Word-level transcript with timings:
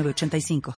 85 0.00 0.74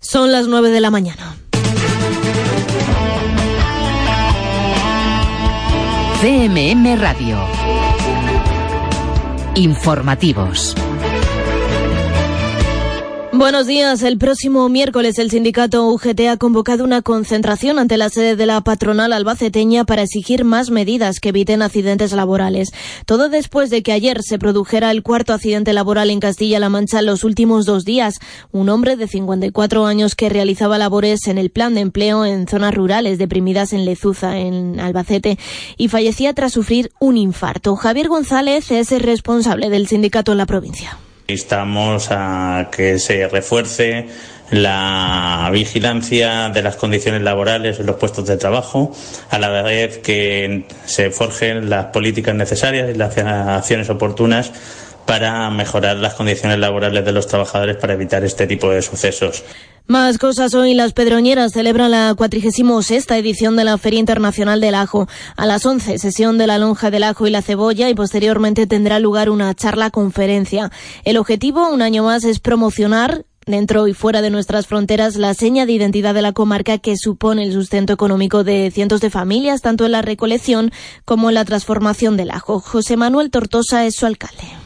Son 0.00 0.30
las 0.30 0.46
9 0.46 0.70
de 0.70 0.80
la 0.80 0.90
mañana. 0.90 1.34
CMM 6.20 7.00
Radio. 7.00 7.83
Informativos. 9.56 10.74
Buenos 13.36 13.66
días. 13.66 14.04
El 14.04 14.16
próximo 14.16 14.68
miércoles 14.68 15.18
el 15.18 15.28
sindicato 15.28 15.88
UGT 15.88 16.20
ha 16.30 16.36
convocado 16.36 16.84
una 16.84 17.02
concentración 17.02 17.80
ante 17.80 17.96
la 17.96 18.08
sede 18.08 18.36
de 18.36 18.46
la 18.46 18.60
patronal 18.60 19.12
albaceteña 19.12 19.84
para 19.84 20.02
exigir 20.02 20.44
más 20.44 20.70
medidas 20.70 21.18
que 21.18 21.30
eviten 21.30 21.60
accidentes 21.60 22.12
laborales. 22.12 22.70
Todo 23.06 23.28
después 23.28 23.70
de 23.70 23.82
que 23.82 23.90
ayer 23.90 24.22
se 24.22 24.38
produjera 24.38 24.92
el 24.92 25.02
cuarto 25.02 25.32
accidente 25.32 25.72
laboral 25.72 26.10
en 26.10 26.20
Castilla-La 26.20 26.68
Mancha 26.68 27.00
en 27.00 27.06
los 27.06 27.24
últimos 27.24 27.66
dos 27.66 27.84
días. 27.84 28.20
Un 28.52 28.68
hombre 28.68 28.94
de 28.94 29.08
54 29.08 29.84
años 29.84 30.14
que 30.14 30.28
realizaba 30.28 30.78
labores 30.78 31.26
en 31.26 31.36
el 31.36 31.50
plan 31.50 31.74
de 31.74 31.80
empleo 31.80 32.24
en 32.24 32.46
zonas 32.46 32.72
rurales 32.72 33.18
deprimidas 33.18 33.72
en 33.72 33.84
Lezuza, 33.84 34.38
en 34.38 34.78
Albacete, 34.78 35.40
y 35.76 35.88
fallecía 35.88 36.34
tras 36.34 36.52
sufrir 36.52 36.92
un 37.00 37.16
infarto. 37.16 37.74
Javier 37.74 38.06
González 38.06 38.70
es 38.70 38.92
el 38.92 39.00
responsable 39.00 39.70
del 39.70 39.88
sindicato 39.88 40.30
en 40.30 40.38
la 40.38 40.46
provincia. 40.46 40.96
Instamos 41.26 42.08
a 42.10 42.68
que 42.70 42.98
se 42.98 43.28
refuerce 43.28 44.06
la 44.50 45.48
vigilancia 45.52 46.50
de 46.50 46.62
las 46.62 46.76
condiciones 46.76 47.22
laborales 47.22 47.80
en 47.80 47.86
los 47.86 47.96
puestos 47.96 48.26
de 48.26 48.36
trabajo, 48.36 48.92
a 49.30 49.38
la 49.38 49.62
vez 49.62 49.98
que 49.98 50.64
se 50.84 51.10
forjen 51.10 51.70
las 51.70 51.86
políticas 51.86 52.34
necesarias 52.34 52.90
y 52.94 52.98
las 52.98 53.16
acciones 53.16 53.88
oportunas 53.88 54.52
para 55.06 55.48
mejorar 55.50 55.96
las 55.96 56.14
condiciones 56.14 56.58
laborales 56.58 57.04
de 57.04 57.12
los 57.12 57.26
trabajadores 57.26 57.76
para 57.76 57.94
evitar 57.94 58.24
este 58.24 58.46
tipo 58.46 58.70
de 58.70 58.82
sucesos. 58.82 59.44
Más 59.86 60.16
cosas 60.16 60.54
hoy. 60.54 60.72
Las 60.72 60.94
Pedroñeras 60.94 61.52
celebran 61.52 61.90
la 61.90 62.14
46 62.16 63.10
edición 63.10 63.54
de 63.54 63.64
la 63.64 63.76
Feria 63.76 64.00
Internacional 64.00 64.58
del 64.62 64.74
Ajo. 64.74 65.08
A 65.36 65.44
las 65.44 65.66
11, 65.66 65.98
sesión 65.98 66.38
de 66.38 66.46
la 66.46 66.56
lonja 66.56 66.90
del 66.90 67.02
ajo 67.02 67.26
y 67.26 67.30
la 67.30 67.42
cebolla 67.42 67.90
y 67.90 67.94
posteriormente 67.94 68.66
tendrá 68.66 68.98
lugar 68.98 69.28
una 69.28 69.52
charla 69.54 69.90
conferencia. 69.90 70.70
El 71.04 71.18
objetivo, 71.18 71.68
un 71.68 71.82
año 71.82 72.04
más, 72.04 72.24
es 72.24 72.40
promocionar 72.40 73.26
dentro 73.44 73.86
y 73.86 73.92
fuera 73.92 74.22
de 74.22 74.30
nuestras 74.30 74.66
fronteras 74.66 75.16
la 75.16 75.34
seña 75.34 75.66
de 75.66 75.72
identidad 75.72 76.14
de 76.14 76.22
la 76.22 76.32
comarca 76.32 76.78
que 76.78 76.96
supone 76.96 77.42
el 77.42 77.52
sustento 77.52 77.92
económico 77.92 78.42
de 78.42 78.70
cientos 78.70 79.02
de 79.02 79.10
familias, 79.10 79.60
tanto 79.60 79.84
en 79.84 79.92
la 79.92 80.00
recolección 80.00 80.72
como 81.04 81.28
en 81.28 81.34
la 81.34 81.44
transformación 81.44 82.16
del 82.16 82.30
ajo. 82.30 82.58
José 82.58 82.96
Manuel 82.96 83.30
Tortosa 83.30 83.84
es 83.84 83.96
su 83.96 84.06
alcalde 84.06 84.63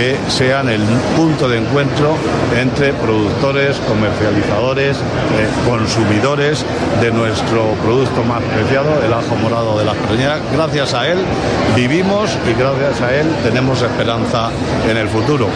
que 0.00 0.16
sean 0.30 0.70
el 0.70 0.80
punto 1.14 1.46
de 1.46 1.58
encuentro 1.58 2.16
entre 2.58 2.94
productores, 2.94 3.76
comercializadores, 3.80 4.96
eh, 4.96 5.46
consumidores 5.68 6.64
de 7.02 7.10
nuestro 7.12 7.74
producto 7.84 8.22
más 8.22 8.42
preciado, 8.44 9.04
el 9.04 9.12
ajo 9.12 9.36
morado 9.36 9.78
de 9.78 9.84
las 9.84 9.96
preñeras. 9.96 10.40
Gracias 10.54 10.94
a 10.94 11.06
él 11.06 11.18
vivimos 11.76 12.30
y 12.50 12.58
gracias 12.58 13.02
a 13.02 13.14
él 13.14 13.26
tenemos 13.42 13.82
esperanza 13.82 14.50
en 14.88 14.96
el 14.96 15.08
futuro. 15.08 15.48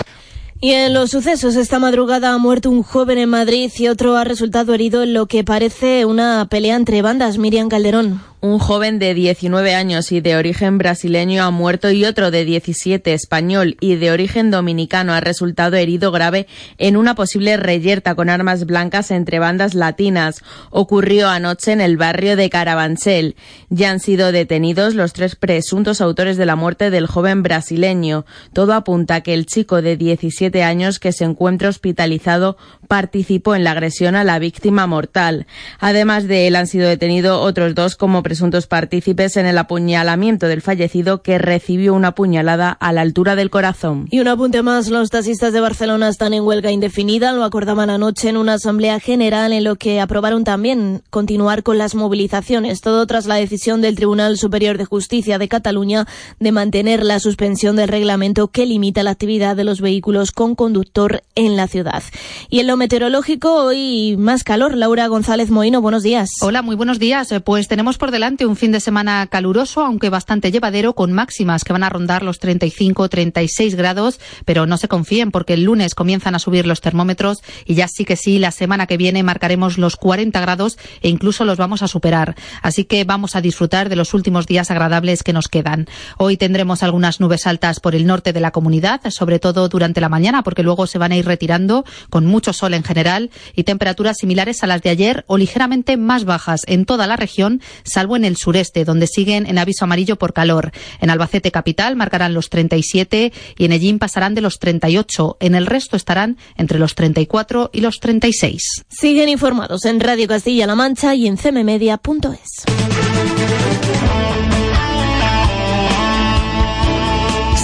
Y 0.61 0.73
en 0.73 0.93
los 0.93 1.11
sucesos, 1.11 1.57
esta 1.57 1.79
madrugada 1.79 2.35
ha 2.35 2.39
muerto 2.39 2.69
un 2.71 2.83
joven 2.83 3.17
en 3.17 3.31
Madrid 3.31 3.73
y 3.79 3.89
otro 3.89 4.17
ha 4.17 4.25
resultado 4.25 4.75
herido 4.75 5.03
en 5.03 5.15
lo 5.15 5.25
que 5.25 5.43
parece 5.43 6.05
una 6.05 6.47
pelea 6.51 6.77
entre 6.77 7.01
bandas. 7.01 7.39
Miriam 7.39 7.71
Calderón. 7.71 8.23
Un 8.45 8.59
joven 8.59 8.99
de 8.99 9.15
19 9.15 9.75
años 9.75 10.13
y 10.13 10.21
de 10.21 10.37
origen 10.37 10.77
brasileño 10.77 11.45
ha 11.45 11.51
muerto 11.51 11.91
y 11.91 12.05
otro 12.05 12.31
de 12.31 12.45
17 12.45 13.15
español 13.15 13.79
y 13.81 13.97
de 13.97 14.11
origen 14.11 14.51
dominicano 14.51 15.15
ha 15.15 15.21
resultado 15.21 15.77
herido 15.77 16.13
grave 16.13 16.47
en 16.77 16.99
una 16.99 17.15
posible 17.15 17.57
reyerta 17.57 18.15
con 18.15 18.29
armas 18.29 18.67
blancas 18.67 19.11
entre 19.13 19.39
bandas 19.39 19.73
latinas. 19.73 20.43
Ocurrió 20.69 21.31
anoche 21.31 21.73
en 21.73 21.81
el 21.81 21.97
barrio 21.97 22.37
de 22.37 22.51
Carabanchel. 22.51 23.35
Ya 23.71 23.91
han 23.91 23.99
sido 23.99 24.31
detenidos 24.31 24.95
los 24.95 25.15
tres 25.15 25.37
presuntos 25.37 26.03
autores 26.03 26.37
de 26.37 26.45
la 26.45 26.55
muerte 26.55 26.91
del 26.91 27.07
joven 27.07 27.43
brasileño. 27.43 28.27
Todo 28.53 28.75
apunta 28.75 29.15
a 29.15 29.21
que 29.23 29.33
el 29.33 29.47
chico 29.47 29.81
de 29.81 29.97
17 29.97 30.63
años 30.63 30.99
que 30.99 31.13
se 31.13 31.25
encuentra 31.25 31.71
hospitalizado 31.71 32.59
participó 32.85 33.55
en 33.55 33.65
la 33.65 33.73
agresión 33.73 34.15
a 34.15 34.25
la 34.25 34.39
víctima 34.39 34.87
mortal. 34.87 35.47
Además 35.81 36.27
de 36.27 36.47
él 36.47 36.57
han 36.57 36.67
sido 36.67 36.89
detenidos 36.89 37.41
otros 37.41 37.75
dos 37.75 37.97
como 37.97 38.23
presuntos 38.23 38.67
partícipes 38.67 39.37
en 39.37 39.47
el 39.47 39.59
apuñalamiento 39.59 40.47
del 40.47 40.63
fallecido 40.63 41.23
que 41.23 41.39
recibió 41.39 41.95
una 41.95 42.15
puñalada 42.15 42.71
a 42.71 42.93
la 42.93 43.01
altura 43.01 43.37
del 43.37 43.51
corazón. 43.51 44.07
Y 44.11 44.21
un 44.21 44.29
apunte 44.29 44.63
más, 44.63 44.89
los 44.89 45.11
taxistas 45.11 45.53
de 45.53 45.61
Barcelona 45.61 46.09
están 46.09 46.35
en 46.35 46.45
huelga 46.45 46.71
indefinida, 46.71 47.33
lo 47.33 47.45
acordaban 47.45 47.91
anoche 47.91 48.29
en 48.29 48.37
una 48.37 48.55
asamblea 48.55 49.01
general 49.01 49.53
en 49.53 49.65
lo 49.65 49.77
que 49.77 50.01
aprobaron 50.01 50.45
también 50.45 51.03
continuar 51.11 51.63
con 51.63 51.79
las 51.79 51.95
movilizaciones, 51.95 52.81
todo 52.81 53.07
tras 53.07 53.27
la 53.27 53.37
decisión 53.37 53.81
del 53.81 53.97
Tribunal 53.97 54.39
Superior 54.39 54.79
de 54.79 54.85
Justicia 54.85 55.39
de 55.39 55.49
Cataluña 55.49 56.07
de 56.41 56.53
mantener 56.53 57.05
la 57.05 57.21
suspensión 57.21 57.77
del 57.77 57.89
reglamento 57.89 58.49
que 58.49 58.67
limita 58.67 59.03
la 59.03 59.11
actividad 59.11 59.57
de 59.57 59.65
los 59.65 59.81
vehículos 59.81 60.33
con 60.33 60.55
conductor 60.55 61.23
en 61.35 61.57
la 61.57 61.69
ciudad. 61.69 62.03
Y 62.51 62.61
en 62.61 62.67
meteorológico, 62.77 63.55
hoy 63.55 64.17
más 64.19 64.45
calor. 64.45 64.77
Laura 64.77 65.07
González 65.07 65.51
Moino, 65.51 65.81
buenos 65.81 66.03
días. 66.03 66.31
Hola, 66.41 66.63
muy 66.63 66.77
buenos 66.77 66.99
días. 66.99 67.33
Pues 67.45 67.69
tenemos 67.69 67.99
por 67.99 68.11
delante 68.11 68.47
un 68.47 68.57
fin 68.57 68.73
de 68.73 68.81
semana 68.81 69.27
caluroso, 69.27 69.85
aunque 69.85 70.11
bastante 70.11 70.51
llevadero, 70.51 70.95
con 70.95 71.13
máximas 71.13 71.65
que 71.65 71.73
van 71.73 71.83
a 71.83 71.91
rondar 71.91 72.23
los 72.23 72.41
35-36 72.41 73.77
grados, 73.77 74.21
pero 74.45 74.67
no 74.67 74.77
se 74.77 74.89
confíen 74.89 75.31
porque 75.31 75.55
el 75.55 75.65
lunes 75.65 75.95
comienzan 75.95 76.35
a 76.35 76.39
subir 76.39 76.67
los 76.67 76.81
termómetros 76.81 77.43
y 77.67 77.75
ya 77.75 77.89
sí 77.89 78.05
que 78.05 78.17
sí, 78.17 78.39
la 78.39 78.51
semana 78.51 78.87
que 78.87 78.97
viene 78.97 79.23
marcaremos 79.23 79.79
los 79.79 79.97
40 79.97 80.41
grados 80.41 80.79
e 81.03 81.09
incluso 81.09 81.45
los 81.45 81.59
vamos 81.59 81.83
a 81.83 81.89
superar. 81.89 82.35
Así 82.63 82.85
que 82.85 83.05
vamos 83.05 83.37
a 83.37 83.41
disfrutar 83.41 83.89
de 83.89 83.97
los 83.97 84.15
últimos 84.15 84.47
días 84.47 84.71
agradables 84.71 85.23
que 85.23 85.33
nos 85.33 85.49
quedan. 85.49 85.87
Hoy 86.19 86.37
tendremos 86.37 86.83
algunas 86.83 87.21
nubes 87.21 87.47
altas 87.47 87.81
por 87.81 87.95
el 87.95 88.07
norte 88.07 88.33
de 88.33 88.41
la 88.41 88.51
comunidad, 88.51 89.01
sobre 89.11 89.39
todo 89.39 89.69
durante 89.69 90.01
la 90.01 90.09
mañana, 90.09 90.43
porque 90.43 90.63
luego 90.63 90.87
se 90.87 90.99
van 90.99 91.13
a 91.13 91.17
ir 91.17 91.27
retirando 91.27 91.85
con 92.11 92.27
mucho 92.27 92.53
en 92.73 92.85
general 92.85 93.31
y 93.55 93.65
temperaturas 93.65 94.17
similares 94.19 94.63
a 94.63 94.67
las 94.67 94.81
de 94.81 94.91
ayer 94.91 95.25
o 95.27 95.37
ligeramente 95.37 95.99
más 95.99 96.25
bajas 96.25 96.63
en 96.67 96.87
toda 96.87 97.07
la 97.07 97.17
región, 97.17 97.61
salvo 97.85 98.17
en 98.17 98.25
el 98.25 98.39
sureste, 98.39 98.87
donde 98.87 99.07
siguen 99.07 99.47
en 99.47 99.59
aviso 99.59 99.85
amarillo 99.85 100.17
por 100.17 100.33
calor. 100.33 100.73
En 101.01 101.11
Albacete 101.11 101.51
capital 101.51 101.97
marcarán 101.97 102.33
los 102.33 102.49
37 102.49 103.33
y 103.59 103.65
en 103.65 103.73
Ellín 103.73 103.99
pasarán 103.99 104.35
de 104.35 104.41
los 104.41 104.59
38. 104.59 105.37
En 105.41 105.55
el 105.55 105.67
resto 105.67 105.97
estarán 105.97 106.39
entre 106.57 106.79
los 106.79 106.95
34 106.95 107.71
y 107.73 107.81
los 107.81 107.99
36. 108.01 108.85
Siguen 108.89 109.29
informados 109.29 109.85
en 109.85 110.01
Radio 110.01 110.29
Castilla-La 110.29 110.75
Mancha 110.75 111.15
y 111.15 111.27
en 111.27 111.37
cmmedia.es. 111.37 112.65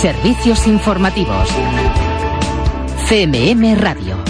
Servicios 0.01 0.67
informativos. 0.67 1.49
CMM 3.07 3.77
Radio. 3.77 4.30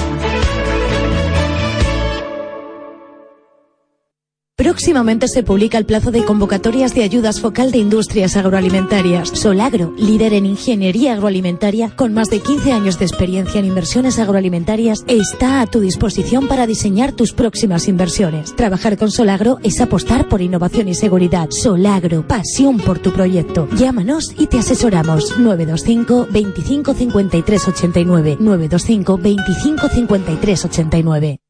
Próximamente 4.61 5.27
se 5.27 5.43
publica 5.43 5.79
el 5.79 5.87
plazo 5.87 6.11
de 6.11 6.23
convocatorias 6.23 6.95
de 6.95 7.03
ayudas 7.03 7.41
focal 7.41 7.73
de 7.73 7.79
industrias 7.79 8.37
agroalimentarias. 8.37 9.31
Solagro, 9.31 9.95
líder 9.97 10.35
en 10.35 10.45
ingeniería 10.45 11.15
agroalimentaria 11.15 11.97
con 11.97 12.13
más 12.13 12.29
de 12.29 12.41
15 12.41 12.71
años 12.71 12.99
de 12.99 13.07
experiencia 13.07 13.59
en 13.59 13.65
inversiones 13.65 14.19
agroalimentarias, 14.19 15.03
está 15.07 15.63
a 15.63 15.67
tu 15.67 15.81
disposición 15.81 16.47
para 16.47 16.67
diseñar 16.67 17.13
tus 17.13 17.33
próximas 17.33 17.89
inversiones. 17.89 18.55
Trabajar 18.55 18.99
con 18.99 19.11
Solagro 19.11 19.57
es 19.63 19.81
apostar 19.81 20.29
por 20.29 20.43
innovación 20.43 20.89
y 20.89 20.95
seguridad. 20.95 21.49
Solagro, 21.49 22.29
pasión 22.29 22.77
por 22.77 22.99
tu 22.99 23.13
proyecto. 23.15 23.67
Llámanos 23.79 24.35
y 24.37 24.47
te 24.47 24.59
asesoramos. 24.59 25.39
925 25.39 26.29
25 26.31 26.93
53 26.93 27.69
89 27.69 28.37
925 28.39 29.17
25 29.17 29.89
53 29.89 30.65
89. 30.67 31.41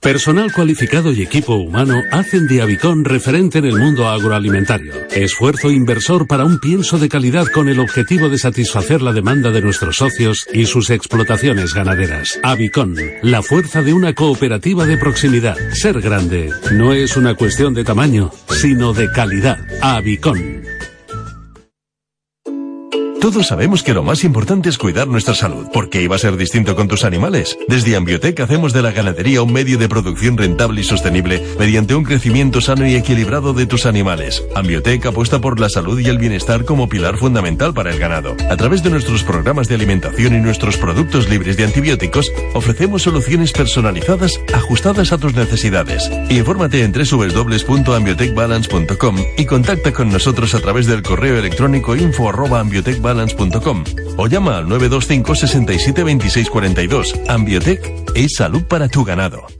Personal 0.00 0.52
cualificado 0.52 1.12
y 1.12 1.22
equipo 1.22 1.56
humano 1.56 2.00
hacen 2.12 2.46
de 2.46 2.62
Avicon 2.62 3.04
referente 3.04 3.58
en 3.58 3.64
el 3.64 3.76
mundo 3.76 4.06
agroalimentario. 4.06 4.94
Esfuerzo 5.10 5.72
inversor 5.72 6.28
para 6.28 6.44
un 6.44 6.60
pienso 6.60 6.98
de 6.98 7.08
calidad 7.08 7.46
con 7.48 7.68
el 7.68 7.80
objetivo 7.80 8.28
de 8.28 8.38
satisfacer 8.38 9.02
la 9.02 9.12
demanda 9.12 9.50
de 9.50 9.60
nuestros 9.60 9.96
socios 9.96 10.46
y 10.52 10.66
sus 10.66 10.90
explotaciones 10.90 11.74
ganaderas. 11.74 12.38
Avicon, 12.44 12.94
la 13.22 13.42
fuerza 13.42 13.82
de 13.82 13.92
una 13.92 14.14
cooperativa 14.14 14.86
de 14.86 14.98
proximidad. 14.98 15.56
Ser 15.72 16.00
grande 16.00 16.52
no 16.72 16.92
es 16.92 17.16
una 17.16 17.34
cuestión 17.34 17.74
de 17.74 17.82
tamaño, 17.82 18.30
sino 18.50 18.92
de 18.92 19.10
calidad. 19.10 19.58
Avicon. 19.82 20.77
Todos 23.20 23.48
sabemos 23.48 23.82
que 23.82 23.94
lo 23.94 24.04
más 24.04 24.22
importante 24.22 24.68
es 24.68 24.78
cuidar 24.78 25.08
nuestra 25.08 25.34
salud. 25.34 25.66
¿Por 25.72 25.90
qué 25.90 26.02
iba 26.02 26.14
a 26.14 26.20
ser 26.20 26.36
distinto 26.36 26.76
con 26.76 26.86
tus 26.86 27.04
animales? 27.04 27.58
Desde 27.66 27.96
Ambiotec 27.96 28.38
hacemos 28.38 28.72
de 28.72 28.80
la 28.80 28.92
ganadería 28.92 29.42
un 29.42 29.52
medio 29.52 29.76
de 29.76 29.88
producción 29.88 30.38
rentable 30.38 30.82
y 30.82 30.84
sostenible 30.84 31.42
mediante 31.58 31.96
un 31.96 32.04
crecimiento 32.04 32.60
sano 32.60 32.86
y 32.86 32.94
equilibrado 32.94 33.54
de 33.54 33.66
tus 33.66 33.86
animales. 33.86 34.44
Ambiotec 34.54 35.06
apuesta 35.06 35.40
por 35.40 35.58
la 35.58 35.68
salud 35.68 35.98
y 35.98 36.06
el 36.06 36.18
bienestar 36.18 36.64
como 36.64 36.88
pilar 36.88 37.16
fundamental 37.16 37.74
para 37.74 37.90
el 37.90 37.98
ganado. 37.98 38.36
A 38.50 38.56
través 38.56 38.84
de 38.84 38.90
nuestros 38.90 39.24
programas 39.24 39.66
de 39.66 39.74
alimentación 39.74 40.36
y 40.36 40.38
nuestros 40.38 40.76
productos 40.76 41.28
libres 41.28 41.56
de 41.56 41.64
antibióticos, 41.64 42.30
ofrecemos 42.54 43.02
soluciones 43.02 43.50
personalizadas 43.50 44.38
ajustadas 44.54 45.10
a 45.12 45.18
tus 45.18 45.34
necesidades. 45.34 46.08
Infórmate 46.30 46.84
en 46.84 46.92
www.ambiotecbalance.com 46.92 49.16
y 49.36 49.44
contacta 49.44 49.92
con 49.92 50.10
nosotros 50.10 50.54
a 50.54 50.60
través 50.60 50.86
del 50.86 51.02
correo 51.02 51.36
electrónico 51.36 51.96
info@ambiotecbalance 51.96 53.07
balance.com 53.08 53.84
o 54.18 54.26
llama 54.26 54.58
al 54.58 54.68
925 54.68 55.34
67 55.34 56.04
26 56.04 56.50
42. 56.50 57.14
Ambiotech 57.28 57.80
es 58.14 58.34
salud 58.36 58.62
para 58.64 58.88
tu 58.88 59.04
ganado. 59.04 59.57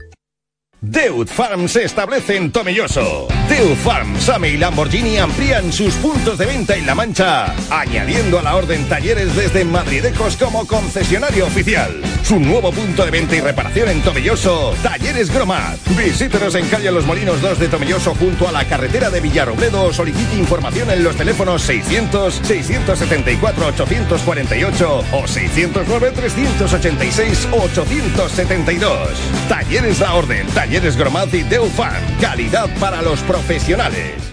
Deut 0.80 1.26
Farm 1.28 1.68
se 1.68 1.82
establece 1.82 2.36
en 2.36 2.52
Tomelloso. 2.52 3.26
Deut 3.48 3.76
Farm, 3.78 4.16
Same 4.20 4.50
y 4.50 4.56
Lamborghini 4.56 5.18
amplían 5.18 5.72
sus 5.72 5.92
puntos 5.94 6.38
de 6.38 6.46
venta 6.46 6.76
en 6.76 6.86
La 6.86 6.94
Mancha, 6.94 7.52
añadiendo 7.68 8.38
a 8.38 8.42
la 8.42 8.54
orden 8.54 8.88
talleres 8.88 9.34
desde 9.34 9.64
Madridecos 9.64 10.36
como 10.36 10.68
concesionario 10.68 11.46
oficial. 11.46 12.00
Su 12.22 12.38
nuevo 12.38 12.70
punto 12.70 13.04
de 13.04 13.10
venta 13.10 13.34
y 13.34 13.40
reparación 13.40 13.88
en 13.88 14.02
Tomelloso, 14.02 14.72
Talleres 14.80 15.32
Gromat. 15.34 15.78
Visítenos 15.96 16.54
en 16.54 16.68
calle 16.68 16.92
Los 16.92 17.06
Molinos 17.06 17.40
2 17.40 17.58
de 17.58 17.68
Tomelloso 17.68 18.14
junto 18.14 18.46
a 18.46 18.52
la 18.52 18.64
carretera 18.64 19.10
de 19.10 19.20
Villarrobledo 19.20 19.86
o 19.86 19.92
solicite 19.92 20.36
información 20.36 20.90
en 20.90 21.02
los 21.02 21.16
teléfonos 21.16 21.62
600 21.62 22.40
674 22.44 23.66
848 23.66 25.04
o 25.10 25.26
609 25.26 26.12
386 26.14 27.48
872. 27.50 29.18
Talleres 29.48 29.98
La 29.98 30.14
Orden, 30.14 30.46
Talleres 30.48 30.67
Gromat 30.96 31.32
y 31.34 31.42
Deufan. 31.42 32.02
Calidad 32.20 32.68
para 32.78 33.02
los 33.02 33.20
profesionales. 33.20 34.28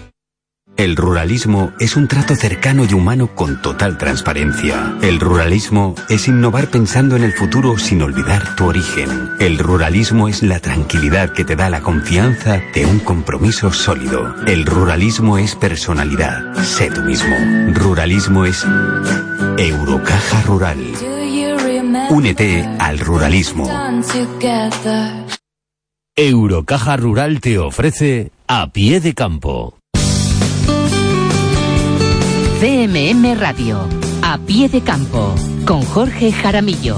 El 0.76 0.94
ruralismo 0.94 1.72
es 1.80 1.96
un 1.96 2.06
trato 2.06 2.36
cercano 2.36 2.84
y 2.84 2.92
humano 2.92 3.34
con 3.34 3.62
total 3.62 3.96
transparencia. 3.96 4.94
El 5.00 5.20
ruralismo 5.20 5.94
es 6.10 6.28
innovar 6.28 6.68
pensando 6.68 7.16
en 7.16 7.24
el 7.24 7.32
futuro 7.32 7.78
sin 7.78 8.02
olvidar 8.02 8.54
tu 8.56 8.66
origen. 8.66 9.30
El 9.40 9.58
ruralismo 9.58 10.28
es 10.28 10.42
la 10.42 10.60
tranquilidad 10.60 11.30
que 11.30 11.44
te 11.44 11.56
da 11.56 11.70
la 11.70 11.80
confianza 11.80 12.60
de 12.74 12.84
un 12.84 12.98
compromiso 12.98 13.72
sólido. 13.72 14.34
El 14.46 14.66
ruralismo 14.66 15.38
es 15.38 15.54
personalidad. 15.54 16.54
Sé 16.62 16.90
tú 16.90 17.00
mismo. 17.00 17.34
Ruralismo 17.72 18.44
es 18.44 18.62
Eurocaja 19.56 20.42
Rural. 20.42 20.78
Únete 22.10 22.68
al 22.78 22.98
ruralismo. 22.98 23.66
Eurocaja 26.18 26.96
Rural 26.96 27.42
te 27.42 27.58
ofrece 27.58 28.32
a 28.46 28.72
pie 28.72 29.00
de 29.00 29.12
campo. 29.12 29.76
CMM 32.58 33.38
Radio, 33.38 33.86
a 34.22 34.38
pie 34.38 34.70
de 34.70 34.80
campo, 34.80 35.34
con 35.66 35.82
Jorge 35.82 36.32
Jaramillo. 36.32 36.96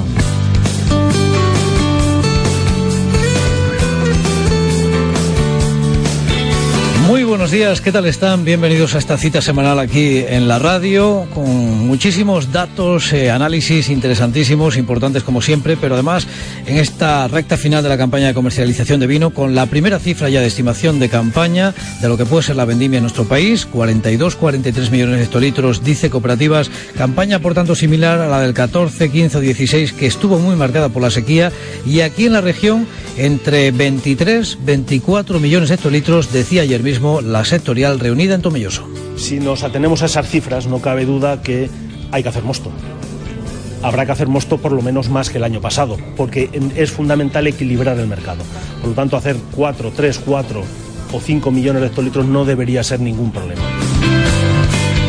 Muy 7.09 7.25
buenos 7.25 7.51
días, 7.51 7.81
¿qué 7.81 7.91
tal 7.91 8.05
están? 8.05 8.45
Bienvenidos 8.45 8.95
a 8.95 8.99
esta 8.99 9.17
cita 9.17 9.41
semanal 9.41 9.79
aquí 9.79 10.19
en 10.29 10.47
la 10.47 10.59
radio, 10.59 11.27
con 11.33 11.87
muchísimos 11.87 12.53
datos, 12.53 13.15
eh, 13.15 13.31
análisis 13.31 13.89
interesantísimos, 13.89 14.77
importantes 14.77 15.23
como 15.23 15.41
siempre, 15.41 15.79
pero 15.79 15.95
además 15.95 16.27
en 16.67 16.77
esta 16.77 17.27
recta 17.27 17.57
final 17.57 17.83
de 17.83 17.89
la 17.89 17.97
campaña 17.97 18.27
de 18.27 18.35
comercialización 18.35 19.01
de 19.01 19.07
vino, 19.07 19.31
con 19.31 19.55
la 19.55 19.65
primera 19.65 19.99
cifra 19.99 20.29
ya 20.29 20.43
de 20.43 20.49
estimación 20.49 20.99
de 21.01 21.09
campaña 21.09 21.75
de 22.03 22.09
lo 22.09 22.19
que 22.19 22.27
puede 22.27 22.43
ser 22.43 22.57
la 22.57 22.67
vendimia 22.67 22.99
en 22.99 23.05
nuestro 23.05 23.25
país, 23.25 23.65
42, 23.65 24.37
43 24.37 24.91
millones 24.91 25.17
de 25.17 25.25
hectolitros, 25.25 25.83
dice 25.83 26.11
Cooperativas, 26.11 26.71
campaña 26.95 27.39
por 27.39 27.55
tanto 27.55 27.75
similar 27.75 28.21
a 28.21 28.29
la 28.29 28.43
del 28.43 28.53
14, 28.53 29.11
15 29.11 29.39
o 29.39 29.41
16, 29.41 29.95
que 29.95 30.07
estuvo 30.07 30.39
muy 30.39 30.57
marcada 30.57 30.91
por 30.91 31.01
la 31.01 31.11
sequía, 31.11 31.53
y 31.87 32.03
aquí 32.03 32.27
en 32.27 32.35
la 32.35 32.43
región 32.43 32.87
entre 33.17 33.71
23, 33.71 34.59
24 34.63 35.41
millones 35.41 35.71
de 35.71 35.77
hectolitros, 35.77 36.31
decía 36.35 36.61
ayer 36.61 36.83
mismo 36.83 36.98
la 37.01 37.45
sectorial 37.45 38.01
reunida 38.01 38.35
en 38.35 38.43
Tomelloso. 38.43 38.89
Si 39.17 39.39
nos 39.39 39.63
atenemos 39.63 40.03
a 40.03 40.07
esas 40.07 40.29
cifras, 40.29 40.67
no 40.67 40.81
cabe 40.81 41.05
duda 41.05 41.43
que 41.43 41.71
hay 42.11 42.23
que 42.23 42.29
hacer 42.29 42.43
mosto. 42.43 42.73
Habrá 43.83 44.05
que 44.05 44.13
hacer 44.13 44.27
mosto 44.27 44.59
por 44.59 44.73
lo 44.73 44.83
menos 44.83 45.09
más 45.09 45.31
que 45.31 45.39
el 45.39 45.45
año 45.45 45.61
pasado, 45.61 45.97
porque 46.17 46.51
es 46.75 46.91
fundamental 46.91 47.47
equilibrar 47.47 47.99
el 47.99 48.09
mercado. 48.09 48.43
Por 48.81 48.91
lo 48.91 48.95
tanto, 48.97 49.17
hacer 49.17 49.37
4, 49.55 49.93
3, 49.95 50.21
4 50.25 50.63
o 51.13 51.21
5 51.21 51.51
millones 51.53 51.83
de 51.83 51.89
hectolitros 51.89 52.27
no 52.27 52.45
debería 52.45 52.83
ser 52.83 52.99
ningún 52.99 53.31
problema. 53.31 53.63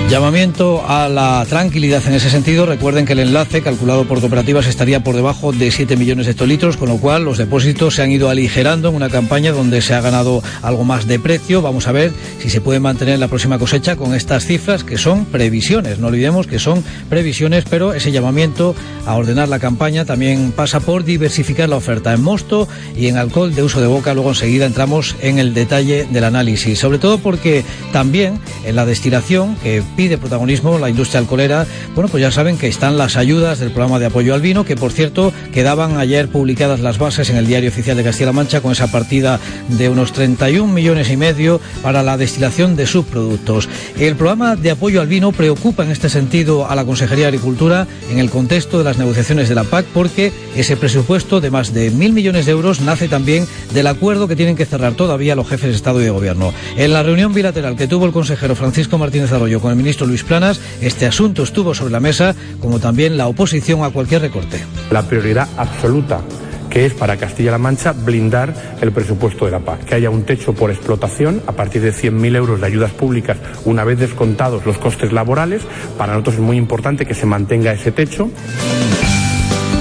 Llamamiento 0.10 0.84
a 0.88 1.08
la 1.08 1.46
tranquilidad 1.48 2.02
en 2.08 2.16
ese 2.16 2.32
sentido. 2.32 2.66
Recuerden 2.66 3.06
que 3.06 3.14
el 3.14 3.20
enlace 3.20 3.62
calculado 3.62 4.06
por 4.06 4.20
cooperativas 4.20 4.66
estaría 4.66 5.04
por 5.04 5.16
debajo 5.16 5.52
de 5.52 5.70
7 5.70 5.96
millones 5.98 6.26
de 6.26 6.32
hectolitros, 6.32 6.78
con 6.78 6.90
lo 6.90 6.98
cual 6.98 7.26
los 7.26 7.38
depósitos 7.38 7.94
se 7.94 8.02
han 8.02 8.12
ido 8.12 8.28
aligerando 8.28 8.90
en 8.90 8.96
una 8.96 9.12
campaña 9.12 9.52
donde 9.52 9.84
se 9.84 9.94
ha 9.94 10.02
ganado 10.02 10.42
algo 10.64 10.84
más 10.84 11.06
de 11.06 11.20
precio. 11.20 11.62
Vamos 11.62 11.88
a 11.88 11.92
ver 11.92 12.12
si 12.40 12.50
se 12.50 12.60
puede 12.60 12.80
mantener 12.80 13.20
la 13.20 13.28
próxima 13.28 13.60
cosecha 13.60 13.98
con 13.98 14.16
estas 14.16 14.48
cifras 14.48 14.84
que 14.84 14.98
son 14.98 15.26
previsiones. 15.26 16.00
No 16.00 16.08
olvidemos 16.08 16.48
que 16.48 16.58
son 16.58 16.84
previsiones, 17.08 17.66
pero 17.70 17.94
ese 17.94 18.12
llamamiento 18.12 18.76
a 19.06 19.14
ordenar 19.14 19.48
la 19.48 19.60
campaña 19.60 20.06
también 20.06 20.52
pasa 20.54 20.80
por 20.80 21.04
diversificar 21.04 21.70
la 21.70 21.76
oferta 21.76 22.14
en 22.14 22.24
mosto 22.24 22.68
y 22.98 23.10
en 23.10 23.18
alcohol 23.18 23.54
de 23.54 23.62
uso 23.62 23.80
de 23.80 23.86
boca. 23.86 24.16
Luego 24.16 24.30
enseguida 24.30 24.66
entramos 24.66 25.16
en 25.22 25.38
el 25.38 25.54
detalle 25.54 26.08
del 26.10 26.24
análisis, 26.24 26.80
sobre 26.80 26.98
todo 26.98 27.20
porque 27.20 27.64
también 27.94 28.40
en 28.66 28.76
la 28.76 28.88
destilación 28.88 29.56
que 29.62 29.84
pide 30.00 30.18
protagonismo 30.18 30.80
la 30.80 30.90
industria 30.90 31.20
alcoholera. 31.20 31.68
Bueno, 31.94 32.08
pues 32.08 32.22
ya 32.22 32.32
saben 32.32 32.58
que 32.58 32.70
están 32.70 32.98
las 32.98 33.18
ayudas 33.18 33.60
del 33.60 33.72
programa 33.72 34.00
de 34.00 34.06
apoyo 34.06 34.34
al 34.34 34.40
vino, 34.40 34.64
que 34.64 34.78
por 34.78 34.94
cierto 34.94 35.34
quedaban 35.52 35.98
ayer 35.98 36.30
publicadas 36.30 36.80
las 36.80 36.98
bases 36.98 37.30
en 37.30 37.36
el 37.36 37.46
Diario 37.46 37.68
Oficial 37.68 37.98
de 37.98 38.06
Castilla-La 38.06 38.32
Mancha 38.32 38.62
con 38.62 38.72
esa 38.72 38.90
partida 38.90 39.42
de 39.68 39.90
unos 39.90 40.14
31 40.14 40.72
millones 40.72 41.12
y 41.12 41.18
medio 41.18 41.60
para 41.84 42.02
la 42.02 42.16
destilación 42.16 42.78
de 42.78 42.88
subproductos. 42.88 43.68
El 44.00 44.16
programa 44.16 44.56
de 44.56 44.72
apoyo 44.72 45.02
al 45.02 45.08
vino 45.08 45.34
preocupa 45.34 45.84
en 45.84 45.92
este 45.92 46.08
sentido 46.08 46.70
a 46.70 46.76
la 46.76 46.86
Consejería 46.86 47.26
de 47.26 47.36
Agricultura 47.36 47.86
en 48.10 48.20
el 48.20 48.30
contexto 48.30 48.78
de 48.78 48.86
las 48.86 48.98
negociaciones 48.98 49.50
de 49.50 49.56
la 49.56 49.66
PAC 49.66 49.86
porque 49.94 50.32
ese 50.56 50.78
presupuesto 50.78 51.42
de 51.42 51.52
más 51.52 51.74
de 51.74 51.92
mil 51.92 52.14
millones 52.14 52.46
de 52.46 52.54
euros 52.54 52.80
nace 52.80 53.10
también 53.10 53.46
del 53.74 53.88
acuerdo 53.88 54.30
que 54.30 54.38
tienen 54.38 54.56
que 54.56 54.66
cerrar 54.66 54.94
todavía 54.94 55.36
los 55.36 55.50
jefes 55.50 55.72
de 55.72 55.76
Estado 55.76 56.00
y 56.00 56.06
de 56.06 56.10
Gobierno. 56.10 56.54
En 56.78 56.94
la 56.94 57.04
reunión 57.04 57.34
bilateral 57.34 57.76
que 57.76 57.90
tuvo 57.90 58.06
el 58.06 58.14
consejero 58.14 58.56
Francisco 58.56 58.98
Martínez 58.98 59.34
Arroyo 59.34 59.60
con 59.60 59.72
el 59.72 59.76
ministro 59.76 59.89
Luis 60.06 60.24
Planas, 60.24 60.62
este 60.82 61.06
asunto 61.06 61.44
estuvo 61.44 61.74
sobre 61.74 61.92
la 61.92 62.00
mesa, 62.00 62.36
como 62.60 62.80
también 62.80 63.18
la 63.18 63.28
oposición 63.28 63.84
a 63.84 63.90
cualquier 63.90 64.22
recorte. 64.22 64.64
La 64.92 65.04
prioridad 65.08 65.48
absoluta 65.58 66.22
que 66.70 66.86
es 66.86 66.94
para 66.94 67.18
Castilla-La 67.18 67.58
Mancha 67.58 67.94
blindar 67.94 68.54
el 68.80 68.92
presupuesto 68.92 69.46
de 69.46 69.52
la 69.52 69.60
PAC, 69.60 69.86
que 69.86 69.96
haya 69.96 70.12
un 70.12 70.22
techo 70.22 70.54
por 70.54 70.70
explotación 70.70 71.42
a 71.48 71.54
partir 71.54 71.82
de 71.82 71.92
100.000 71.92 72.36
euros 72.36 72.62
de 72.62 72.68
ayudas 72.68 72.92
públicas 72.92 73.38
una 73.66 73.84
vez 73.84 73.98
descontados 73.98 74.68
los 74.68 74.78
costes 74.78 75.12
laborales. 75.12 75.64
Para 75.98 76.14
nosotros 76.14 76.36
es 76.36 76.42
muy 76.42 76.58
importante 76.58 77.08
que 77.08 77.16
se 77.16 77.26
mantenga 77.26 77.74
ese 77.74 77.92
techo. 77.92 78.30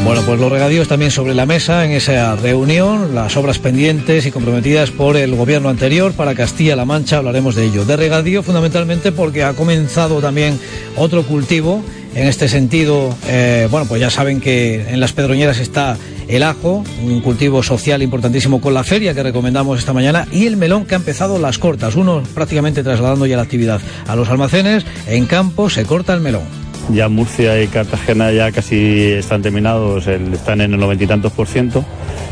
Bueno, 0.09 0.23
pues 0.23 0.41
los 0.41 0.51
regadíos 0.51 0.89
también 0.89 1.11
sobre 1.11 1.35
la 1.35 1.45
mesa 1.45 1.85
en 1.85 1.91
esa 1.91 2.35
reunión, 2.35 3.15
las 3.15 3.37
obras 3.37 3.59
pendientes 3.59 4.25
y 4.25 4.31
comprometidas 4.31 4.91
por 4.91 5.19
el 5.19 5.37
gobierno 5.37 5.69
anterior 5.69 6.15
para 6.15 6.35
Castilla-La 6.35 6.87
Mancha, 6.87 7.19
hablaremos 7.19 7.55
de 7.55 7.67
ello. 7.67 7.85
De 7.85 7.95
regadío 7.95 8.43
fundamentalmente 8.43 9.13
porque 9.13 9.45
ha 9.45 9.53
comenzado 9.53 10.23
también 10.23 10.59
otro 10.97 11.25
cultivo. 11.25 11.85
En 12.15 12.27
este 12.27 12.49
sentido, 12.49 13.15
eh, 13.29 13.69
bueno, 13.71 13.85
pues 13.87 14.01
ya 14.01 14.09
saben 14.09 14.41
que 14.41 14.89
en 14.89 14.99
las 14.99 15.13
pedroñeras 15.13 15.59
está 15.59 15.99
el 16.27 16.43
ajo, 16.43 16.83
un 17.05 17.21
cultivo 17.21 17.63
social 17.63 18.03
importantísimo 18.03 18.63
con 18.63 18.73
la 18.73 18.85
feria 18.85 19.13
que 19.13 19.23
recomendamos 19.23 19.79
esta 19.79 19.93
mañana, 19.93 20.27
y 20.33 20.47
el 20.47 20.57
melón 20.57 20.87
que 20.87 20.95
ha 20.95 20.99
empezado 20.99 21.39
las 21.39 21.59
cortas, 21.59 21.97
uno 21.97 22.23
prácticamente 22.35 22.83
trasladando 22.83 23.27
ya 23.27 23.37
la 23.37 23.43
actividad 23.43 23.83
a 24.07 24.17
los 24.17 24.31
almacenes, 24.31 24.87
en 25.07 25.27
campo 25.27 25.69
se 25.69 25.85
corta 25.85 26.15
el 26.15 26.23
melón. 26.23 26.68
Ya 26.91 27.09
Murcia 27.09 27.63
y 27.63 27.69
Cartagena 27.69 28.33
ya 28.33 28.51
casi 28.53 29.13
están 29.13 29.43
terminados, 29.43 30.07
están 30.07 30.61
en 30.61 30.73
el 30.73 30.81
noventa 30.81 31.05
y 31.05 31.07
tantos 31.07 31.33
por 31.33 31.47
ciento 31.47 31.85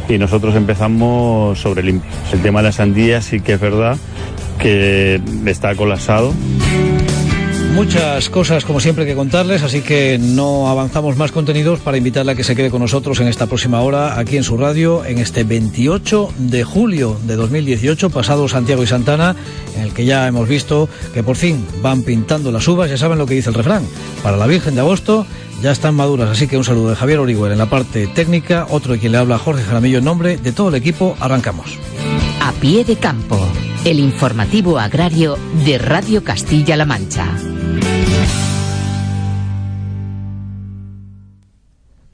y 0.09 0.19
nosotros 0.19 0.55
empezamos 0.55 1.59
sobre 1.59 1.83
el, 1.83 2.01
el 2.33 2.43
tema 2.43 2.61
de 2.61 2.65
las 2.65 2.77
sandías 2.77 3.25
sí 3.25 3.41
que 3.41 3.55
es 3.55 3.61
verdad 3.61 3.97
que 4.59 5.21
está 5.47 5.75
colapsado. 5.75 6.33
Muchas 7.77 8.31
cosas, 8.31 8.65
como 8.65 8.81
siempre, 8.81 9.05
que 9.05 9.15
contarles, 9.15 9.63
así 9.63 9.83
que 9.83 10.19
no 10.19 10.69
avanzamos 10.69 11.19
más 11.19 11.31
contenidos 11.31 11.79
para 11.79 11.99
invitarle 11.99 12.33
a 12.33 12.35
que 12.35 12.43
se 12.43 12.57
quede 12.57 12.71
con 12.71 12.81
nosotros 12.81 13.21
en 13.21 13.29
esta 13.29 13.47
próxima 13.47 13.83
hora, 13.83 14.19
aquí 14.19 14.39
en 14.39 14.45
su 14.45 14.57
radio, 14.57 15.05
en 15.05 15.19
este 15.19 15.45
28 15.45 16.31
de 16.39 16.65
julio 16.65 17.19
de 17.27 17.37
2018, 17.37 18.09
pasado 18.09 18.49
Santiago 18.49 18.83
y 18.83 18.87
Santana, 18.87 19.37
en 19.77 19.83
el 19.83 19.93
que 19.93 20.07
ya 20.07 20.27
hemos 20.27 20.49
visto 20.49 20.89
que 21.13 21.23
por 21.23 21.37
fin 21.37 21.67
van 21.83 22.03
pintando 22.03 22.51
las 22.51 22.67
uvas, 22.67 22.89
ya 22.89 22.97
saben 22.97 23.19
lo 23.19 23.27
que 23.27 23.35
dice 23.35 23.51
el 23.51 23.55
refrán, 23.55 23.87
para 24.23 24.39
la 24.39 24.47
Virgen 24.47 24.75
de 24.75 24.81
Agosto 24.81 25.27
ya 25.61 25.71
están 25.71 25.95
maduras, 25.95 26.31
así 26.31 26.49
que 26.49 26.57
un 26.57 26.65
saludo 26.65 26.89
de 26.91 26.97
Javier 26.97 27.19
Orihuel 27.19 27.53
en 27.53 27.59
la 27.59 27.69
parte 27.69 28.07
técnica, 28.07 28.67
otro 28.71 28.95
de 28.95 29.01
quien 29.01 29.13
le 29.13 29.19
habla 29.19 29.39
Jorge 29.39 29.63
Jaramillo 29.63 29.99
en 29.99 30.05
nombre 30.05 30.39
de 30.39 30.53
todo 30.53 30.71
el 30.71 30.77
equipo, 30.77 31.15
arrancamos. 31.21 31.79
A 32.41 32.53
pie 32.53 32.85
de 32.85 32.97
campo, 32.97 33.39
el 33.85 34.01
informativo 34.01 34.79
agrario 34.79 35.37
de 35.67 35.77
Radio 35.77 36.25
Castilla-La 36.25 36.87
Mancha. 36.87 37.37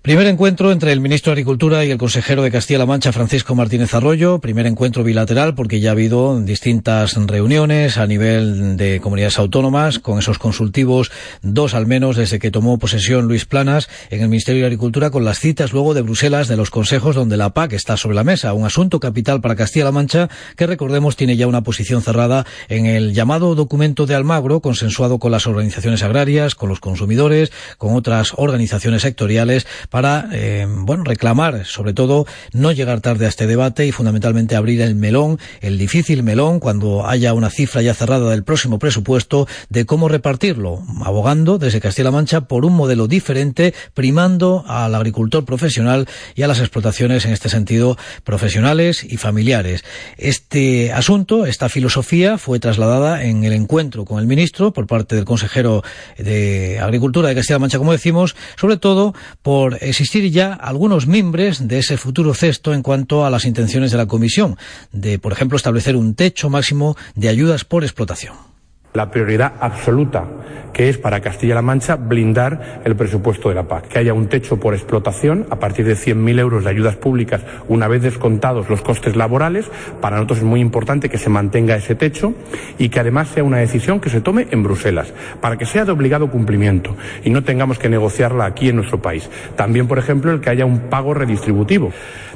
Primer 0.02 0.26
encuentro 0.26 0.72
entre 0.72 0.90
el 0.90 0.98
ministro 0.98 1.30
de 1.30 1.34
Agricultura 1.34 1.84
y 1.84 1.92
el 1.92 1.96
consejero 1.96 2.42
de 2.42 2.50
Castilla-La 2.50 2.86
Mancha, 2.86 3.12
Francisco 3.12 3.54
Martínez 3.54 3.94
Arroyo. 3.94 4.40
Primer 4.40 4.66
encuentro 4.66 5.04
bilateral 5.04 5.54
porque 5.54 5.78
ya 5.78 5.90
ha 5.90 5.92
habido 5.92 6.40
distintas 6.40 7.14
reuniones 7.14 7.98
a 7.98 8.08
nivel 8.08 8.76
de 8.76 9.00
comunidades 9.00 9.38
autónomas 9.38 10.00
con 10.00 10.18
esos 10.18 10.40
consultivos, 10.40 11.12
dos 11.42 11.74
al 11.74 11.86
menos 11.86 12.16
desde 12.16 12.40
que 12.40 12.50
tomó 12.50 12.80
posesión 12.80 13.28
Luis 13.28 13.44
Planas 13.44 13.88
en 14.10 14.22
el 14.22 14.28
Ministerio 14.28 14.62
de 14.62 14.66
Agricultura 14.66 15.10
con 15.10 15.24
las 15.24 15.38
citas 15.38 15.72
luego 15.72 15.94
de 15.94 16.02
Bruselas 16.02 16.48
de 16.48 16.56
los 16.56 16.70
consejos 16.70 17.14
donde 17.14 17.36
la 17.36 17.54
PAC 17.54 17.74
está 17.74 17.96
sobre 17.96 18.16
la 18.16 18.24
mesa. 18.24 18.54
Un 18.54 18.64
asunto 18.64 18.98
capital 18.98 19.40
para 19.40 19.54
Castilla-La 19.54 19.92
Mancha 19.92 20.28
que 20.56 20.66
recordemos 20.66 21.14
tiene 21.14 21.36
ya 21.36 21.46
una 21.46 21.62
posición 21.62 22.02
cerrada 22.02 22.44
en 22.68 22.86
el 22.86 23.14
llamado 23.14 23.54
documento 23.54 24.06
de 24.06 24.16
Almagro 24.16 24.58
consensuado 24.62 25.20
con 25.20 25.30
las 25.30 25.46
organizaciones 25.46 26.02
agrarias, 26.02 26.56
con 26.56 26.68
los 26.68 26.80
consumidores, 26.80 27.52
con 27.78 27.94
otras 27.94 28.32
organizaciones 28.36 29.02
sectoriales 29.02 29.64
para 29.92 30.30
eh, 30.32 30.66
bueno 30.68 31.04
reclamar 31.04 31.66
sobre 31.66 31.92
todo 31.92 32.26
no 32.52 32.72
llegar 32.72 33.02
tarde 33.02 33.26
a 33.26 33.28
este 33.28 33.46
debate 33.46 33.86
y 33.86 33.92
fundamentalmente 33.92 34.56
abrir 34.56 34.80
el 34.80 34.94
melón, 34.94 35.38
el 35.60 35.76
difícil 35.78 36.22
melón 36.22 36.60
cuando 36.60 37.06
haya 37.06 37.34
una 37.34 37.50
cifra 37.50 37.82
ya 37.82 37.92
cerrada 37.92 38.30
del 38.30 38.42
próximo 38.42 38.78
presupuesto 38.78 39.46
de 39.68 39.84
cómo 39.84 40.08
repartirlo, 40.08 40.82
abogando 41.04 41.58
desde 41.58 41.80
Castilla-La 41.80 42.10
Mancha 42.10 42.42
por 42.42 42.64
un 42.64 42.72
modelo 42.72 43.06
diferente, 43.06 43.74
primando 43.92 44.64
al 44.66 44.94
agricultor 44.94 45.44
profesional 45.44 46.08
y 46.34 46.42
a 46.42 46.48
las 46.48 46.60
explotaciones 46.60 47.26
en 47.26 47.32
este 47.32 47.50
sentido 47.50 47.98
profesionales 48.24 49.04
y 49.04 49.18
familiares. 49.18 49.84
Este 50.16 50.90
asunto, 50.92 51.44
esta 51.44 51.68
filosofía 51.68 52.38
fue 52.38 52.60
trasladada 52.60 53.24
en 53.24 53.44
el 53.44 53.52
encuentro 53.52 54.06
con 54.06 54.18
el 54.20 54.26
ministro 54.26 54.72
por 54.72 54.86
parte 54.86 55.16
del 55.16 55.26
consejero 55.26 55.82
de 56.16 56.80
Agricultura 56.80 57.28
de 57.28 57.34
Castilla-La 57.34 57.58
Mancha, 57.58 57.78
como 57.78 57.92
decimos, 57.92 58.36
sobre 58.56 58.78
todo 58.78 59.14
por 59.42 59.81
existir 59.82 60.30
ya 60.30 60.52
algunos 60.52 61.06
mimbres 61.06 61.66
de 61.68 61.78
ese 61.78 61.96
futuro 61.96 62.34
cesto 62.34 62.74
en 62.74 62.82
cuanto 62.82 63.24
a 63.24 63.30
las 63.30 63.44
intenciones 63.44 63.90
de 63.90 63.98
la 63.98 64.06
Comisión, 64.06 64.56
de, 64.92 65.18
por 65.18 65.32
ejemplo, 65.32 65.56
establecer 65.56 65.96
un 65.96 66.14
techo 66.14 66.50
máximo 66.50 66.96
de 67.14 67.28
ayudas 67.28 67.64
por 67.64 67.84
explotación 67.84 68.51
la 68.92 69.10
prioridad 69.10 69.54
absoluta 69.60 70.24
que 70.72 70.88
es 70.88 70.98
para 70.98 71.20
Castilla-La 71.20 71.62
Mancha 71.62 71.96
blindar 71.96 72.80
el 72.84 72.96
presupuesto 72.96 73.48
de 73.48 73.54
la 73.54 73.64
PAC, 73.64 73.88
que 73.88 73.98
haya 73.98 74.14
un 74.14 74.28
techo 74.28 74.58
por 74.58 74.74
explotación 74.74 75.46
a 75.50 75.56
partir 75.56 75.86
de 75.86 75.94
100.000 75.94 76.38
euros 76.38 76.64
de 76.64 76.70
ayudas 76.70 76.96
públicas 76.96 77.42
una 77.68 77.88
vez 77.88 78.02
descontados 78.02 78.68
los 78.68 78.82
costes 78.82 79.16
laborales. 79.16 79.70
Para 80.00 80.16
nosotros 80.16 80.38
es 80.38 80.44
muy 80.44 80.60
importante 80.60 81.08
que 81.08 81.18
se 81.18 81.28
mantenga 81.28 81.76
ese 81.76 81.94
techo 81.94 82.34
y 82.78 82.88
que 82.88 83.00
además 83.00 83.28
sea 83.28 83.44
una 83.44 83.58
decisión 83.58 84.00
que 84.00 84.10
se 84.10 84.20
tome 84.20 84.48
en 84.50 84.62
Bruselas, 84.62 85.12
para 85.40 85.56
que 85.56 85.66
sea 85.66 85.84
de 85.84 85.92
obligado 85.92 86.30
cumplimiento 86.30 86.96
y 87.24 87.30
no 87.30 87.42
tengamos 87.42 87.78
que 87.78 87.88
negociarla 87.88 88.46
aquí 88.46 88.68
en 88.68 88.76
nuestro 88.76 89.00
país. 89.00 89.28
También, 89.56 89.86
por 89.86 89.98
ejemplo, 89.98 90.32
el 90.32 90.40
que 90.40 90.50
haya 90.50 90.64
un 90.64 90.80
pago 90.88 91.14
redistributivo. 91.14 91.92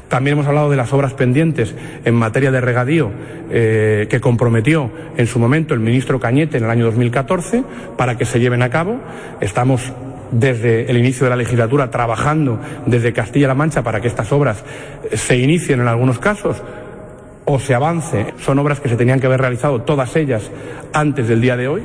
También 0.08 0.34
hemos 0.34 0.46
hablado 0.46 0.70
de 0.70 0.76
las 0.76 0.92
obras 0.92 1.14
pendientes 1.14 1.74
en 2.04 2.14
materia 2.14 2.50
de 2.50 2.60
regadío 2.60 3.10
eh, 3.50 4.06
que 4.08 4.20
comprometió 4.20 4.90
en 5.16 5.26
su 5.26 5.38
momento 5.38 5.74
el 5.74 5.80
ministro 5.80 6.20
Cañete 6.20 6.58
en 6.58 6.64
el 6.64 6.70
año 6.70 6.84
2014 6.84 7.64
para 7.96 8.16
que 8.16 8.24
se 8.24 8.38
lleven 8.38 8.62
a 8.62 8.70
cabo. 8.70 9.00
Estamos 9.40 9.92
desde 10.30 10.90
el 10.90 10.96
inicio 10.98 11.24
de 11.24 11.30
la 11.30 11.36
legislatura 11.36 11.90
trabajando 11.90 12.60
desde 12.86 13.12
Castilla-La 13.12 13.54
Mancha 13.54 13.82
para 13.82 14.00
que 14.00 14.08
estas 14.08 14.30
obras 14.32 14.64
se 15.12 15.36
inicien 15.36 15.80
en 15.80 15.88
algunos 15.88 16.18
casos 16.18 16.62
o 17.44 17.58
se 17.58 17.74
avance. 17.74 18.34
Son 18.40 18.58
obras 18.58 18.80
que 18.80 18.88
se 18.88 18.96
tenían 18.96 19.20
que 19.20 19.26
haber 19.26 19.40
realizado 19.40 19.82
todas 19.82 20.14
ellas 20.16 20.50
antes 20.92 21.28
del 21.28 21.40
día 21.40 21.56
de 21.56 21.68
hoy. 21.68 21.82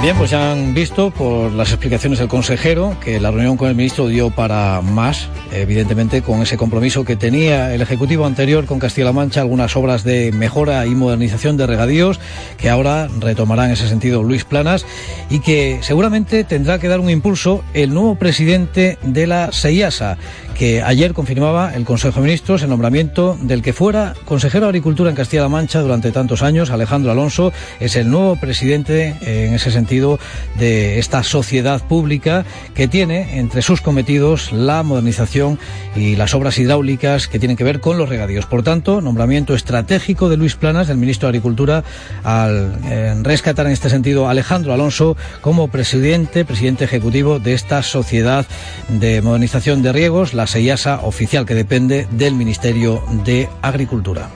Bien, 0.00 0.16
pues 0.16 0.30
ya 0.30 0.52
han 0.52 0.74
visto 0.74 1.10
por 1.10 1.50
las 1.52 1.70
explicaciones 1.70 2.20
del 2.20 2.28
consejero 2.28 2.96
que 3.00 3.18
la 3.18 3.32
reunión 3.32 3.56
con 3.56 3.68
el 3.68 3.74
ministro 3.74 4.06
dio 4.06 4.30
para 4.30 4.80
más, 4.80 5.28
evidentemente 5.52 6.22
con 6.22 6.40
ese 6.40 6.56
compromiso 6.56 7.04
que 7.04 7.16
tenía 7.16 7.74
el 7.74 7.82
Ejecutivo 7.82 8.24
anterior 8.24 8.64
con 8.64 8.78
Castilla-La 8.78 9.12
Mancha, 9.12 9.40
algunas 9.40 9.74
obras 9.74 10.04
de 10.04 10.30
mejora 10.30 10.86
y 10.86 10.94
modernización 10.94 11.56
de 11.56 11.66
regadíos 11.66 12.20
que 12.58 12.70
ahora 12.70 13.08
retomará 13.18 13.64
en 13.66 13.72
ese 13.72 13.88
sentido 13.88 14.22
Luis 14.22 14.44
Planas 14.44 14.86
y 15.30 15.40
que 15.40 15.80
seguramente 15.82 16.44
tendrá 16.44 16.78
que 16.78 16.86
dar 16.86 17.00
un 17.00 17.10
impulso 17.10 17.64
el 17.74 17.92
nuevo 17.92 18.14
presidente 18.14 18.98
de 19.02 19.26
la 19.26 19.50
SEIASA, 19.50 20.16
que 20.58 20.82
ayer 20.82 21.14
confirmaba 21.14 21.72
el 21.74 21.84
Consejo 21.84 22.16
de 22.16 22.26
Ministros 22.26 22.62
el 22.62 22.70
nombramiento 22.70 23.38
del 23.40 23.62
que 23.62 23.72
fuera 23.72 24.14
consejero 24.24 24.64
de 24.64 24.70
Agricultura 24.70 25.08
en 25.08 25.14
Castilla-La 25.14 25.48
Mancha 25.48 25.80
durante 25.80 26.10
tantos 26.10 26.42
años, 26.42 26.70
Alejandro 26.70 27.12
Alonso, 27.12 27.52
es 27.78 27.94
el 27.94 28.10
nuevo 28.10 28.34
presidente 28.34 29.14
en 29.20 29.54
ese 29.54 29.70
sentido 29.70 30.18
de 30.58 30.98
esta 30.98 31.22
sociedad 31.22 31.80
pública 31.86 32.44
que 32.74 32.88
tiene 32.88 33.38
entre 33.38 33.62
sus 33.62 33.80
cometidos 33.80 34.50
la 34.50 34.82
modernización 34.82 35.60
y 35.94 36.16
las 36.16 36.34
obras 36.34 36.58
hidráulicas 36.58 37.28
que 37.28 37.38
tienen 37.38 37.56
que 37.56 37.62
ver 37.62 37.78
con 37.78 37.96
los 37.96 38.08
regadíos. 38.08 38.46
Por 38.46 38.64
tanto, 38.64 39.00
nombramiento 39.00 39.54
estratégico 39.54 40.28
de 40.28 40.38
Luis 40.38 40.56
Planas, 40.56 40.88
del 40.88 40.96
ministro 40.96 41.28
de 41.28 41.38
Agricultura, 41.38 41.84
al 42.24 42.80
eh, 42.86 43.14
rescatar 43.22 43.66
en 43.66 43.72
este 43.72 43.90
sentido 43.90 44.26
a 44.26 44.32
Alejandro 44.32 44.74
Alonso 44.74 45.16
como 45.40 45.68
presidente, 45.68 46.44
presidente 46.44 46.84
ejecutivo 46.84 47.38
de 47.38 47.54
esta 47.54 47.84
sociedad 47.84 48.44
de 48.88 49.22
modernización 49.22 49.82
de 49.82 49.92
riegos, 49.92 50.34
la 50.34 50.47
SEIASA 50.48 51.00
oficial 51.02 51.44
que 51.44 51.54
depende 51.54 52.08
del 52.10 52.34
Ministerio 52.34 53.04
de 53.24 53.48
Agricultura. 53.60 54.30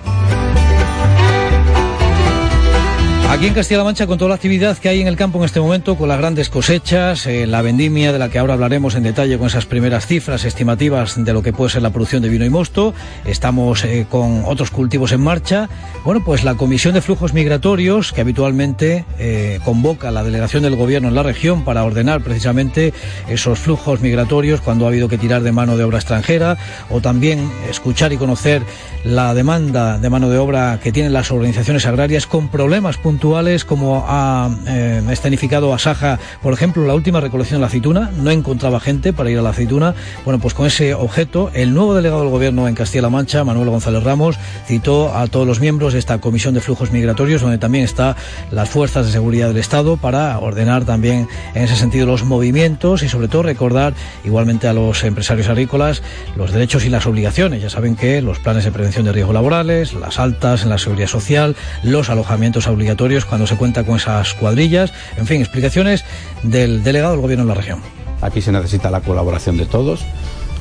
Aquí 3.33 3.47
en 3.47 3.55
Castilla-La 3.55 3.85
Mancha, 3.85 4.07
con 4.07 4.19
toda 4.19 4.29
la 4.29 4.35
actividad 4.35 4.77
que 4.77 4.91
hay 4.91 5.01
en 5.01 5.09
el 5.09 5.17
campo 5.17 5.39
en 5.39 5.45
este 5.45 5.59
momento, 5.59 5.97
con 5.97 6.07
las 6.07 6.19
grandes 6.19 6.51
cosechas, 6.51 7.27
eh, 7.27 7.47
la 7.47 7.63
vendimia 7.63 8.13
de 8.13 8.19
la 8.19 8.29
que 8.29 8.39
ahora 8.39 8.53
hablaremos 8.53 8.95
en 8.95 9.05
detalle 9.05 9.39
con 9.39 9.47
esas 9.47 9.65
primeras 9.65 10.07
cifras 10.07 10.45
estimativas 10.45 11.25
de 11.25 11.33
lo 11.33 11.43
que 11.43 11.55
puede 11.55 11.71
ser 11.71 11.81
la 11.81 11.89
producción 11.89 12.21
de 12.21 12.29
vino 12.29 12.45
y 12.45 12.51
mosto, 12.51 12.93
estamos 13.25 13.85
eh, 13.85 14.07
con 14.11 14.45
otros 14.45 14.71
cultivos 14.71 15.13
en 15.13 15.23
marcha. 15.23 15.71
Bueno, 16.05 16.23
pues 16.23 16.45
la 16.45 16.57
Comisión 16.57 16.93
de 16.93 17.01
Flujos 17.01 17.33
Migratorios, 17.33 18.13
que 18.13 18.21
habitualmente 18.21 19.07
eh, 19.19 19.61
convoca 19.65 20.11
la 20.11 20.23
delegación 20.25 20.63
del 20.63 20.77
Gobierno 20.77 21.09
en 21.09 21.15
la 21.15 21.23
región 21.23 21.65
para 21.65 21.85
ordenar 21.85 22.21
precisamente 22.21 22.93
esos 23.31 23.59
flujos 23.59 24.03
migratorios 24.03 24.61
cuando 24.61 24.85
ha 24.85 24.89
habido 24.89 25.09
que 25.09 25.17
tirar 25.17 25.43
de 25.43 25.53
mano 25.53 25.79
de 25.79 25.85
obra 25.85 25.97
extranjera, 25.97 26.59
o 26.91 27.01
también 27.01 27.51
escuchar 27.71 28.13
y 28.13 28.19
conocer 28.19 28.61
la 29.05 29.33
demanda 29.33 29.99
de 29.99 30.11
mano 30.11 30.29
de 30.29 30.37
obra 30.37 30.79
que 30.83 30.93
tienen 30.93 31.15
las 31.15 31.31
organizaciones 31.31 31.87
agrarias 31.87 32.27
con 32.27 32.49
problemas 32.49 32.99
puntuales 32.99 33.22
como 33.67 34.05
ha 34.09 34.51
eh, 34.67 35.01
escenificado 35.11 35.73
Asaja, 35.73 36.19
por 36.43 36.53
ejemplo, 36.53 36.85
la 36.85 36.95
última 36.95 37.21
recolección 37.21 37.59
de 37.59 37.61
la 37.61 37.67
aceituna, 37.69 38.11
no 38.17 38.33
encontraba 38.33 38.81
gente 38.81 39.13
para 39.13 39.31
ir 39.31 39.39
a 39.39 39.43
la 39.43 39.51
aceituna. 39.51 39.95
Bueno, 40.25 40.41
pues 40.41 40.55
con 40.55 40.67
ese 40.67 40.95
objeto, 40.95 41.51
el 41.55 41.73
nuevo 41.73 41.95
delegado 41.95 42.23
del 42.23 42.31
Gobierno 42.31 42.67
en 42.67 42.75
Castilla-La 42.75 43.11
Mancha, 43.11 43.45
Manuel 43.45 43.71
González 43.71 44.03
Ramos, 44.03 44.39
citó 44.67 45.15
a 45.15 45.29
todos 45.29 45.47
los 45.47 45.61
miembros 45.61 45.93
de 45.93 46.01
esta 46.01 46.19
Comisión 46.19 46.55
de 46.55 46.61
Flujos 46.61 46.91
Migratorios, 46.91 47.43
donde 47.43 47.59
también 47.59 47.85
está 47.85 48.17
las 48.51 48.69
fuerzas 48.69 49.07
de 49.07 49.13
seguridad 49.13 49.47
del 49.49 49.59
Estado, 49.59 49.97
para 49.97 50.37
ordenar 50.41 50.85
también 50.85 51.29
en 51.55 51.63
ese 51.63 51.77
sentido 51.77 52.07
los 52.07 52.25
movimientos 52.25 53.05
y 53.05 53.09
sobre 53.09 53.29
todo 53.29 53.45
recordar 53.45 53.95
igualmente 54.25 54.67
a 54.67 54.73
los 54.73 55.05
empresarios 55.05 55.49
agrícolas 55.49 56.03
los 56.35 56.51
derechos 56.51 56.85
y 56.85 56.89
las 56.89 57.07
obligaciones. 57.07 57.63
Ya 57.63 57.71
saben 57.71 57.95
que 57.95 58.21
los 58.21 58.41
planes 58.41 58.65
de 58.65 58.73
prevención 58.73 59.05
de 59.05 59.13
riesgos 59.13 59.35
laborales, 59.35 59.95
las 59.95 60.19
altas 60.19 60.65
en 60.65 60.71
la 60.71 60.79
seguridad 60.79 61.07
social, 61.07 61.55
los 61.85 62.11
alojamientos 62.11 62.67
obligatorios 62.67 63.12
cuando 63.21 63.47
se 63.47 63.57
cuenta 63.57 63.85
con 63.85 63.97
esas 63.97 64.35
cuadrillas, 64.35 64.93
en 65.17 65.27
fin, 65.27 65.41
explicaciones 65.41 66.05
del 66.43 66.83
delegado 66.83 67.13
del 67.13 67.21
Gobierno 67.21 67.43
en 67.43 67.49
la 67.49 67.55
región. 67.55 67.81
Aquí 68.21 68.41
se 68.41 68.53
necesita 68.53 68.91
la 68.91 69.01
colaboración 69.01 69.57
de 69.57 69.67
todos, 69.67 70.01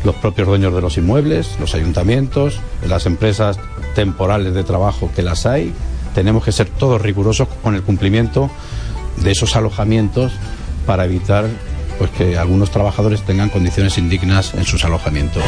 los 0.03 0.15
propios 0.15 0.47
dueños 0.47 0.73
de 0.73 0.81
los 0.81 0.97
inmuebles, 0.97 1.57
los 1.59 1.75
ayuntamientos, 1.75 2.59
las 2.87 3.05
empresas 3.05 3.59
temporales 3.95 4.53
de 4.53 4.63
trabajo 4.63 5.11
que 5.15 5.21
las 5.21 5.45
hay. 5.45 5.73
Tenemos 6.15 6.43
que 6.43 6.51
ser 6.51 6.67
todos 6.67 7.01
rigurosos 7.01 7.47
con 7.63 7.75
el 7.75 7.83
cumplimiento 7.83 8.49
de 9.17 9.31
esos 9.31 9.55
alojamientos 9.55 10.31
para 10.85 11.05
evitar 11.05 11.45
pues 11.97 12.09
que 12.11 12.37
algunos 12.37 12.71
trabajadores 12.71 13.21
tengan 13.21 13.49
condiciones 13.49 13.97
indignas 13.97 14.53
en 14.55 14.65
sus 14.65 14.83
alojamientos. 14.83 15.43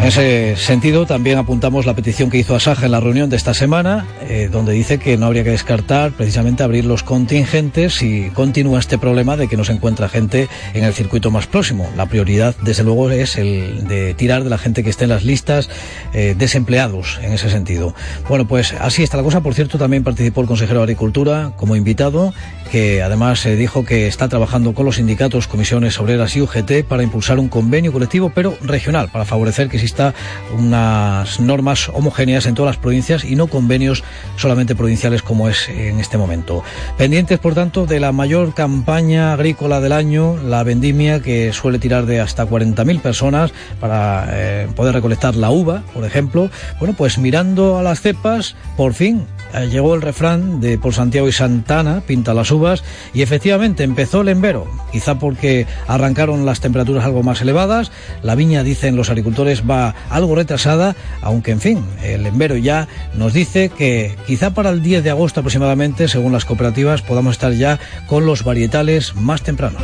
En 0.00 0.06
ese 0.06 0.56
sentido, 0.56 1.04
también 1.04 1.36
apuntamos 1.36 1.84
la 1.84 1.94
petición 1.94 2.30
que 2.30 2.38
hizo 2.38 2.56
Asaja 2.56 2.86
en 2.86 2.92
la 2.92 3.00
reunión 3.00 3.28
de 3.28 3.36
esta 3.36 3.52
semana, 3.52 4.06
eh, 4.22 4.48
donde 4.50 4.72
dice 4.72 4.96
que 4.96 5.18
no 5.18 5.26
habría 5.26 5.44
que 5.44 5.50
descartar 5.50 6.12
precisamente 6.12 6.62
abrir 6.62 6.86
los 6.86 7.02
contingentes 7.02 7.96
si 7.96 8.30
continúa 8.30 8.78
este 8.78 8.96
problema 8.96 9.36
de 9.36 9.46
que 9.46 9.58
no 9.58 9.64
se 9.64 9.72
encuentra 9.72 10.08
gente 10.08 10.48
en 10.72 10.84
el 10.84 10.94
circuito 10.94 11.30
más 11.30 11.46
próximo. 11.46 11.86
La 11.98 12.06
prioridad, 12.06 12.56
desde 12.62 12.82
luego, 12.82 13.10
es 13.10 13.36
el 13.36 13.86
de 13.88 14.14
tirar 14.14 14.42
de 14.42 14.48
la 14.48 14.56
gente 14.56 14.82
que 14.82 14.88
esté 14.88 15.04
en 15.04 15.10
las 15.10 15.22
listas 15.22 15.68
eh, 16.14 16.34
desempleados 16.36 17.20
en 17.22 17.34
ese 17.34 17.50
sentido. 17.50 17.94
Bueno, 18.26 18.48
pues 18.48 18.72
así 18.80 19.02
está 19.02 19.18
la 19.18 19.22
cosa. 19.22 19.42
Por 19.42 19.52
cierto, 19.52 19.76
también 19.76 20.02
participó 20.02 20.40
el 20.40 20.46
consejero 20.46 20.80
de 20.80 20.84
Agricultura 20.84 21.52
como 21.58 21.76
invitado, 21.76 22.32
que 22.72 23.02
además 23.02 23.40
se 23.40 23.54
dijo 23.54 23.84
que 23.84 24.06
está 24.06 24.28
trabajando 24.28 24.72
con 24.72 24.86
los 24.86 24.96
sindicatos, 24.96 25.46
comisiones 25.46 26.00
obreras 26.00 26.34
y 26.36 26.40
UGT 26.40 26.84
para 26.88 27.02
impulsar 27.02 27.38
un 27.38 27.48
convenio 27.48 27.92
colectivo, 27.92 28.32
pero 28.34 28.56
regional, 28.62 29.10
para 29.12 29.26
favorecer 29.26 29.68
que 29.68 29.78
exista 29.90 30.14
unas 30.56 31.40
normas 31.40 31.88
homogéneas 31.88 32.46
en 32.46 32.54
todas 32.54 32.76
las 32.76 32.82
provincias 32.82 33.24
y 33.24 33.34
no 33.34 33.48
convenios 33.48 34.04
solamente 34.36 34.76
provinciales 34.76 35.22
como 35.22 35.48
es 35.48 35.68
en 35.68 35.98
este 35.98 36.16
momento. 36.16 36.62
Pendientes, 36.96 37.40
por 37.40 37.54
tanto, 37.54 37.86
de 37.86 37.98
la 37.98 38.12
mayor 38.12 38.54
campaña 38.54 39.32
agrícola 39.32 39.80
del 39.80 39.92
año, 39.92 40.36
la 40.36 40.62
vendimia, 40.62 41.20
que 41.20 41.52
suele 41.52 41.80
tirar 41.80 42.06
de 42.06 42.20
hasta 42.20 42.46
40.000 42.46 43.00
personas 43.00 43.52
para 43.80 44.28
eh, 44.30 44.68
poder 44.76 44.94
recolectar 44.94 45.34
la 45.34 45.50
uva, 45.50 45.82
por 45.92 46.04
ejemplo. 46.04 46.50
Bueno, 46.78 46.94
pues 46.96 47.18
mirando 47.18 47.76
a 47.76 47.82
las 47.82 48.00
cepas, 48.00 48.54
por 48.76 48.94
fin 48.94 49.26
llegó 49.70 49.94
el 49.94 50.02
refrán 50.02 50.60
de 50.60 50.78
por 50.78 50.94
Santiago 50.94 51.28
y 51.28 51.32
Santana, 51.32 52.02
pinta 52.06 52.34
las 52.34 52.50
uvas, 52.50 52.84
y 53.12 53.22
efectivamente 53.22 53.84
empezó 53.84 54.20
el 54.22 54.28
embero, 54.28 54.66
quizá 54.92 55.18
porque 55.18 55.66
arrancaron 55.86 56.46
las 56.46 56.60
temperaturas 56.60 57.04
algo 57.04 57.22
más 57.22 57.40
elevadas, 57.40 57.92
la 58.22 58.34
viña, 58.34 58.62
dicen 58.62 58.96
los 58.96 59.10
agricultores, 59.10 59.62
va 59.68 59.94
algo 60.10 60.34
retrasada, 60.34 60.96
aunque 61.22 61.50
en 61.52 61.60
fin, 61.60 61.84
el 62.02 62.26
embero 62.26 62.56
ya 62.56 62.88
nos 63.14 63.32
dice 63.32 63.70
que 63.70 64.16
quizá 64.26 64.50
para 64.50 64.70
el 64.70 64.82
10 64.82 65.04
de 65.04 65.10
agosto 65.10 65.40
aproximadamente, 65.40 66.08
según 66.08 66.32
las 66.32 66.44
cooperativas, 66.44 67.02
podamos 67.02 67.32
estar 67.32 67.52
ya 67.52 67.78
con 68.06 68.26
los 68.26 68.44
varietales 68.44 69.14
más 69.16 69.42
tempranos. 69.42 69.82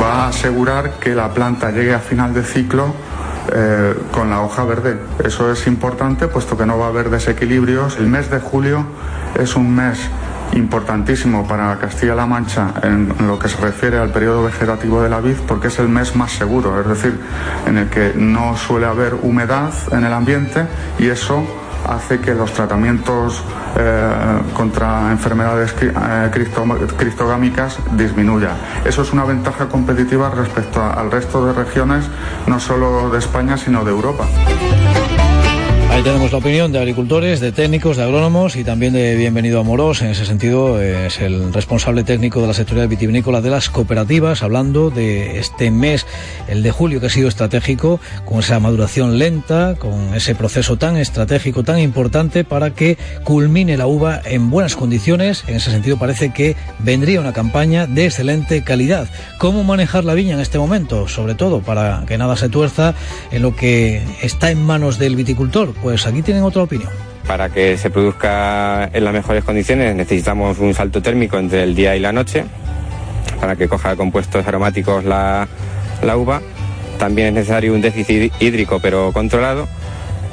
Va 0.00 0.24
a 0.24 0.28
asegurar 0.28 0.98
que 0.98 1.14
la 1.14 1.32
planta 1.32 1.70
llegue 1.70 1.92
a 1.92 1.98
final 1.98 2.32
de 2.32 2.42
ciclo 2.42 2.94
eh, 3.52 3.94
con 4.12 4.30
la 4.30 4.42
hoja 4.42 4.64
verde. 4.64 4.98
Eso 5.24 5.50
es 5.50 5.66
importante 5.66 6.28
puesto 6.28 6.56
que 6.56 6.66
no 6.66 6.78
va 6.78 6.86
a 6.86 6.88
haber 6.88 7.10
desequilibrios. 7.10 7.98
El 7.98 8.08
mes 8.08 8.30
de 8.30 8.40
julio 8.40 8.84
es 9.38 9.56
un 9.56 9.74
mes 9.74 9.98
importantísimo 10.52 11.46
para 11.46 11.78
Castilla-La 11.78 12.26
Mancha 12.26 12.74
en, 12.82 13.14
lo 13.26 13.38
que 13.38 13.48
se 13.48 13.56
refiere 13.58 13.98
al 13.98 14.10
periodo 14.10 14.42
vegetativo 14.44 15.02
de 15.02 15.08
la 15.08 15.20
vid 15.20 15.36
porque 15.46 15.68
es 15.68 15.78
el 15.78 15.88
mes 15.88 16.16
más 16.16 16.32
seguro, 16.32 16.80
es 16.80 16.88
decir, 16.88 17.20
en 17.66 17.78
el 17.78 17.88
que 17.88 18.12
no 18.16 18.56
suele 18.56 18.86
haber 18.86 19.14
humedad 19.22 19.72
en 19.92 20.04
el 20.04 20.12
ambiente 20.12 20.66
y 20.98 21.06
eso 21.06 21.44
hace 21.90 22.20
que 22.20 22.34
los 22.34 22.52
tratamientos 22.52 23.42
eh, 23.76 24.10
contra 24.54 25.10
enfermedades 25.10 25.74
eh, 25.80 26.30
cristogámicas 26.96 27.78
disminuya. 27.92 28.56
Eso 28.84 29.02
es 29.02 29.12
una 29.12 29.24
ventaja 29.24 29.68
competitiva 29.68 30.30
respecto 30.30 30.82
al 30.82 31.10
resto 31.10 31.44
de 31.46 31.52
regiones, 31.52 32.04
no 32.46 32.60
solo 32.60 33.10
de 33.10 33.18
España, 33.18 33.56
sino 33.56 33.84
de 33.84 33.90
Europa. 33.90 34.26
Ahí 35.90 36.04
tenemos 36.04 36.30
la 36.30 36.38
opinión 36.38 36.70
de 36.70 36.78
agricultores, 36.78 37.40
de 37.40 37.50
técnicos, 37.50 37.96
de 37.96 38.04
agrónomos 38.04 38.54
y 38.54 38.62
también 38.62 38.92
de 38.92 39.16
Bienvenido 39.16 39.58
Amorós. 39.58 40.02
En 40.02 40.10
ese 40.10 40.24
sentido, 40.24 40.80
es 40.80 41.20
el 41.20 41.52
responsable 41.52 42.04
técnico 42.04 42.40
de 42.40 42.46
la 42.46 42.54
sectorial 42.54 42.86
vitivinícola 42.86 43.40
de 43.40 43.50
las 43.50 43.70
cooperativas, 43.70 44.44
hablando 44.44 44.90
de 44.90 45.40
este 45.40 45.72
mes, 45.72 46.06
el 46.46 46.62
de 46.62 46.70
julio, 46.70 47.00
que 47.00 47.06
ha 47.06 47.10
sido 47.10 47.28
estratégico, 47.28 47.98
con 48.24 48.38
esa 48.38 48.60
maduración 48.60 49.18
lenta, 49.18 49.74
con 49.80 50.14
ese 50.14 50.36
proceso 50.36 50.76
tan 50.76 50.96
estratégico, 50.96 51.64
tan 51.64 51.80
importante 51.80 52.44
para 52.44 52.70
que 52.70 52.96
culmine 53.24 53.76
la 53.76 53.88
uva 53.88 54.22
en 54.24 54.48
buenas 54.48 54.76
condiciones. 54.76 55.42
En 55.48 55.56
ese 55.56 55.72
sentido, 55.72 55.98
parece 55.98 56.32
que 56.32 56.54
vendría 56.78 57.20
una 57.20 57.32
campaña 57.32 57.88
de 57.88 58.06
excelente 58.06 58.62
calidad. 58.62 59.08
¿Cómo 59.38 59.64
manejar 59.64 60.04
la 60.04 60.14
viña 60.14 60.34
en 60.34 60.40
este 60.40 60.56
momento? 60.58 61.08
Sobre 61.08 61.34
todo 61.34 61.62
para 61.62 62.04
que 62.06 62.16
nada 62.16 62.36
se 62.36 62.48
tuerza 62.48 62.94
en 63.32 63.42
lo 63.42 63.56
que 63.56 64.04
está 64.22 64.52
en 64.52 64.62
manos 64.62 64.96
del 64.96 65.16
viticultor 65.16 65.79
pues 65.82 66.06
aquí 66.06 66.22
tienen 66.22 66.42
otra 66.42 66.62
opinión. 66.62 66.90
Para 67.26 67.48
que 67.48 67.76
se 67.76 67.90
produzca 67.90 68.90
en 68.92 69.04
las 69.04 69.12
mejores 69.12 69.44
condiciones 69.44 69.94
necesitamos 69.94 70.58
un 70.58 70.74
salto 70.74 71.00
térmico 71.00 71.38
entre 71.38 71.62
el 71.62 71.74
día 71.74 71.94
y 71.96 72.00
la 72.00 72.12
noche, 72.12 72.44
para 73.40 73.56
que 73.56 73.68
coja 73.68 73.96
compuestos 73.96 74.46
aromáticos 74.46 75.04
la, 75.04 75.46
uva. 76.16 76.40
También 76.98 77.28
es 77.28 77.34
necesario 77.34 77.72
un 77.72 77.80
déficit 77.80 78.32
hídrico 78.40 78.78
pero 78.80 79.12
controlado 79.12 79.68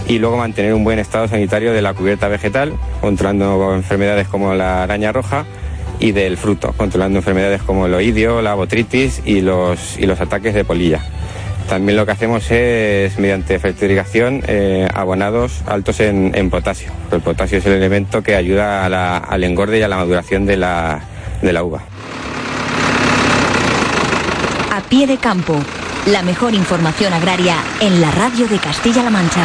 y 0.07 0.19
luego 0.19 0.38
mantener 0.38 0.73
un 0.73 0.83
buen 0.83 0.99
estado 0.99 1.27
sanitario 1.27 1.73
de 1.73 1.81
la 1.81 1.93
cubierta 1.93 2.27
vegetal, 2.27 2.73
controlando 3.01 3.73
enfermedades 3.75 4.27
como 4.27 4.53
la 4.53 4.83
araña 4.83 5.12
roja 5.12 5.45
y 5.99 6.12
del 6.12 6.38
fruto, 6.38 6.73
controlando 6.77 7.19
enfermedades 7.19 7.62
como 7.62 7.86
el 7.86 7.93
oidio, 7.93 8.41
la 8.41 8.53
botritis 8.53 9.21
y 9.25 9.41
los, 9.41 9.97
y 9.97 10.05
los 10.05 10.19
ataques 10.21 10.53
de 10.53 10.63
polilla. 10.63 11.03
También 11.67 11.97
lo 11.97 12.06
que 12.06 12.13
hacemos 12.13 12.49
es, 12.49 13.19
mediante 13.19 13.60
fertilización, 13.60 14.41
eh, 14.47 14.88
abonados 14.93 15.62
altos 15.65 15.99
en, 15.99 16.49
potasio. 16.49 16.91
El 17.12 17.19
potasio 17.19 17.58
es 17.58 17.65
el 17.65 17.73
elemento 17.73 18.23
que 18.23 18.36
ayuda 18.36 18.86
al 19.19 19.43
engorde 19.43 19.80
y 19.80 19.82
a 19.82 19.88
la 19.88 19.97
maduración 19.97 20.45
de 20.45 20.56
la, 20.56 21.01
de 21.41 21.53
la 21.53 21.63
uva. 21.63 21.82
A 24.71 24.82
pie 24.89 25.08
de 25.08 25.17
campo, 25.17 25.60
la 26.06 26.21
mejor 26.21 26.53
información 26.53 27.12
agraria 27.12 27.58
en 27.82 27.99
la 27.99 28.12
radio 28.12 28.47
de 28.47 28.60
Castilla-La 28.60 29.10
Mancha. 29.10 29.43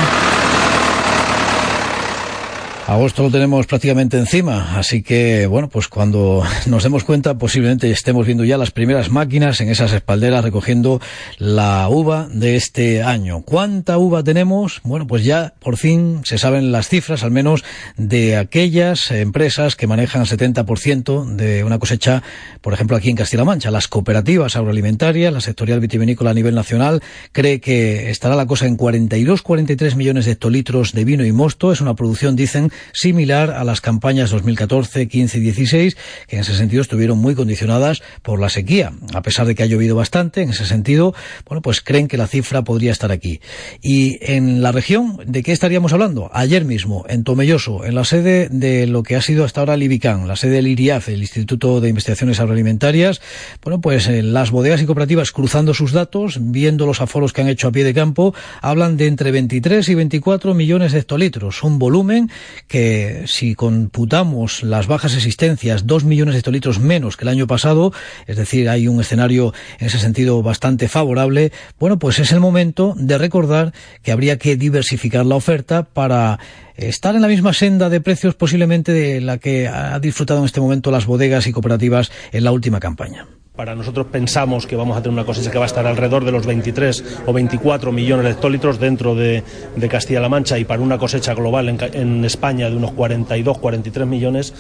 Agosto 2.87 3.23
lo 3.23 3.31
tenemos 3.31 3.67
prácticamente 3.69 4.19
encima, 4.19 4.77
así 4.77 5.03
que 5.05 5.47
bueno, 5.47 5.69
pues 5.69 5.87
cuando 5.87 6.43
nos 6.67 6.83
demos 6.83 7.05
cuenta 7.05 7.39
posiblemente 7.39 7.89
estemos 7.93 8.27
viendo 8.27 8.45
ya 8.45 8.59
las 8.59 8.73
primeras 8.73 9.09
máquinas 9.09 9.61
en 9.61 9.69
esas 9.69 9.93
espalderas 9.93 10.43
recogiendo 10.43 11.01
la 11.39 11.89
uva 11.89 12.29
de 12.33 12.57
este 12.57 13.05
año. 13.05 13.43
¿Cuánta 13.43 13.99
uva 13.99 14.25
tenemos? 14.25 14.81
Bueno, 14.83 15.07
pues 15.07 15.25
ya 15.25 15.55
por 15.61 15.77
fin 15.77 16.23
se 16.25 16.39
saben 16.39 16.73
las 16.73 16.89
cifras, 16.89 17.23
al 17.23 17.31
menos 17.31 17.63
de 17.97 18.37
aquellas 18.37 19.13
empresas 19.13 19.77
que 19.77 19.87
manejan 19.87 20.23
el 20.23 20.29
70% 20.29 21.37
de 21.37 21.63
una 21.63 21.79
cosecha, 21.79 22.25
por 22.61 22.75
ejemplo 22.75 22.97
aquí 22.97 23.11
en 23.11 23.17
Castilla-La 23.17 23.45
Mancha. 23.45 23.71
Las 23.71 23.87
cooperativas 23.87 24.57
agroalimentarias, 24.57 25.33
la 25.33 25.41
sectorial 25.41 25.79
vitivinícola 25.79 26.31
a 26.31 26.35
nivel 26.35 26.57
nacional, 26.57 27.01
cree 27.31 27.61
que 27.61 28.11
estará 28.11 28.35
la 28.35 28.47
cosa 28.47 28.67
en 28.67 28.77
42-43 28.77 29.95
millones 29.95 30.25
de 30.25 30.33
hectolitros 30.33 30.93
de 30.93 31.05
vino 31.05 31.25
y 31.25 31.31
mosto. 31.31 31.71
Es 31.71 31.81
una 31.81 31.95
producción, 31.95 32.35
dicen, 32.35 32.72
similar 32.93 33.51
a 33.51 33.65
las 33.65 33.81
campañas 33.81 34.31
2014, 34.31 35.07
15 35.07 35.39
y 35.39 35.41
16, 35.41 35.97
que 36.27 36.37
en 36.37 36.43
ese 36.43 36.57
sentido 36.57 36.83
estuvieron 36.83 37.19
muy 37.19 37.35
condicionadas 37.35 38.03
por 38.23 38.41
la 38.41 38.49
sequía. 38.49 38.93
A 39.15 39.23
pesar 39.23 39.47
de 39.47 39.55
que 39.55 39.63
ha 39.63 39.67
llovido 39.67 39.95
bastante, 39.95 40.43
en 40.43 40.51
ese 40.51 40.67
sentido, 40.67 41.15
bueno, 41.47 41.63
pues 41.63 41.81
creen 41.81 42.09
que 42.09 42.17
la 42.17 42.27
cifra 42.27 42.63
podría 42.63 42.91
estar 42.93 43.13
aquí. 43.13 43.41
Y 43.81 44.19
en 44.21 44.63
la 44.63 44.73
región, 44.73 45.19
¿de 45.25 45.43
qué 45.43 45.53
estaríamos 45.53 45.93
hablando? 45.93 46.31
Ayer 46.33 46.65
mismo, 46.65 47.05
en 47.09 47.23
Tomelloso, 47.23 47.85
en 47.85 47.95
la 47.95 48.05
sede 48.05 48.49
de 48.51 48.87
lo 48.87 49.03
que 49.03 49.15
ha 49.15 49.23
sido 49.23 49.45
hasta 49.45 49.61
ahora 49.61 49.75
el 49.75 49.93
la 50.27 50.37
sede 50.37 50.57
del 50.57 50.69
IRIAF, 50.69 51.09
el 51.09 51.21
Instituto 51.21 51.81
de 51.81 51.91
Investigaciones 51.91 52.41
Agroalimentarias, 52.41 53.21
bueno, 53.63 53.81
pues 53.81 54.09
eh, 54.09 54.23
las 54.23 54.51
bodegas 54.51 54.81
y 54.81 54.87
cooperativas 54.87 55.33
cruzando 55.33 55.75
sus 55.75 55.93
datos, 55.93 56.39
viendo 56.41 56.87
los 56.87 57.01
aforos 57.01 57.33
que 57.33 57.43
han 57.43 57.49
hecho 57.49 57.69
a 57.69 57.73
pie 57.73 57.85
de 57.85 57.93
campo, 57.93 58.35
hablan 58.61 58.97
de 58.97 59.07
entre 59.07 59.31
23 59.31 59.87
y 59.89 59.95
24 59.95 60.55
millones 60.55 60.93
de 60.93 61.01
hectolitros, 61.01 61.63
un 61.63 61.79
volumen 61.79 62.31
que 62.69 63.25
si 63.27 63.55
computamos 63.55 64.63
las 64.63 64.87
bajas 64.87 65.15
existencias, 65.15 65.87
dos 65.87 66.05
millones 66.05 66.35
de 66.35 66.39
hectolitros 66.41 66.79
menos 66.79 67.17
que 67.17 67.25
el 67.25 67.29
año 67.29 67.47
pasado, 67.47 67.93
es 68.27 68.37
decir, 68.37 68.69
hay 68.69 68.89
un 68.89 69.01
escenario 69.01 69.53
en 69.79 69.87
ese 69.87 69.99
sentido 69.99 70.43
bastante 70.43 70.89
favorable, 70.89 71.53
bueno, 71.79 71.99
pues 71.99 72.19
es 72.19 72.33
el 72.33 72.41
momento 72.41 72.95
de 72.97 73.19
recordar 73.19 73.73
que 74.03 74.13
habría 74.13 74.39
que 74.39 74.57
diversificar 74.57 75.27
la 75.27 75.37
oferta 75.37 75.85
para 75.85 76.39
estar 76.77 77.15
en 77.15 77.23
la 77.23 77.29
misma 77.29 77.53
senda 77.53 77.89
de 77.89 78.01
precios 78.01 78.35
posiblemente 78.35 78.93
de 78.93 79.21
la 79.21 79.39
que 79.39 79.69
ha 79.69 79.99
disfrutado 80.01 80.41
en 80.41 80.47
este 80.47 80.61
momento 80.61 80.91
las 80.91 81.07
bodegas 81.07 81.47
y 81.47 81.53
cooperativas 81.53 82.11
en 82.33 82.45
la 82.45 82.53
última 82.53 82.81
campaña. 82.81 83.27
Para 83.57 83.75
nosotros 83.75 84.07
pensamos 84.11 84.67
que 84.67 84.77
vamos 84.77 84.97
a 84.97 85.03
tener 85.03 85.13
una 85.13 85.27
cosecha 85.27 85.51
que 85.51 85.59
va 85.59 85.65
a 85.65 85.67
estar 85.67 85.87
alrededor 85.87 86.25
de 86.25 86.33
los 86.33 86.47
23 86.47 87.23
o 87.27 87.35
24 87.35 87.93
millones 87.93 88.25
de 88.25 88.31
hectolitros 88.31 88.81
dentro 88.81 89.15
de, 89.15 89.45
Castilla-La 89.91 90.31
Mancha 90.31 90.59
y 90.59 90.65
para 90.65 90.81
una 90.81 90.97
cosecha 90.97 91.35
global 91.35 91.69
en, 91.69 92.25
España 92.25 92.71
de 92.71 92.77
unos 92.77 92.93
42, 92.93 93.59
43 93.59 94.07
millones. 94.07 94.55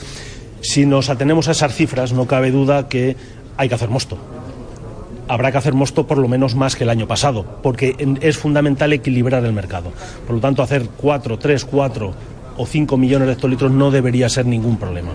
Si 0.60 0.84
nos 0.84 1.08
atenemos 1.08 1.48
a 1.48 1.52
esas 1.52 1.74
cifras, 1.74 2.12
no 2.12 2.26
cabe 2.26 2.50
duda 2.50 2.86
que 2.88 3.16
hay 3.56 3.68
que 3.70 3.74
hacer 3.74 3.88
mosto 3.88 4.18
habrá 5.28 5.50
que 5.50 5.56
hacer 5.56 5.72
mosto 5.72 6.06
por 6.06 6.18
lo 6.18 6.28
menos 6.28 6.54
más 6.54 6.76
que 6.76 6.84
el 6.84 6.90
año 6.90 7.08
pasado, 7.08 7.46
porque 7.62 7.96
es 8.20 8.36
fundamental 8.36 8.92
equilibrar 8.92 9.42
el 9.46 9.54
mercado. 9.54 9.90
Por 10.26 10.34
lo 10.34 10.42
tanto, 10.42 10.62
hacer 10.62 10.90
4, 10.98 11.38
3, 11.38 11.64
4 11.64 12.14
o 12.58 12.66
5 12.66 12.96
millones 12.98 13.28
de 13.28 13.32
hectolitros 13.32 13.72
no 13.72 13.90
debería 13.90 14.28
ser 14.28 14.44
ningún 14.44 14.76
problema. 14.76 15.12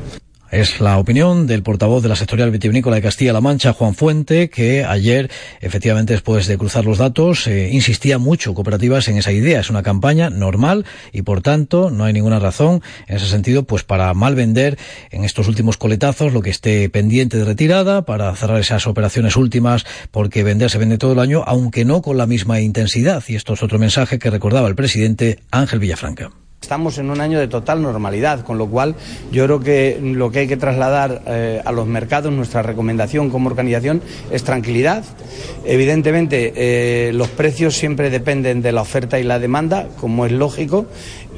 Es 0.50 0.80
la 0.80 0.98
opinión 0.98 1.46
del 1.46 1.62
portavoz 1.62 2.02
de 2.02 2.08
la 2.08 2.16
sectorial 2.16 2.52
vitivinícola 2.52 2.96
de 2.96 3.02
Castilla-La 3.02 3.42
Mancha, 3.42 3.74
Juan 3.74 3.96
Fuente, 3.96 4.50
que 4.50 4.86
ayer, 4.86 5.30
efectivamente, 5.60 6.14
después 6.14 6.48
de 6.48 6.58
cruzar 6.58 6.86
los 6.86 7.00
datos, 7.00 7.48
eh, 7.48 7.70
insistía 7.74 8.18
mucho 8.18 8.54
cooperativas 8.54 9.10
en 9.10 9.18
esa 9.18 9.34
idea. 9.34 9.60
Es 9.60 9.70
una 9.70 9.84
campaña 9.84 10.30
normal 10.30 10.86
y, 11.12 11.24
por 11.24 11.42
tanto, 11.42 11.92
no 11.92 12.06
hay 12.06 12.14
ninguna 12.14 12.40
razón 12.40 12.82
en 13.08 13.18
ese 13.18 13.28
sentido, 13.28 13.64
pues 13.64 13.84
para 13.84 14.14
mal 14.14 14.36
vender 14.36 14.78
en 15.12 15.26
estos 15.26 15.50
últimos 15.50 15.76
coletazos 15.76 16.32
lo 16.32 16.42
que 16.42 16.50
esté 16.50 16.90
pendiente 16.90 17.38
de 17.38 17.44
retirada, 17.44 18.06
para 18.06 18.34
cerrar 18.34 18.62
esas 18.62 18.88
operaciones 18.88 19.36
últimas, 19.36 19.86
porque 20.12 20.44
vender 20.44 20.70
se 20.70 20.78
vende 20.78 20.98
todo 20.98 21.12
el 21.12 21.20
año, 21.20 21.44
aunque 21.46 21.84
no 21.84 22.02
con 22.02 22.16
la 22.16 22.26
misma 22.26 22.62
intensidad. 22.62 23.22
Y 23.28 23.36
esto 23.36 23.54
es 23.54 23.64
otro 23.64 23.80
mensaje 23.80 24.18
que 24.18 24.30
recordaba 24.30 24.70
el 24.70 24.76
presidente 24.76 25.40
Ángel 25.52 25.80
Villafranca. 25.80 26.32
Estamos 26.68 26.98
en 26.98 27.10
un 27.10 27.22
año 27.22 27.40
de 27.40 27.48
total 27.48 27.82
normalidad, 27.82 28.42
con 28.42 28.58
lo 28.58 28.68
cual 28.68 28.96
yo 29.32 29.46
creo 29.46 29.62
que 29.62 30.00
lo 30.02 30.32
que 30.32 30.40
hay 30.40 30.48
que 30.50 30.58
trasladar 30.58 31.22
eh, 31.26 31.62
a 31.64 31.72
los 31.72 31.88
mercados, 31.88 32.30
nuestra 32.34 32.62
recomendación 32.62 33.30
como 33.30 33.48
organización, 33.48 34.02
es 34.32 34.44
tranquilidad. 34.44 35.06
Evidentemente, 35.64 36.52
eh, 36.58 37.14
los 37.14 37.30
precios 37.30 37.78
siempre 37.78 38.10
dependen 38.10 38.62
de 38.62 38.74
la 38.74 38.82
oferta 38.82 39.18
y 39.18 39.24
la 39.24 39.40
demanda, 39.40 39.88
como 40.02 40.26
es 40.26 40.34
lógico, 40.34 40.88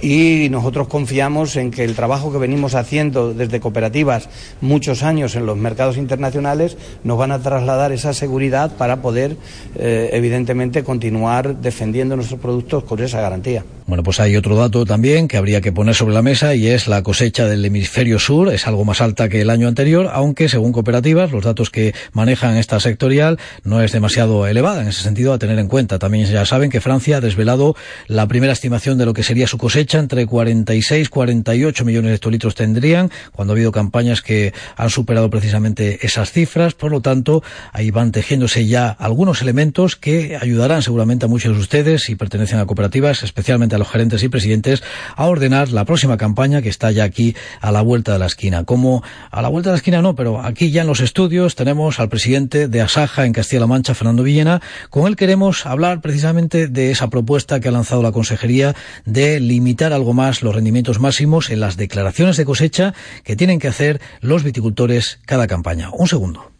y 0.01 0.47
nosotros 0.49 0.87
confiamos 0.87 1.55
en 1.57 1.69
que 1.69 1.83
el 1.83 1.93
trabajo 1.93 2.31
que 2.31 2.39
venimos 2.39 2.73
haciendo 2.73 3.31
desde 3.31 3.59
cooperativas 3.59 4.29
muchos 4.61 5.03
años 5.03 5.35
en 5.35 5.45
los 5.45 5.57
mercados 5.57 5.97
internacionales 5.97 6.75
nos 7.03 7.19
van 7.19 7.31
a 7.31 7.37
trasladar 7.37 7.91
esa 7.91 8.15
seguridad 8.15 8.71
para 8.77 9.03
poder, 9.03 9.37
eh, 9.75 10.09
evidentemente, 10.11 10.83
continuar 10.83 11.57
defendiendo 11.57 12.15
nuestros 12.15 12.39
productos 12.39 12.83
con 12.83 12.99
esa 13.03 13.21
garantía. 13.21 13.63
Bueno, 13.89 14.03
pues 14.03 14.19
hay 14.19 14.35
otro 14.35 14.55
dato 14.55 14.85
también 14.85 15.27
que 15.27 15.35
habría 15.35 15.61
que 15.61 15.71
poner 15.71 15.95
sobre 15.95 16.13
la 16.13 16.21
mesa 16.21 16.53
y 16.53 16.67
es 16.67 16.87
la 16.87 17.01
cosecha 17.01 17.47
del 17.47 17.65
hemisferio 17.65 18.19
sur. 18.19 18.53
Es 18.53 18.67
algo 18.67 18.85
más 18.85 19.01
alta 19.01 19.29
que 19.29 19.41
el 19.41 19.49
año 19.49 19.67
anterior, 19.67 20.11
aunque 20.13 20.47
según 20.47 20.71
cooperativas, 20.73 21.31
los 21.31 21.43
datos 21.43 21.71
que 21.71 21.95
manejan 22.13 22.55
esta 22.55 22.79
sectorial 22.79 23.39
no 23.63 23.81
es 23.81 23.91
demasiado 23.91 24.45
elevada 24.45 24.83
en 24.83 24.89
ese 24.89 25.01
sentido 25.01 25.33
a 25.33 25.39
tener 25.39 25.57
en 25.57 25.67
cuenta. 25.67 25.97
También 25.97 26.27
ya 26.27 26.45
saben 26.45 26.69
que 26.69 26.81
Francia 26.81 27.17
ha 27.17 27.19
desvelado 27.19 27.75
la 28.05 28.27
primera 28.27 28.53
estimación 28.53 28.99
de 28.99 29.07
lo 29.07 29.15
que 29.15 29.23
sería 29.23 29.47
su 29.47 29.57
cosecha 29.57 29.97
entre 29.97 30.27
46 30.27 31.07
y 31.07 31.09
48 31.09 31.83
millones 31.83 32.09
de 32.09 32.15
hectolitros 32.17 32.53
tendrían, 32.53 33.09
cuando 33.31 33.53
ha 33.53 33.55
habido 33.55 33.71
campañas 33.71 34.21
que 34.21 34.53
han 34.77 34.91
superado 34.91 35.31
precisamente 35.31 36.05
esas 36.05 36.31
cifras. 36.31 36.75
Por 36.75 36.91
lo 36.91 37.01
tanto, 37.01 37.41
ahí 37.73 37.89
van 37.89 38.11
tejiéndose 38.11 38.67
ya 38.67 38.89
algunos 38.89 39.41
elementos 39.41 39.95
que 39.95 40.37
ayudarán 40.39 40.83
seguramente 40.83 41.25
a 41.25 41.27
muchos 41.27 41.55
de 41.55 41.59
ustedes, 41.59 42.03
si 42.03 42.13
pertenecen 42.13 42.59
a 42.59 42.67
cooperativas, 42.67 43.23
especialmente 43.23 43.77
a 43.77 43.78
los 43.79 43.89
gerentes 43.89 44.21
y 44.23 44.29
presidentes, 44.29 44.83
a 45.15 45.25
ordenar 45.25 45.69
la 45.69 45.85
próxima 45.85 46.17
campaña 46.17 46.61
que 46.61 46.69
está 46.69 46.91
ya 46.91 47.03
aquí 47.03 47.35
a 47.61 47.71
la 47.71 47.81
vuelta 47.81 48.13
de 48.13 48.19
la 48.19 48.25
esquina. 48.25 48.63
Como 48.63 49.03
a 49.31 49.41
la 49.41 49.49
vuelta 49.49 49.69
de 49.69 49.73
la 49.73 49.77
esquina 49.77 50.01
no, 50.01 50.15
pero 50.15 50.41
aquí 50.41 50.71
ya 50.71 50.81
en 50.81 50.87
los 50.87 50.99
estudios 50.99 51.55
tenemos 51.55 51.99
al 51.99 52.09
presidente 52.09 52.67
de 52.67 52.81
Asaja 52.81 53.25
en 53.25 53.33
Castilla-La 53.33 53.67
Mancha, 53.67 53.95
Fernando 53.95 54.23
Villena. 54.23 54.61
Con 54.89 55.07
él 55.07 55.15
queremos 55.15 55.65
hablar 55.65 56.01
precisamente 56.01 56.67
de 56.67 56.91
esa 56.91 57.09
propuesta 57.09 57.59
que 57.59 57.69
ha 57.69 57.71
lanzado 57.71 58.03
la 58.03 58.11
Consejería 58.11 58.75
de 59.05 59.39
limitar 59.39 59.93
algo 59.93 60.13
más 60.13 60.41
los 60.41 60.53
rendimientos 60.53 60.99
máximos 60.99 61.49
en 61.49 61.59
las 61.59 61.77
declaraciones 61.77 62.37
de 62.37 62.45
cosecha 62.45 62.93
que 63.23 63.35
tienen 63.35 63.59
que 63.59 63.67
hacer 63.67 64.01
los 64.21 64.43
viticultores 64.43 65.19
cada 65.25 65.47
campaña. 65.47 65.89
Un 65.91 66.07
segundo. 66.07 66.58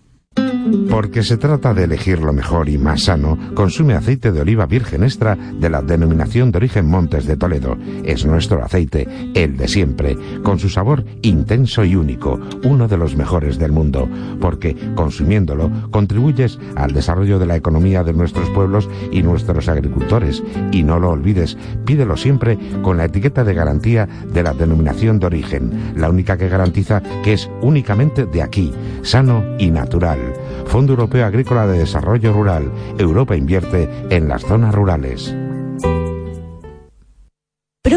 Porque 0.90 1.24
se 1.24 1.38
trata 1.38 1.74
de 1.74 1.86
elegir 1.86 2.20
lo 2.20 2.34
mejor 2.34 2.70
y 2.70 2.78
más 2.78 3.04
sano, 3.04 3.38
consume 3.54 3.94
aceite 3.94 4.32
de 4.32 4.42
oliva 4.42 4.66
virgen 4.66 5.04
extra 5.04 5.36
de 5.36 5.70
la 5.70 5.82
denominación 5.82 6.52
de 6.52 6.58
origen 6.58 6.88
Montes 6.88 7.26
de 7.26 7.38
Toledo. 7.38 7.78
Es 8.04 8.26
nuestro 8.26 8.64
aceite, 8.64 9.08
el 9.34 9.58
de 9.58 9.68
siempre, 9.68 10.18
con 10.44 10.60
su 10.60 10.70
sabor 10.70 11.06
intenso 11.22 11.84
y 11.84 11.96
único, 11.96 12.40
uno 12.64 12.88
de 12.88 12.98
los 12.98 13.16
mejores 13.16 13.58
del 13.58 13.72
mundo, 13.72 14.08
porque 14.40 14.76
consumiéndolo 14.96 15.72
contribuyes 15.92 16.60
al 16.76 16.94
desarrollo 16.94 17.40
de 17.40 17.48
la 17.48 17.56
economía 17.56 18.04
de 18.04 18.14
nuestros 18.14 18.50
pueblos 18.50 18.90
y 19.12 19.24
nuestros 19.24 19.70
agricultores. 19.70 20.44
Y 20.72 20.84
no 20.84 21.00
lo 21.00 21.12
olvides, 21.12 21.58
pídelo 21.86 22.18
siempre 22.18 22.58
con 22.84 22.98
la 22.98 23.06
etiqueta 23.06 23.44
de 23.44 23.54
garantía 23.54 24.08
de 24.32 24.44
la 24.44 24.54
denominación 24.54 25.20
de 25.20 25.28
origen, 25.28 25.94
la 25.96 26.10
única 26.10 26.38
que 26.38 26.50
garantiza 26.50 27.02
que 27.24 27.34
es 27.34 27.50
únicamente 27.62 28.26
de 28.26 28.42
aquí, 28.42 28.72
sano 29.02 29.44
y 29.58 29.72
natural. 29.72 30.19
Fondo 30.66 30.94
Europeo 30.94 31.26
Agrícola 31.26 31.68
de 31.68 31.80
Desarrollo 31.80 32.34
Rural. 32.34 32.72
Europa 32.98 33.36
invierte 33.36 33.90
en 34.10 34.28
las 34.28 34.44
zonas 34.44 34.74
rurales. 34.76 35.36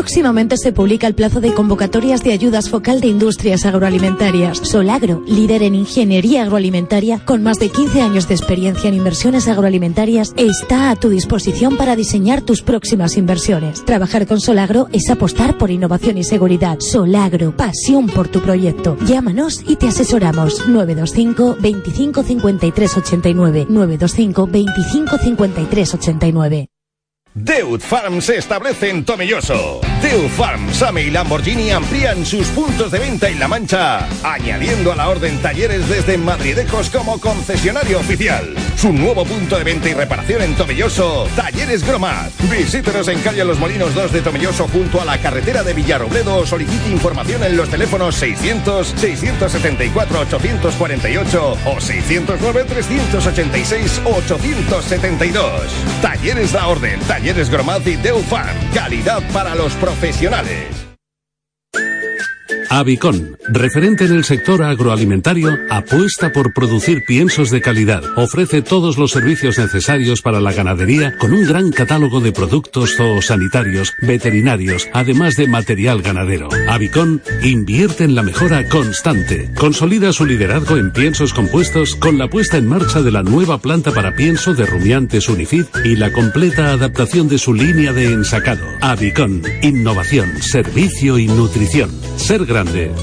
Próximamente 0.02 0.56
se 0.56 0.72
publica 0.72 1.06
el 1.06 1.14
plazo 1.14 1.40
de 1.40 1.54
convocatorias 1.54 2.24
de 2.24 2.32
ayudas 2.32 2.68
focal 2.68 3.00
de 3.00 3.06
industrias 3.06 3.64
agroalimentarias. 3.64 4.58
Solagro, 4.58 5.22
líder 5.28 5.62
en 5.62 5.76
ingeniería 5.76 6.42
agroalimentaria, 6.42 7.20
con 7.24 7.44
más 7.44 7.60
de 7.60 7.68
15 7.68 8.00
años 8.00 8.26
de 8.26 8.34
experiencia 8.34 8.88
en 8.88 8.94
inversiones 8.94 9.46
agroalimentarias, 9.46 10.32
está 10.36 10.90
a 10.90 10.96
tu 10.96 11.08
disposición 11.08 11.76
para 11.76 11.94
diseñar 11.94 12.42
tus 12.42 12.62
próximas 12.62 13.16
inversiones. 13.16 13.84
Trabajar 13.84 14.26
con 14.26 14.40
Solagro 14.40 14.88
es 14.92 15.08
apostar 15.08 15.56
por 15.56 15.70
innovación 15.70 16.18
y 16.18 16.24
seguridad. 16.24 16.80
Solagro, 16.80 17.56
pasión 17.56 18.08
por 18.08 18.26
tu 18.26 18.40
proyecto. 18.40 18.96
Llámanos 19.06 19.62
y 19.68 19.76
te 19.76 19.86
asesoramos. 19.86 20.66
925 20.66 21.58
25 21.60 22.24
53 22.24 22.96
89 22.96 23.66
925 23.68 24.46
25 24.48 25.18
53 25.18 25.94
89 25.94 26.68
Deut 27.34 27.80
Farm 27.80 28.20
se 28.20 28.36
establece 28.36 28.90
en 28.90 29.04
Tomelloso. 29.04 29.80
Deut 30.02 30.28
Farm, 30.30 30.74
Same 30.74 31.02
y 31.04 31.10
Lamborghini 31.10 31.70
amplían 31.70 32.26
sus 32.26 32.48
puntos 32.48 32.90
de 32.90 32.98
venta 32.98 33.28
en 33.28 33.38
La 33.38 33.46
Mancha, 33.46 34.08
añadiendo 34.24 34.92
a 34.92 34.96
la 34.96 35.08
orden 35.08 35.38
talleres 35.40 35.88
desde 35.88 36.18
Madridecos 36.18 36.90
como 36.90 37.20
concesionario 37.20 38.00
oficial. 38.00 38.52
Su 38.76 38.92
nuevo 38.92 39.24
punto 39.24 39.56
de 39.56 39.62
venta 39.62 39.88
y 39.88 39.94
reparación 39.94 40.42
en 40.42 40.56
Tomelloso, 40.56 41.28
Talleres 41.36 41.86
Gromat. 41.86 42.32
Visítenos 42.50 43.06
en 43.06 43.20
calle 43.20 43.44
Los 43.44 43.60
Molinos 43.60 43.94
2 43.94 44.12
de 44.12 44.22
Tomelloso 44.22 44.66
junto 44.66 45.00
a 45.00 45.04
la 45.04 45.18
carretera 45.18 45.62
de 45.62 45.72
Villarrobledo 45.72 46.38
o 46.38 46.46
solicite 46.46 46.90
información 46.90 47.44
en 47.44 47.56
los 47.56 47.68
teléfonos 47.68 48.16
600 48.16 48.94
674 48.96 50.20
848 50.20 51.58
o 51.64 51.80
609 51.80 52.64
386 52.64 54.00
872. 54.04 55.52
Talleres 56.02 56.52
La 56.52 56.66
Orden, 56.66 56.98
Talleres 57.00 57.48
Gromaz 57.50 57.86
y 57.86 57.94
Deufan. 57.94 58.56
Calidad 58.74 59.22
para 59.32 59.54
los 59.54 59.72
profesionales 59.74 59.91
profesionales. 59.92 60.91
Avicon, 62.74 63.36
referente 63.48 64.06
en 64.06 64.12
el 64.12 64.24
sector 64.24 64.62
agroalimentario, 64.62 65.50
apuesta 65.68 66.32
por 66.32 66.54
producir 66.54 67.04
piensos 67.04 67.50
de 67.50 67.60
calidad. 67.60 68.02
Ofrece 68.16 68.62
todos 68.62 68.96
los 68.96 69.10
servicios 69.10 69.58
necesarios 69.58 70.22
para 70.22 70.40
la 70.40 70.54
ganadería 70.54 71.18
con 71.18 71.34
un 71.34 71.44
gran 71.44 71.70
catálogo 71.70 72.20
de 72.22 72.32
productos 72.32 72.96
zoosanitarios, 72.96 73.92
veterinarios, 74.00 74.88
además 74.94 75.36
de 75.36 75.48
material 75.48 76.00
ganadero. 76.00 76.48
Avicon 76.66 77.20
invierte 77.42 78.04
en 78.04 78.14
la 78.14 78.22
mejora 78.22 78.66
constante. 78.70 79.50
Consolida 79.54 80.14
su 80.14 80.24
liderazgo 80.24 80.78
en 80.78 80.92
piensos 80.92 81.34
compuestos 81.34 81.94
con 81.94 82.16
la 82.16 82.28
puesta 82.28 82.56
en 82.56 82.68
marcha 82.68 83.02
de 83.02 83.10
la 83.10 83.22
nueva 83.22 83.58
planta 83.58 83.92
para 83.92 84.16
pienso 84.16 84.54
de 84.54 84.64
rumiantes 84.64 85.28
Unifid 85.28 85.66
y 85.84 85.96
la 85.96 86.10
completa 86.10 86.72
adaptación 86.72 87.28
de 87.28 87.36
su 87.36 87.52
línea 87.52 87.92
de 87.92 88.14
ensacado. 88.14 88.64
Avicon, 88.80 89.42
innovación, 89.60 90.40
servicio 90.40 91.18
y 91.18 91.26
nutrición. 91.26 91.90
Ser 92.16 92.46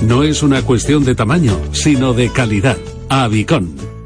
no 0.03 0.23
es 0.23 0.41
una 0.43 0.61
cuestión 0.61 1.03
de 1.03 1.15
tamaño, 1.15 1.57
sino 1.71 2.13
de 2.13 2.31
calidad. 2.31 2.77
Avicon 3.09 3.98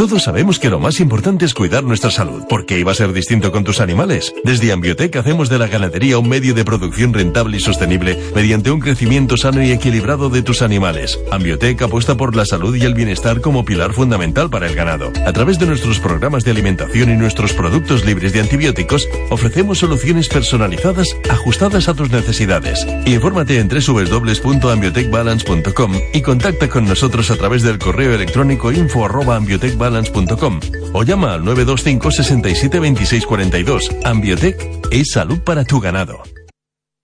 Todos 0.00 0.22
sabemos 0.22 0.58
que 0.58 0.70
lo 0.70 0.80
más 0.80 0.98
importante 0.98 1.44
es 1.44 1.52
cuidar 1.52 1.84
nuestra 1.84 2.10
salud. 2.10 2.44
¿Por 2.48 2.64
qué 2.64 2.78
iba 2.78 2.90
a 2.90 2.94
ser 2.94 3.12
distinto 3.12 3.52
con 3.52 3.64
tus 3.64 3.80
animales? 3.80 4.32
Desde 4.44 4.72
Ambiotec 4.72 5.14
hacemos 5.16 5.50
de 5.50 5.58
la 5.58 5.66
ganadería 5.66 6.16
un 6.16 6.26
medio 6.26 6.54
de 6.54 6.64
producción 6.64 7.12
rentable 7.12 7.58
y 7.58 7.60
sostenible 7.60 8.18
mediante 8.34 8.70
un 8.70 8.80
crecimiento 8.80 9.36
sano 9.36 9.62
y 9.62 9.72
equilibrado 9.72 10.30
de 10.30 10.40
tus 10.40 10.62
animales. 10.62 11.20
Ambiotec 11.30 11.82
apuesta 11.82 12.16
por 12.16 12.34
la 12.34 12.46
salud 12.46 12.74
y 12.76 12.86
el 12.86 12.94
bienestar 12.94 13.42
como 13.42 13.66
pilar 13.66 13.92
fundamental 13.92 14.48
para 14.48 14.68
el 14.68 14.74
ganado. 14.74 15.12
A 15.26 15.34
través 15.34 15.58
de 15.58 15.66
nuestros 15.66 16.00
programas 16.00 16.44
de 16.44 16.52
alimentación 16.52 17.10
y 17.10 17.16
nuestros 17.18 17.52
productos 17.52 18.06
libres 18.06 18.32
de 18.32 18.40
antibióticos, 18.40 19.06
ofrecemos 19.28 19.80
soluciones 19.80 20.30
personalizadas 20.30 21.14
ajustadas 21.28 21.90
a 21.90 21.94
tus 21.94 22.10
necesidades. 22.10 22.86
Infórmate 23.04 23.58
en 23.58 23.68
www.ambiotecbalance.com 23.68 25.92
y 26.14 26.22
contacta 26.22 26.70
con 26.70 26.86
nosotros 26.86 27.30
a 27.30 27.36
través 27.36 27.62
del 27.62 27.78
correo 27.78 28.14
electrónico 28.14 28.72
info@ambiotecbalance 28.72 29.89
balance.com 29.90 30.60
o 30.92 31.02
llama 31.02 31.34
al 31.34 31.44
925 31.44 32.10
67 32.10 32.80
26 32.80 33.26
42. 33.26 33.90
Ambiotech 34.04 34.56
es 34.90 35.10
salud 35.12 35.40
para 35.40 35.64
tu 35.64 35.80
ganado. 35.80 36.22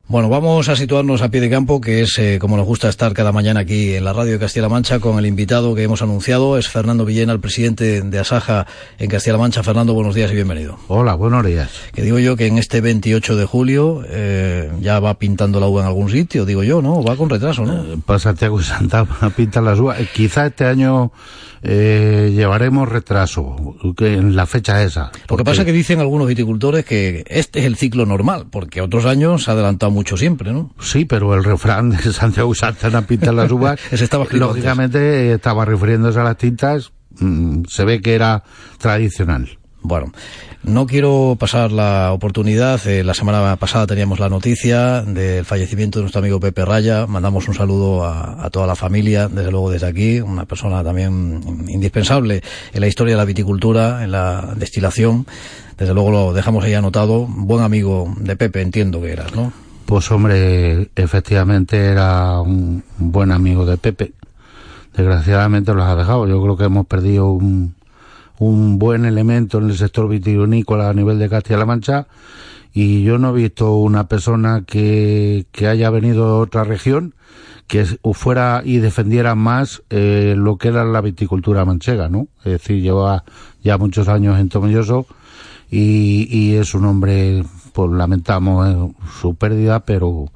Bueno, 0.09 0.29
vamos 0.29 0.69
a 0.69 0.77
situarnos 0.77 1.21
a 1.21 1.31
pie 1.31 1.41
de 1.41 1.51
campo, 1.51 1.81
que 1.81 2.03
es 2.03 2.17
eh, 2.21 2.39
como 2.41 2.57
nos 2.57 2.65
gusta 2.65 2.89
estar 2.89 3.13
cada 3.13 3.33
mañana 3.33 3.59
aquí 3.59 3.95
en 3.97 4.05
la 4.05 4.13
radio 4.13 4.35
de 4.35 4.39
Castilla-La 4.39 4.69
Mancha 4.69 5.01
con 5.01 5.19
el 5.19 5.27
invitado 5.27 5.75
que 5.75 5.83
hemos 5.83 6.01
anunciado, 6.01 6.59
es 6.59 6.69
Fernando 6.69 7.05
Villena, 7.05 7.33
el 7.33 7.41
presidente 7.41 8.01
de 8.03 8.19
Asaja 8.21 8.69
en 9.01 9.11
Castilla-La 9.11 9.41
Mancha. 9.41 9.65
Fernando, 9.65 9.95
buenos 9.95 10.15
días 10.15 10.31
y 10.31 10.37
bienvenido. 10.37 10.79
Hola, 10.87 11.15
buenos 11.17 11.45
días. 11.45 11.73
Que 11.93 12.03
digo 12.03 12.21
yo 12.21 12.37
que 12.37 12.47
en 12.47 12.57
este 12.57 12.81
28 12.81 13.35
de 13.35 13.47
julio 13.47 14.05
eh, 14.07 14.71
ya 14.81 15.01
va 15.01 15.19
pintando 15.19 15.59
la 15.59 15.67
uva 15.67 15.81
en 15.81 15.89
algún 15.89 16.09
sitio, 16.09 16.45
digo 16.45 16.63
yo, 16.63 16.81
¿no? 16.81 17.03
Va 17.03 17.17
con 17.17 17.29
retraso, 17.29 17.67
¿no? 17.67 17.95
Eh, 17.95 17.99
para 18.07 18.21
Santiago 18.21 18.61
y 18.61 18.63
Santa 18.63 19.05
pinta 19.37 19.61
las 19.61 19.81
uvas. 19.81 19.99
Quizá 20.15 20.47
este 20.47 20.67
año 20.67 21.11
llevaremos 21.65 22.89
retraso 22.89 23.75
que 23.97 24.15
en 24.15 24.37
la 24.37 24.47
fecha 24.47 24.85
esa. 24.85 25.11
Lo 25.29 25.37
que 25.37 25.43
pasa 25.43 25.63
es 25.63 25.67
que 25.67 25.73
dicen 25.73 25.99
algunos 25.99 26.29
viticultores 26.29 26.85
que 26.85 27.25
este 27.27 27.59
es 27.59 27.65
el 27.65 27.75
ciclo 27.75 28.07
normal, 28.07 28.47
porque 28.53 28.81
otros 28.81 29.05
años 29.05 29.43
se 29.43 29.51
ha 29.51 29.55
adelantado 29.55 29.96
mucho 29.97 30.17
siempre, 30.17 30.53
¿no? 30.53 30.71
Sí, 30.79 31.07
pero 31.07 31.35
el 31.35 31.43
refrán 31.43 31.91
de 31.91 32.13
Santiago 32.13 32.55
Santana 32.55 33.03
pinta 33.07 33.33
las 33.33 33.51
uvas, 33.57 33.81
estaba 33.91 34.27
lógicamente 34.31 35.33
estaba 35.33 35.65
refiriéndose 35.65 36.21
a 36.21 36.25
las 36.25 36.37
tintas, 36.37 36.93
mm, 37.19 37.65
se 37.67 37.85
ve 37.85 38.03
que 38.03 38.15
era 38.15 38.45
tradicional. 38.79 39.59
Bueno, 39.83 40.13
no 40.65 40.85
quiero 40.85 41.37
pasar 41.39 41.71
la 41.71 42.13
oportunidad. 42.13 42.85
Eh, 42.89 43.05
la 43.05 43.15
semana 43.15 43.55
pasada 43.55 43.87
teníamos 43.87 44.19
la 44.19 44.29
noticia 44.29 45.03
del 45.03 45.45
fallecimiento 45.45 46.01
de 46.01 46.03
nuestro 46.03 46.19
amigo 46.19 46.41
Pepe 46.41 46.65
Raya. 46.65 47.07
Mandamos 47.07 47.47
un 47.47 47.55
saludo 47.55 48.05
a, 48.05 48.51
toda 48.51 48.67
la 48.67 48.75
familia, 48.75 49.29
desde 49.29 49.53
luego 49.53 49.71
desde 49.71 49.87
aquí, 49.87 50.21
una 50.21 50.45
persona 50.45 50.83
también 50.83 51.65
indispensable 51.69 52.43
en 52.73 52.81
la 52.81 52.89
historia 52.89 53.15
de 53.15 53.19
la 53.19 53.25
viticultura, 53.25 54.03
en 54.03 54.11
la 54.11 54.55
destilación. 54.57 55.25
Desde 55.79 55.95
luego 55.95 56.11
lo 56.11 56.33
dejamos 56.33 56.65
ahí 56.65 56.75
anotado. 56.75 57.27
Buen 57.29 57.63
amigo 57.63 58.13
de 58.19 58.35
Pepe, 58.35 58.63
entiendo 58.63 59.01
que 59.01 59.13
eras, 59.13 59.37
¿no? 59.37 59.53
Pues 59.87 60.11
hombre, 60.11 60.91
efectivamente 60.97 61.77
era 61.87 62.41
un 62.41 62.83
buen 62.99 63.31
amigo 63.31 63.65
de 63.65 63.77
Pepe. 63.77 64.13
Desgraciadamente 64.95 65.73
los 65.75 65.85
ha 65.85 65.97
dejado. 65.97 66.27
Yo 66.27 66.43
creo 66.43 66.57
que 66.57 66.65
hemos 66.65 66.87
perdido 66.87 67.31
un 67.31 67.77
un 68.39 68.79
buen 68.79 69.05
elemento 69.05 69.59
en 69.59 69.71
el 69.71 69.77
sector 69.77 70.09
vitivinícola 70.09 70.91
a 70.91 70.95
nivel 70.95 71.19
de 71.19 71.29
Castilla-La 71.29 71.67
Mancha 71.67 72.07
y 72.73 73.03
yo 73.03 73.19
no 73.19 73.31
he 73.31 73.43
visto 73.43 73.77
una 73.77 74.09
persona 74.09 74.65
que, 74.67 75.47
que 75.53 75.67
haya 75.67 75.89
venido 75.91 76.27
de 76.27 76.43
otra 76.43 76.65
región 76.65 77.15
que 77.67 77.85
fuera 77.85 78.63
y 78.65 78.79
defendiera 78.79 79.35
más 79.35 79.83
eh, 79.91 80.35
lo 80.37 80.57
que 80.57 80.69
era 80.69 80.85
la 80.85 81.01
viticultura 81.01 81.65
manchega, 81.65 82.09
¿no? 82.09 82.29
Es 82.45 82.53
decir, 82.53 82.81
lleva 82.81 83.25
ya 83.65 83.77
muchos 83.77 84.07
años 84.07 84.39
en 84.39 84.49
Tomelloso 84.49 85.07
y, 85.69 86.29
y 86.31 86.55
es 86.55 86.75
un 86.75 86.85
hombre, 86.85 87.45
pues 87.77 87.93
lamentamos 87.93 88.67
eh, 88.67 88.95
su 89.21 89.35
pérdida, 89.35 89.81
pero 89.81 90.33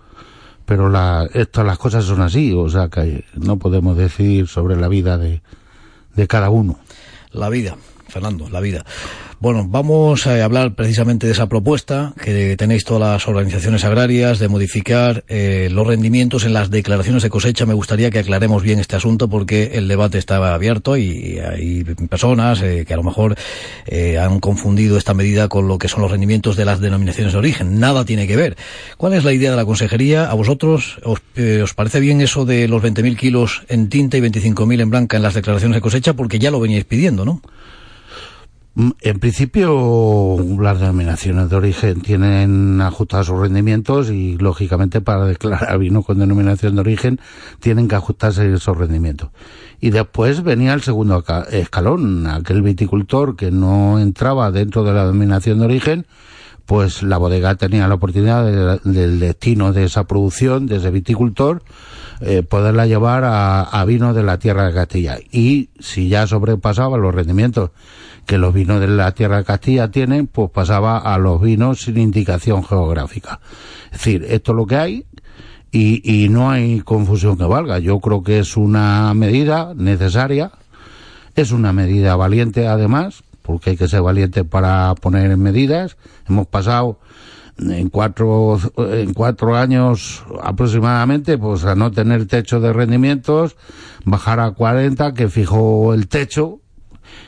pero 0.67 0.91
la, 0.91 1.27
estas 1.33 1.65
las 1.65 1.79
cosas 1.79 2.05
son 2.05 2.21
así, 2.21 2.53
o 2.53 2.69
sea 2.69 2.91
que 2.91 3.25
no 3.35 3.57
podemos 3.57 3.97
decidir 3.97 4.47
sobre 4.47 4.77
la 4.77 4.89
vida 4.89 5.17
de, 5.17 5.41
de 6.15 6.29
cada 6.29 6.51
uno. 6.51 6.79
La 7.33 7.49
vida. 7.49 7.79
Fernando, 8.09 8.51
la 8.51 8.61
vida. 8.61 8.85
Bueno, 9.43 9.67
vamos 9.67 10.27
a 10.27 10.45
hablar 10.45 10.75
precisamente 10.75 11.27
de 11.27 11.33
esa 11.33 11.49
propuesta 11.49 12.13
que 12.23 12.59
tenéis 12.59 12.85
todas 12.85 13.11
las 13.11 13.27
organizaciones 13.27 13.85
agrarias 13.87 14.39
de 14.39 14.49
modificar 14.49 15.25
eh, 15.29 15.71
los 15.73 15.87
rendimientos 15.87 16.45
en 16.45 16.53
las 16.53 16.69
declaraciones 16.69 17.23
de 17.23 17.31
cosecha. 17.31 17.65
Me 17.65 17.73
gustaría 17.73 18.11
que 18.11 18.19
aclaremos 18.19 18.63
bien 18.63 18.81
este 18.81 18.97
asunto 18.97 19.31
porque 19.31 19.71
el 19.77 19.89
debate 19.89 20.19
estaba 20.19 20.53
abierto 20.53 20.99
y 20.99 21.39
hay 21.39 21.85
personas 21.85 22.61
eh, 22.61 22.85
que 22.87 22.93
a 22.93 22.99
lo 22.99 23.03
mejor 23.03 23.35
eh, 23.87 24.19
han 24.19 24.41
confundido 24.41 24.99
esta 24.99 25.15
medida 25.15 25.49
con 25.49 25.69
lo 25.69 25.79
que 25.79 25.89
son 25.89 26.03
los 26.03 26.11
rendimientos 26.11 26.55
de 26.57 26.67
las 26.67 26.81
denominaciones 26.81 27.33
de 27.33 27.39
origen. 27.39 27.81
Nada 27.81 28.05
tiene 28.05 28.27
que 28.27 28.37
ver. 28.37 28.59
¿Cuál 28.99 29.15
es 29.15 29.25
la 29.25 29.33
idea 29.33 29.53
de 29.53 29.57
la 29.57 29.65
consejería? 29.65 30.31
¿A 30.31 30.35
vosotros 30.35 30.99
os, 31.03 31.23
os 31.63 31.73
parece 31.73 32.01
bien 32.01 32.21
eso 32.21 32.45
de 32.45 32.69
los 32.69 32.83
20.000 32.83 33.17
kilos 33.17 33.63
en 33.69 33.89
tinta 33.89 34.19
y 34.19 34.21
25.000 34.21 34.83
en 34.83 34.91
blanca 34.91 35.17
en 35.17 35.23
las 35.23 35.33
declaraciones 35.33 35.77
de 35.77 35.81
cosecha? 35.81 36.13
Porque 36.13 36.39
ya 36.39 36.51
lo 36.51 36.61
veníais 36.61 36.85
pidiendo, 36.85 37.25
¿no? 37.25 37.41
Mm, 38.75 38.91
en 39.01 39.19
principio, 39.19 40.37
las 40.61 40.79
denominaciones 40.79 41.51
de 41.51 41.57
origen 41.57 42.01
tienen 42.03 42.81
ajustados 42.81 43.27
sus 43.27 43.41
rendimientos 43.41 44.11
y, 44.11 44.39
lógicamente, 44.39 45.01
para 45.01 45.25
declarar 45.25 45.79
vino 45.79 46.03
con 46.03 46.19
denominación 46.19 46.77
de 46.77 46.81
origen 46.81 47.21
tienen 47.59 47.89
que 47.89 47.97
ajustarse 47.97 48.53
esos 48.53 48.77
rendimientos. 48.77 49.31
Y 49.81 49.91
después 49.91 50.43
venía 50.43 50.73
el 50.75 50.83
segundo 50.83 51.25
escalón, 51.51 52.27
aquel 52.29 52.63
viticultor 52.63 53.35
que 53.35 53.51
no 53.51 53.99
entraba 53.99 54.51
dentro 54.53 54.85
de 54.85 54.93
la 54.93 55.07
denominación 55.07 55.59
de 55.59 55.65
origen, 55.65 56.07
pues 56.67 57.03
la 57.03 57.19
bodega 57.19 57.57
tenía 57.57 57.89
la 57.89 57.95
oportunidad 57.95 58.81
del 58.85 59.19
destino 59.19 59.73
de 59.73 59.85
esa 59.85 60.05
producción, 60.05 60.67
de 60.67 60.77
ese 60.77 60.93
viticultor, 60.93 61.65
eh, 62.21 62.45
poderla 62.45 62.87
llevar 62.87 63.25
a, 63.25 63.63
a 63.63 63.85
vino 63.85 64.15
de 64.15 64.23
la 64.23 64.39
tierra 64.39 64.67
de 64.67 64.75
Castilla. 64.75 65.19
Y 65.33 65.71
si 65.81 66.09
ya 66.09 66.29
sobrepasaba 66.29 66.97
los 66.99 67.13
rendimientos 67.13 67.71
que 68.27 68.39
los 68.39 68.55
vinos 68.55 68.81
de 68.81 68.89
la 68.89 69.13
tierra 69.13 69.39
de 69.39 69.45
Castilla 69.45 69.91
tienen, 69.91 70.27
pues 70.27 70.51
pasaba 70.51 70.99
a 70.99 71.19
los 71.19 71.41
vinos 71.41 71.83
sin 71.83 71.99
indicación 71.99 72.65
geográfica. 72.65 73.41
Es 73.87 73.99
decir, 73.99 74.25
esto 74.29 74.53
es 74.53 74.57
lo 74.57 74.67
que 74.67 74.77
hay 74.77 75.07
y, 75.73 76.25
y 76.25 76.29
no 76.29 76.51
hay 76.51 76.81
confusión 76.81 77.37
que 77.37 77.45
valga. 77.45 77.79
Yo 77.79 78.01
creo 78.01 78.23
que 78.23 78.39
es 78.39 78.57
una 78.57 79.13
medida 79.15 79.73
necesaria, 79.75 80.53
es 81.35 81.53
una 81.53 81.73
medida 81.73 82.17
valiente 82.17 82.67
además, 82.67 83.23
porque 83.43 83.71
hay 83.71 83.77
que 83.77 83.89
ser 83.89 84.03
valiente 84.03 84.45
para 84.45 84.95
poner 84.95 85.37
medidas. 85.37 85.97
Hemos 86.29 86.47
pasado 86.47 86.99
en 87.59 87.89
cuatro, 87.91 88.59
en 88.77 89.13
cuatro 89.13 89.57
años 89.57 90.25
aproximadamente, 90.43 91.37
pues 91.37 91.65
a 91.65 91.75
no 91.75 91.91
tener 91.91 92.27
techo 92.27 92.61
de 92.61 92.73
rendimientos, 92.73 93.57
bajar 94.05 94.41
a 94.41 94.53
40, 94.53 95.15
que 95.15 95.29
fijó 95.29 95.93
el 95.95 96.09
techo, 96.09 96.61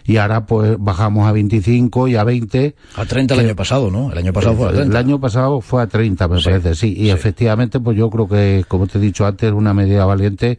y 0.05 0.17
ahora 0.17 0.47
pues 0.47 0.77
bajamos 0.79 1.27
a 1.27 1.33
25 1.33 2.09
y 2.09 2.17
a 2.17 2.25
20. 2.25 2.75
A 2.97 3.05
30 3.05 3.35
el 3.35 3.41
año 3.41 3.57
pasado, 3.57 3.91
¿no? 3.91 4.13
El 4.13 4.19
año 4.19 4.33
pasado 4.33 4.57
fue 4.57 4.69
a 4.69 4.73
30. 4.73 4.91
El 4.91 4.97
año 4.97 5.21
pasado 5.21 5.61
fue 5.61 5.83
a 5.83 5.87
30, 5.87 6.29
me 6.29 6.43
parece, 6.43 6.75
sí. 6.75 6.95
Y 6.97 7.11
efectivamente, 7.11 7.81
pues 7.81 7.97
yo 7.97 8.11
creo 8.11 8.29
que, 8.29 8.65
como 8.69 8.87
te 8.87 8.99
he 8.99 9.01
dicho 9.01 9.27
antes, 9.27 9.49
es 9.49 9.55
una 9.55 9.75
medida 9.75 10.05
valiente, 10.05 10.59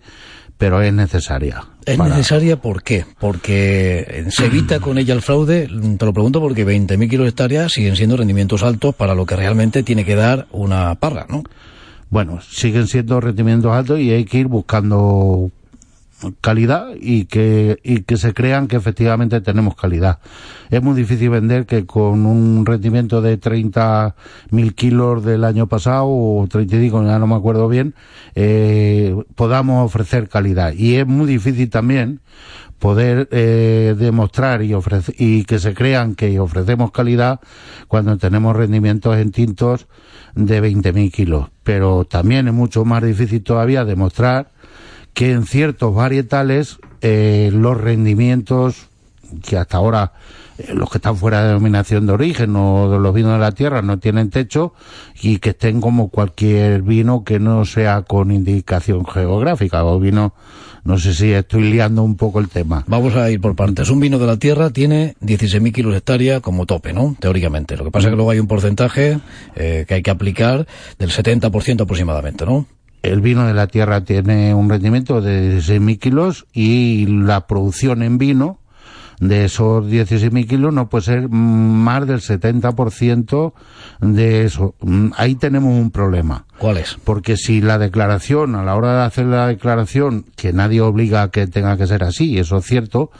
pero 0.57 0.81
es 0.81 0.93
necesaria. 0.93 1.65
¿Es 1.85 1.99
necesaria 1.99 2.61
por 2.61 2.83
qué? 2.83 3.05
Porque 3.19 4.25
se 4.29 4.45
evita 4.45 4.79
con 4.79 4.97
ella 4.97 5.13
el 5.13 5.21
fraude, 5.21 5.67
te 5.97 6.05
lo 6.05 6.13
pregunto 6.13 6.39
porque 6.39 6.65
20.000 6.65 7.09
kilos 7.09 7.27
hectáreas 7.27 7.73
siguen 7.73 7.95
siendo 7.95 8.15
rendimientos 8.15 8.63
altos 8.63 8.95
para 8.95 9.15
lo 9.15 9.25
que 9.25 9.35
realmente 9.35 9.83
tiene 9.83 10.05
que 10.05 10.15
dar 10.15 10.47
una 10.51 10.95
parra, 10.95 11.25
¿no? 11.27 11.43
Bueno, 12.09 12.39
siguen 12.41 12.87
siendo 12.87 13.19
rendimientos 13.19 13.71
altos 13.71 13.99
y 13.99 14.11
hay 14.11 14.23
que 14.23 14.37
ir 14.37 14.47
buscando 14.47 15.49
calidad 16.41 16.89
y 16.99 17.25
que, 17.25 17.79
y 17.83 18.01
que 18.01 18.17
se 18.17 18.33
crean 18.33 18.67
que 18.67 18.75
efectivamente 18.75 19.41
tenemos 19.41 19.75
calidad. 19.75 20.19
Es 20.69 20.81
muy 20.81 20.95
difícil 20.95 21.29
vender 21.29 21.65
que 21.65 21.85
con 21.85 22.25
un 22.25 22.65
rendimiento 22.65 23.21
de 23.21 23.39
30.000 23.39 24.75
kilos 24.75 25.23
del 25.23 25.43
año 25.43 25.67
pasado 25.67 26.05
o 26.07 26.47
35, 26.49 27.03
ya 27.05 27.19
no 27.19 27.27
me 27.27 27.35
acuerdo 27.35 27.67
bien, 27.67 27.93
eh, 28.35 29.15
podamos 29.35 29.85
ofrecer 29.85 30.29
calidad. 30.29 30.73
Y 30.73 30.95
es 30.95 31.07
muy 31.07 31.27
difícil 31.27 31.69
también 31.69 32.21
poder 32.79 33.29
eh, 33.31 33.95
demostrar 33.97 34.61
y, 34.61 34.73
ofrecer, 34.73 35.15
y 35.17 35.45
que 35.45 35.59
se 35.59 35.73
crean 35.73 36.15
que 36.15 36.39
ofrecemos 36.39 36.91
calidad 36.91 37.39
cuando 37.87 38.17
tenemos 38.17 38.55
rendimientos 38.55 39.17
en 39.17 39.31
tintos 39.31 39.87
de 40.35 40.61
20.000 40.61 41.11
kilos. 41.11 41.49
Pero 41.63 42.05
también 42.05 42.47
es 42.47 42.53
mucho 42.53 42.83
más 42.83 43.03
difícil 43.03 43.43
todavía 43.43 43.85
demostrar 43.85 44.52
que 45.13 45.31
en 45.31 45.45
ciertos 45.45 45.93
varietales 45.93 46.77
eh, 47.01 47.49
los 47.53 47.79
rendimientos 47.79 48.87
que 49.41 49.57
hasta 49.57 49.77
ahora 49.77 50.13
eh, 50.57 50.73
los 50.73 50.89
que 50.89 50.99
están 50.99 51.17
fuera 51.17 51.41
de 51.41 51.47
denominación 51.47 52.05
de 52.05 52.13
origen 52.13 52.55
o 52.55 52.89
de 52.89 52.99
los 52.99 53.13
vinos 53.13 53.33
de 53.33 53.39
la 53.39 53.51
tierra 53.51 53.81
no 53.81 53.97
tienen 53.99 54.29
techo 54.29 54.73
y 55.21 55.39
que 55.39 55.49
estén 55.49 55.81
como 55.81 56.09
cualquier 56.09 56.81
vino 56.81 57.23
que 57.23 57.39
no 57.39 57.65
sea 57.65 58.03
con 58.03 58.31
indicación 58.31 59.05
geográfica 59.05 59.83
o 59.83 59.99
vino 59.99 60.33
no 60.83 60.97
sé 60.97 61.13
si 61.13 61.31
estoy 61.31 61.71
liando 61.71 62.03
un 62.03 62.17
poco 62.17 62.41
el 62.41 62.49
tema. 62.49 62.83
Vamos 62.87 63.15
a 63.15 63.31
ir 63.31 63.39
por 63.39 63.55
partes. 63.55 63.89
Un 63.89 64.01
vino 64.01 64.19
de 64.19 64.27
la 64.27 64.37
tierra 64.37 64.69
tiene 64.69 65.15
16.000 65.21 65.71
kilos 65.71 65.93
de 65.93 65.99
hectárea 65.99 66.41
como 66.41 66.65
tope, 66.65 66.91
¿no? 66.91 67.15
Teóricamente. 67.19 67.77
Lo 67.77 67.85
que 67.85 67.91
pasa 67.91 68.07
es 68.07 68.11
que 68.11 68.15
luego 68.17 68.31
hay 68.31 68.39
un 68.39 68.47
porcentaje 68.47 69.19
eh, 69.55 69.85
que 69.87 69.93
hay 69.93 70.03
que 70.03 70.11
aplicar 70.11 70.67
del 70.99 71.09
70% 71.09 71.81
aproximadamente, 71.81 72.45
¿no? 72.45 72.65
El 73.03 73.21
vino 73.21 73.45
de 73.45 73.53
la 73.53 73.67
tierra 73.67 74.05
tiene 74.05 74.55
un 74.55 74.69
rendimiento 74.69 75.21
de 75.21 75.57
16.000 75.59 75.99
kilos 75.99 76.45
y 76.53 77.05
la 77.05 77.47
producción 77.47 78.01
en 78.01 78.17
vino 78.17 78.59
de 79.19 79.45
esos 79.45 79.85
16.000 79.85 80.47
kilos 80.47 80.73
no 80.73 80.89
puede 80.89 81.03
ser 81.03 81.29
más 81.29 82.05
del 82.07 82.19
70% 82.19 83.53
de 83.99 84.43
eso. 84.45 84.75
Mm, 84.81 85.11
ahí 85.17 85.35
tenemos 85.35 85.77
un 85.77 85.91
problema. 85.91 86.45
¿Cuál 86.57 86.77
es? 86.77 86.97
Porque 87.03 87.37
si 87.37 87.61
la 87.61 87.77
declaración, 87.77 88.55
a 88.55 88.63
la 88.63 88.75
hora 88.75 88.99
de 88.99 89.05
hacer 89.05 89.25
la 89.25 89.47
declaración, 89.47 90.25
que 90.35 90.53
nadie 90.53 90.81
obliga 90.81 91.23
a 91.23 91.31
que 91.31 91.47
tenga 91.47 91.77
que 91.77 91.87
ser 91.87 92.03
así, 92.03 92.37
eso 92.37 92.57
es 92.57 92.65
cierto, 92.65 93.11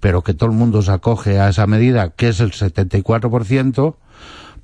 pero 0.00 0.22
que 0.22 0.34
todo 0.34 0.50
el 0.50 0.56
mundo 0.56 0.82
se 0.82 0.92
acoge 0.92 1.40
a 1.40 1.48
esa 1.48 1.66
medida, 1.66 2.10
que 2.10 2.28
es 2.28 2.40
el 2.40 2.52
74%, 2.52 3.96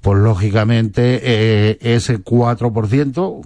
pues 0.02 0.18
lógicamente 0.18 1.20
eh, 1.22 1.78
ese 1.80 2.22
4% 2.22 3.40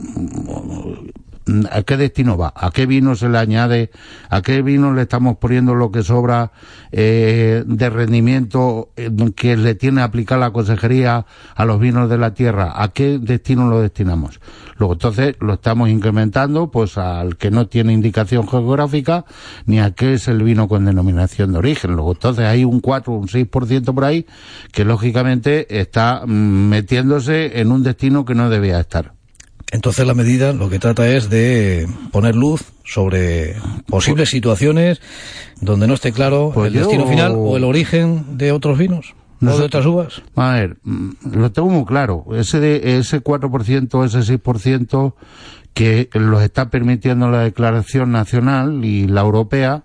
¿A 1.70 1.82
qué 1.82 1.96
destino 1.96 2.36
va? 2.36 2.52
¿A 2.56 2.72
qué 2.72 2.86
vino 2.86 3.14
se 3.14 3.28
le 3.28 3.38
añade? 3.38 3.90
¿A 4.30 4.42
qué 4.42 4.62
vino 4.62 4.92
le 4.92 5.02
estamos 5.02 5.36
poniendo 5.36 5.76
lo 5.76 5.92
que 5.92 6.02
sobra 6.02 6.50
eh, 6.90 7.62
de 7.64 7.90
rendimiento 7.90 8.90
eh, 8.96 9.10
que 9.36 9.56
le 9.56 9.76
tiene 9.76 10.00
a 10.00 10.04
aplicar 10.04 10.40
la 10.40 10.50
consejería 10.50 11.24
a 11.54 11.64
los 11.64 11.78
vinos 11.78 12.10
de 12.10 12.18
la 12.18 12.34
tierra? 12.34 12.72
¿A 12.82 12.88
qué 12.88 13.20
destino 13.20 13.70
lo 13.70 13.80
destinamos? 13.80 14.40
Luego 14.76 14.94
entonces 14.94 15.36
lo 15.38 15.54
estamos 15.54 15.88
incrementando 15.88 16.68
pues 16.72 16.98
al 16.98 17.36
que 17.36 17.52
no 17.52 17.68
tiene 17.68 17.92
indicación 17.92 18.48
geográfica 18.48 19.24
ni 19.66 19.78
a 19.78 19.92
qué 19.92 20.14
es 20.14 20.26
el 20.26 20.42
vino 20.42 20.66
con 20.66 20.84
denominación 20.84 21.52
de 21.52 21.58
origen. 21.58 21.92
Luego 21.92 22.12
entonces 22.12 22.44
hay 22.44 22.64
un 22.64 22.80
4 22.80 23.12
o 23.12 23.18
un 23.18 23.28
6% 23.28 23.94
por 23.94 24.04
ahí 24.04 24.26
que 24.72 24.84
lógicamente 24.84 25.80
está 25.80 26.24
mm, 26.26 26.30
metiéndose 26.68 27.60
en 27.60 27.70
un 27.70 27.84
destino 27.84 28.24
que 28.24 28.34
no 28.34 28.50
debía 28.50 28.80
estar. 28.80 29.15
Entonces 29.72 30.06
la 30.06 30.14
medida 30.14 30.52
lo 30.52 30.70
que 30.70 30.78
trata 30.78 31.08
es 31.08 31.28
de 31.28 31.88
poner 32.12 32.36
luz 32.36 32.62
sobre 32.84 33.56
posibles 33.88 34.30
situaciones 34.30 35.00
donde 35.60 35.86
no 35.88 35.94
esté 35.94 36.12
claro 36.12 36.52
Pues 36.54 36.68
el 36.68 36.74
yo- 36.74 36.80
destino 36.80 37.06
final 37.06 37.32
o 37.36 37.56
el 37.56 37.64
origen 37.64 38.38
de 38.38 38.52
otros 38.52 38.78
vinos 38.78 39.14
o 39.42 39.58
de 39.58 39.64
otras 39.64 39.84
uvas. 39.84 40.22
A 40.36 40.52
ver, 40.52 40.76
mm, 40.84 41.10
lo 41.32 41.50
tengo 41.52 41.68
muy 41.68 41.84
claro. 41.84 42.24
Ese 42.36 42.60
de, 42.60 42.98
ese 42.98 43.20
4%, 43.20 44.04
ese 44.04 44.22
6% 44.22 45.14
que 45.74 46.08
los 46.14 46.42
está 46.42 46.70
permitiendo 46.70 47.28
la 47.28 47.40
declaración 47.40 48.12
nacional 48.12 48.84
y 48.84 49.06
la 49.08 49.20
europea, 49.22 49.84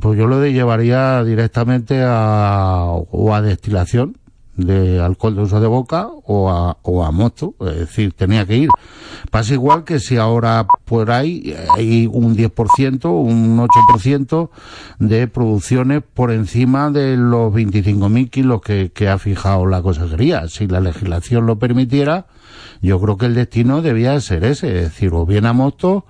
pues 0.00 0.18
yo 0.18 0.26
lo 0.26 0.38
de 0.40 0.52
llevaría 0.52 1.24
directamente 1.24 2.02
a, 2.04 2.88
o 2.90 3.34
a 3.34 3.40
destilación 3.40 4.18
de 4.58 5.00
alcohol 5.00 5.36
de 5.36 5.42
uso 5.42 5.60
de 5.60 5.66
boca 5.68 6.08
o 6.26 6.50
a, 6.50 6.76
o 6.82 7.04
a 7.04 7.10
mosto, 7.12 7.54
es 7.60 7.78
decir, 7.78 8.12
tenía 8.12 8.44
que 8.44 8.56
ir. 8.58 8.68
Pasa 9.30 9.54
igual 9.54 9.84
que 9.84 10.00
si 10.00 10.16
ahora 10.16 10.66
por 10.84 11.10
ahí 11.10 11.54
hay 11.76 12.06
un 12.12 12.36
10%, 12.36 13.04
un 13.10 13.58
8% 13.58 14.50
de 14.98 15.28
producciones 15.28 16.02
por 16.12 16.32
encima 16.32 16.90
de 16.90 17.16
los 17.16 17.52
25.000 17.52 18.30
kilos 18.30 18.60
que, 18.60 18.90
que 18.92 19.08
ha 19.08 19.18
fijado 19.18 19.64
la 19.66 19.80
consejería. 19.80 20.48
Si 20.48 20.66
la 20.66 20.80
legislación 20.80 21.46
lo 21.46 21.58
permitiera, 21.58 22.26
yo 22.82 23.00
creo 23.00 23.16
que 23.16 23.26
el 23.26 23.34
destino 23.34 23.80
debía 23.82 24.20
ser 24.20 24.44
ese, 24.44 24.68
es 24.76 24.82
decir, 24.84 25.12
o 25.12 25.24
bien 25.26 25.46
a 25.46 25.52
mosto 25.52 26.04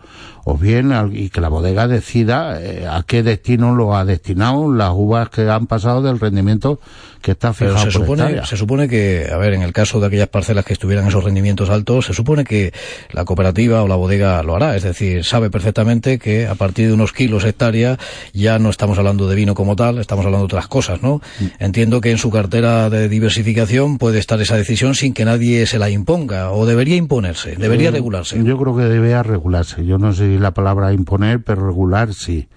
o 0.45 0.57
bien 0.57 0.93
al- 0.93 1.17
y 1.17 1.29
que 1.31 1.41
la 1.41 1.49
bodega 1.49 1.87
decida 1.89 2.61
eh, 2.63 2.87
a 2.87 3.03
qué 3.03 3.23
destino 3.23 3.75
lo 3.75 3.95
ha 3.97 4.05
destinado 4.05 4.73
las 4.73 4.93
uvas 4.95 5.29
que 5.31 5.49
han 5.51 5.67
pasado 5.67 6.03
del 6.03 6.19
rendimiento 6.21 6.81
que 7.21 7.33
está 7.33 7.53
Pero 7.53 7.73
fijado 7.73 7.91
se 7.91 7.99
por 7.99 8.07
supone, 8.07 8.23
hectárea. 8.25 8.47
se 8.47 8.57
supone 8.57 8.89
que, 8.89 9.29
a 9.33 9.37
ver, 9.37 9.55
en 9.55 9.63
el 9.63 9.73
caso 9.73 10.01
de 10.01 10.07
aquellas 10.07 10.29
parcelas 10.29 10.65
que 10.65 10.73
estuvieran 10.73 11.07
esos 11.07 11.25
rendimientos 11.25 11.71
altos, 11.71 12.07
se 12.07 12.15
supone 12.15 12.45
que 12.45 12.73
la 13.13 13.25
cooperativa 13.25 13.83
o 13.83 13.89
la 13.89 13.97
bodega 13.97 14.43
lo 14.43 14.57
hará. 14.57 14.77
Es 14.77 14.83
decir, 14.83 15.25
sabe 15.25 15.51
perfectamente 15.51 16.19
que 16.19 16.47
a 16.47 16.55
partir 16.55 16.87
de 16.89 16.93
unos 16.95 17.13
kilos 17.13 17.45
hectárea 17.45 17.99
ya 18.33 18.59
no 18.59 18.71
estamos 18.71 18.99
hablando 18.99 19.29
de 19.29 19.35
vino 19.37 19.55
como 19.55 19.77
tal, 19.77 19.99
estamos 19.99 20.25
hablando 20.25 20.47
de 20.47 20.55
otras 20.55 20.69
cosas, 20.69 21.03
¿no? 21.03 21.21
Mm. 21.41 21.45
Entiendo 21.59 22.01
que 22.01 22.11
en 22.11 22.19
su 22.19 22.31
cartera 22.31 22.91
de 22.91 23.09
diversificación 23.09 23.99
puede 23.99 24.19
estar 24.19 24.41
esa 24.41 24.57
decisión 24.57 24.95
sin 24.95 25.15
que 25.15 25.25
nadie 25.25 25.67
se 25.67 25.79
la 25.79 25.91
imponga 25.91 26.51
o 26.53 26.67
debería 26.67 26.97
imponerse, 26.97 27.57
debería 27.57 27.89
Eh, 27.89 27.93
regularse. 27.93 28.43
Yo 28.43 28.57
creo 28.59 28.77
que 28.77 28.85
debería 28.85 29.23
regularse. 29.23 29.85
Yo 29.85 29.99
no 29.99 30.13
sé 30.13 30.27
si 30.35 30.39
la 30.39 30.53
palabra 30.53 30.93
imponer, 30.93 31.43
pero 31.43 31.67
regular 31.67 32.15
sí. 32.15 32.49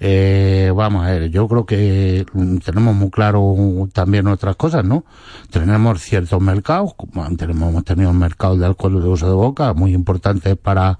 Eh, 0.00 0.72
vamos 0.74 1.06
a 1.06 1.10
ver, 1.10 1.30
yo 1.30 1.46
creo 1.48 1.66
que 1.66 2.26
mm, 2.32 2.58
tenemos 2.58 2.94
muy 2.94 3.10
claro 3.10 3.54
también 3.92 4.26
otras 4.26 4.56
cosas, 4.56 4.84
¿no? 4.84 5.04
Tenemos 5.50 6.00
ciertos 6.02 6.40
mercados, 6.40 6.94
tenemos, 7.36 7.70
hemos 7.70 7.84
tenido 7.84 8.10
un 8.10 8.18
mercado 8.18 8.56
de 8.56 8.66
alcohol 8.66 9.02
de 9.02 9.08
uso 9.08 9.28
de 9.28 9.34
boca 9.34 9.72
muy 9.72 9.94
importante 9.94 10.56
para, 10.56 10.98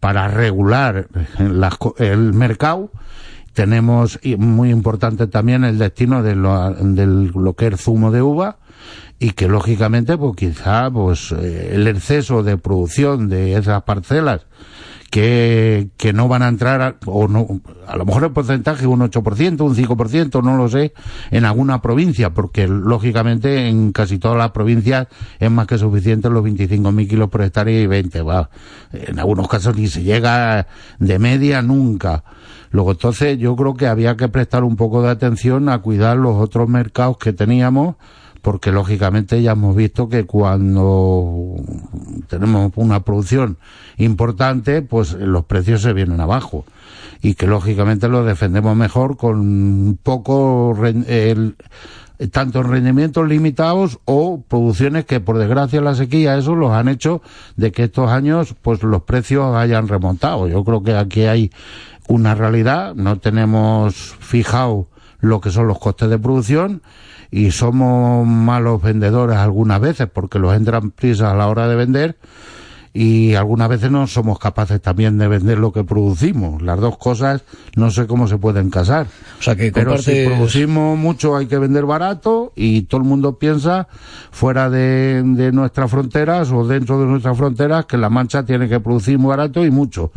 para 0.00 0.28
regular 0.28 1.08
las 1.38 1.74
el 1.98 2.32
mercado. 2.32 2.90
Tenemos 3.52 4.20
muy 4.36 4.70
importante 4.70 5.28
también 5.28 5.64
el 5.64 5.78
destino 5.78 6.22
de 6.22 6.36
lo, 6.36 6.74
de 6.74 7.06
lo 7.06 7.54
que 7.54 7.68
es 7.68 7.80
zumo 7.80 8.10
de 8.10 8.20
uva 8.20 8.58
y 9.18 9.30
que 9.30 9.48
lógicamente 9.48 10.18
pues 10.18 10.36
quizá 10.36 10.90
pues 10.90 11.32
eh, 11.32 11.70
el 11.72 11.86
exceso 11.88 12.42
de 12.42 12.58
producción 12.58 13.28
de 13.28 13.56
esas 13.56 13.82
parcelas 13.84 14.46
que, 15.10 15.88
que 15.96 16.12
no 16.12 16.28
van 16.28 16.42
a 16.42 16.48
entrar 16.48 16.82
a, 16.82 16.96
o 17.06 17.28
no 17.28 17.60
a 17.86 17.96
lo 17.96 18.04
mejor 18.04 18.24
el 18.24 18.32
porcentaje 18.32 18.86
un 18.86 19.00
8%, 19.00 19.60
un 19.60 19.74
5%, 19.76 20.42
no 20.42 20.56
lo 20.56 20.68
sé, 20.68 20.92
en 21.30 21.44
alguna 21.44 21.80
provincia, 21.80 22.30
porque 22.30 22.66
lógicamente 22.66 23.68
en 23.68 23.92
casi 23.92 24.18
todas 24.18 24.36
las 24.36 24.50
provincias 24.50 25.06
es 25.38 25.50
más 25.50 25.66
que 25.66 25.78
suficiente 25.78 26.28
los 26.30 26.44
25.000 26.44 27.08
kilos 27.08 27.28
por 27.28 27.42
hectárea 27.42 27.80
y 27.80 27.86
20, 27.86 28.22
va. 28.22 28.50
En 28.92 29.18
algunos 29.18 29.48
casos 29.48 29.76
ni 29.76 29.86
se 29.86 30.02
llega 30.02 30.66
de 30.98 31.18
media 31.18 31.62
nunca. 31.62 32.24
Luego 32.70 32.92
entonces 32.92 33.38
yo 33.38 33.54
creo 33.56 33.74
que 33.74 33.86
había 33.86 34.16
que 34.16 34.28
prestar 34.28 34.64
un 34.64 34.76
poco 34.76 35.02
de 35.02 35.10
atención 35.10 35.68
a 35.68 35.78
cuidar 35.78 36.16
los 36.16 36.36
otros 36.36 36.68
mercados 36.68 37.16
que 37.18 37.32
teníamos 37.32 37.96
porque 38.46 38.70
lógicamente 38.70 39.42
ya 39.42 39.50
hemos 39.50 39.74
visto 39.74 40.08
que 40.08 40.24
cuando 40.24 41.56
tenemos 42.28 42.70
una 42.76 43.00
producción 43.00 43.56
importante, 43.96 44.82
pues 44.82 45.14
los 45.14 45.46
precios 45.46 45.82
se 45.82 45.92
vienen 45.92 46.20
abajo. 46.20 46.64
Y 47.20 47.34
que 47.34 47.48
lógicamente 47.48 48.06
lo 48.06 48.22
defendemos 48.22 48.76
mejor 48.76 49.16
con 49.16 49.98
poco 50.00 50.76
el, 50.86 51.56
tanto 52.30 52.60
en 52.60 52.68
rendimientos 52.68 53.26
limitados 53.26 53.98
o 54.04 54.40
producciones 54.46 55.06
que 55.06 55.18
por 55.18 55.38
desgracia 55.38 55.80
la 55.80 55.96
sequía 55.96 56.38
eso 56.38 56.54
los 56.54 56.70
han 56.70 56.86
hecho 56.86 57.22
de 57.56 57.72
que 57.72 57.82
estos 57.82 58.12
años 58.12 58.54
pues 58.62 58.80
los 58.84 59.02
precios 59.02 59.56
hayan 59.56 59.88
remontado. 59.88 60.46
Yo 60.46 60.62
creo 60.62 60.84
que 60.84 60.94
aquí 60.94 61.22
hay 61.22 61.50
una 62.06 62.36
realidad, 62.36 62.94
no 62.94 63.18
tenemos 63.18 64.14
fijado 64.20 64.86
lo 65.18 65.40
que 65.40 65.50
son 65.50 65.66
los 65.66 65.80
costes 65.80 66.08
de 66.08 66.18
producción 66.20 66.80
y 67.36 67.50
somos 67.50 68.26
malos 68.26 68.80
vendedores 68.80 69.36
algunas 69.36 69.78
veces 69.78 70.08
porque 70.10 70.38
los 70.38 70.56
entran 70.56 70.90
prisas 70.90 71.32
a 71.32 71.36
la 71.36 71.48
hora 71.48 71.68
de 71.68 71.76
vender 71.76 72.16
y 72.94 73.34
algunas 73.34 73.68
veces 73.68 73.90
no 73.90 74.06
somos 74.06 74.38
capaces 74.38 74.80
también 74.80 75.18
de 75.18 75.28
vender 75.28 75.58
lo 75.58 75.70
que 75.70 75.84
producimos. 75.84 76.62
Las 76.62 76.80
dos 76.80 76.96
cosas 76.96 77.44
no 77.74 77.90
sé 77.90 78.06
cómo 78.06 78.26
se 78.26 78.38
pueden 78.38 78.70
casar. 78.70 79.06
O 79.38 79.42
sea 79.42 79.54
que 79.54 79.70
Pero 79.70 79.98
si 79.98 80.24
producimos 80.24 80.96
mucho 80.96 81.36
hay 81.36 81.44
que 81.44 81.58
vender 81.58 81.84
barato 81.84 82.54
y 82.56 82.82
todo 82.82 83.02
el 83.02 83.06
mundo 83.06 83.38
piensa 83.38 83.86
fuera 84.30 84.70
de, 84.70 85.22
de 85.22 85.52
nuestras 85.52 85.90
fronteras 85.90 86.50
o 86.52 86.66
dentro 86.66 86.98
de 86.98 87.04
nuestras 87.04 87.36
fronteras 87.36 87.84
que 87.84 87.98
la 87.98 88.08
mancha 88.08 88.46
tiene 88.46 88.66
que 88.66 88.80
producir 88.80 89.18
muy 89.18 89.28
barato 89.28 89.62
y 89.62 89.70
mucho. 89.70 90.10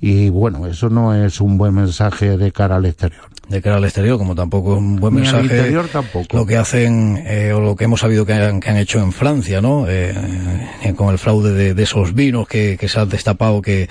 Y 0.00 0.28
bueno, 0.28 0.66
eso 0.66 0.90
no 0.90 1.14
es 1.14 1.40
un 1.40 1.56
buen 1.56 1.72
mensaje 1.72 2.36
de 2.36 2.50
cara 2.50 2.74
al 2.74 2.86
exterior. 2.86 3.33
De 3.48 3.60
cara 3.60 3.76
al 3.76 3.84
exterior, 3.84 4.18
como 4.18 4.34
tampoco 4.34 4.72
es 4.74 4.78
un 4.78 4.96
buen 4.96 5.14
Ni 5.14 5.26
al 5.26 5.34
mensaje. 5.36 5.56
interior 5.58 5.88
tampoco. 5.88 6.36
Lo 6.36 6.46
que 6.46 6.56
hacen, 6.56 7.22
eh, 7.26 7.52
o 7.52 7.60
lo 7.60 7.76
que 7.76 7.84
hemos 7.84 8.00
sabido 8.00 8.24
que 8.24 8.32
han, 8.32 8.60
que 8.60 8.70
han 8.70 8.76
hecho 8.76 9.00
en 9.00 9.12
Francia, 9.12 9.60
¿no? 9.60 9.86
Eh, 9.88 10.14
eh, 10.82 10.94
con 10.94 11.10
el 11.10 11.18
fraude 11.18 11.52
de, 11.52 11.74
de 11.74 11.82
esos 11.82 12.14
vinos 12.14 12.48
que, 12.48 12.76
que 12.78 12.88
se 12.88 12.98
han 13.00 13.08
destapado, 13.08 13.60
que, 13.60 13.88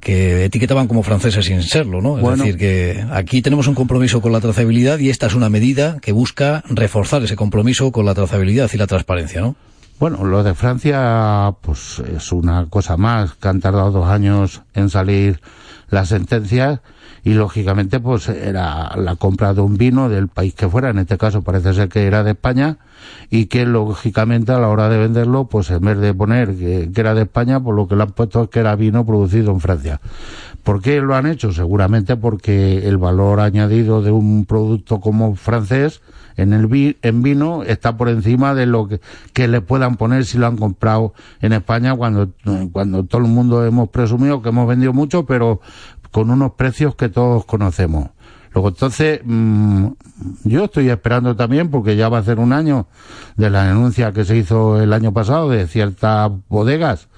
que 0.00 0.44
etiquetaban 0.44 0.86
como 0.86 1.02
franceses 1.02 1.44
sin 1.46 1.62
serlo, 1.62 2.00
¿no? 2.00 2.18
Es 2.18 2.38
decir, 2.38 2.56
que 2.56 3.04
aquí 3.10 3.42
tenemos 3.42 3.66
un 3.68 3.74
compromiso 3.74 4.20
con 4.20 4.32
la 4.32 4.40
trazabilidad 4.40 4.98
y 4.98 5.10
esta 5.10 5.26
es 5.26 5.34
una 5.34 5.48
medida 5.48 5.98
que 6.00 6.12
busca 6.12 6.62
reforzar 6.68 7.22
ese 7.22 7.36
compromiso 7.36 7.92
con 7.92 8.04
la 8.04 8.14
trazabilidad 8.14 8.70
y 8.72 8.76
la 8.76 8.86
transparencia, 8.86 9.40
¿no? 9.40 9.56
Bueno, 9.98 10.24
lo 10.24 10.42
de 10.42 10.54
Francia, 10.54 11.54
pues 11.60 12.02
es 12.16 12.32
una 12.32 12.66
cosa 12.70 12.96
más, 12.96 13.34
que 13.34 13.48
han 13.48 13.60
tardado 13.60 13.90
dos 13.90 14.08
años 14.08 14.62
en 14.74 14.88
salir 14.88 15.40
las 15.90 16.08
sentencias 16.08 16.80
y 17.24 17.34
lógicamente 17.34 18.00
pues 18.00 18.28
era 18.28 18.96
la 18.96 19.16
compra 19.16 19.54
de 19.54 19.60
un 19.60 19.76
vino 19.76 20.08
del 20.08 20.28
país 20.28 20.54
que 20.54 20.68
fuera, 20.68 20.90
en 20.90 20.98
este 20.98 21.18
caso 21.18 21.42
parece 21.42 21.74
ser 21.74 21.88
que 21.88 22.06
era 22.06 22.22
de 22.22 22.32
España 22.32 22.78
y 23.30 23.46
que 23.46 23.66
lógicamente 23.66 24.52
a 24.52 24.58
la 24.58 24.68
hora 24.68 24.88
de 24.88 24.98
venderlo 24.98 25.46
pues 25.46 25.70
en 25.70 25.80
vez 25.80 25.98
de 25.98 26.14
poner 26.14 26.56
que, 26.56 26.90
era 26.94 27.14
de 27.14 27.22
España 27.22 27.60
pues 27.60 27.76
lo 27.76 27.88
que 27.88 27.96
le 27.96 28.02
han 28.02 28.12
puesto 28.12 28.44
es 28.44 28.50
que 28.50 28.60
era 28.60 28.76
vino 28.76 29.04
producido 29.04 29.52
en 29.52 29.60
Francia. 29.60 30.00
¿Por 30.62 30.82
qué 30.82 31.00
lo 31.00 31.14
han 31.14 31.26
hecho? 31.26 31.52
Seguramente 31.52 32.16
porque 32.16 32.86
el 32.86 32.98
valor 32.98 33.40
añadido 33.40 34.02
de 34.02 34.10
un 34.10 34.44
producto 34.44 35.00
como 35.00 35.34
francés 35.34 36.02
en 36.36 36.52
el 36.52 36.96
en 37.02 37.22
vino 37.22 37.62
está 37.62 37.96
por 37.96 38.08
encima 38.08 38.54
de 38.54 38.66
lo 38.66 38.88
que, 38.88 39.00
que, 39.32 39.48
le 39.48 39.60
puedan 39.60 39.96
poner 39.96 40.24
si 40.24 40.38
lo 40.38 40.46
han 40.46 40.56
comprado 40.56 41.12
en 41.40 41.52
España 41.52 41.94
cuando, 41.96 42.30
cuando 42.72 43.04
todo 43.04 43.22
el 43.22 43.28
mundo 43.28 43.64
hemos 43.64 43.88
presumido 43.88 44.40
que 44.42 44.50
hemos 44.50 44.68
vendido 44.68 44.92
mucho, 44.92 45.26
pero 45.26 45.60
con 46.10 46.30
unos 46.30 46.52
precios 46.52 46.94
que 46.94 47.08
todos 47.08 47.44
conocemos. 47.44 48.10
Luego 48.52 48.68
entonces, 48.70 49.20
mm, 49.24 49.86
yo 50.44 50.64
estoy 50.64 50.88
esperando 50.88 51.36
también, 51.36 51.70
porque 51.70 51.94
ya 51.96 52.08
va 52.08 52.18
a 52.18 52.24
ser 52.24 52.40
un 52.40 52.52
año 52.52 52.86
de 53.36 53.48
la 53.48 53.64
denuncia 53.64 54.12
que 54.12 54.24
se 54.24 54.36
hizo 54.36 54.80
el 54.80 54.92
año 54.92 55.12
pasado 55.12 55.48
de 55.50 55.66
ciertas 55.68 56.32
bodegas 56.48 57.08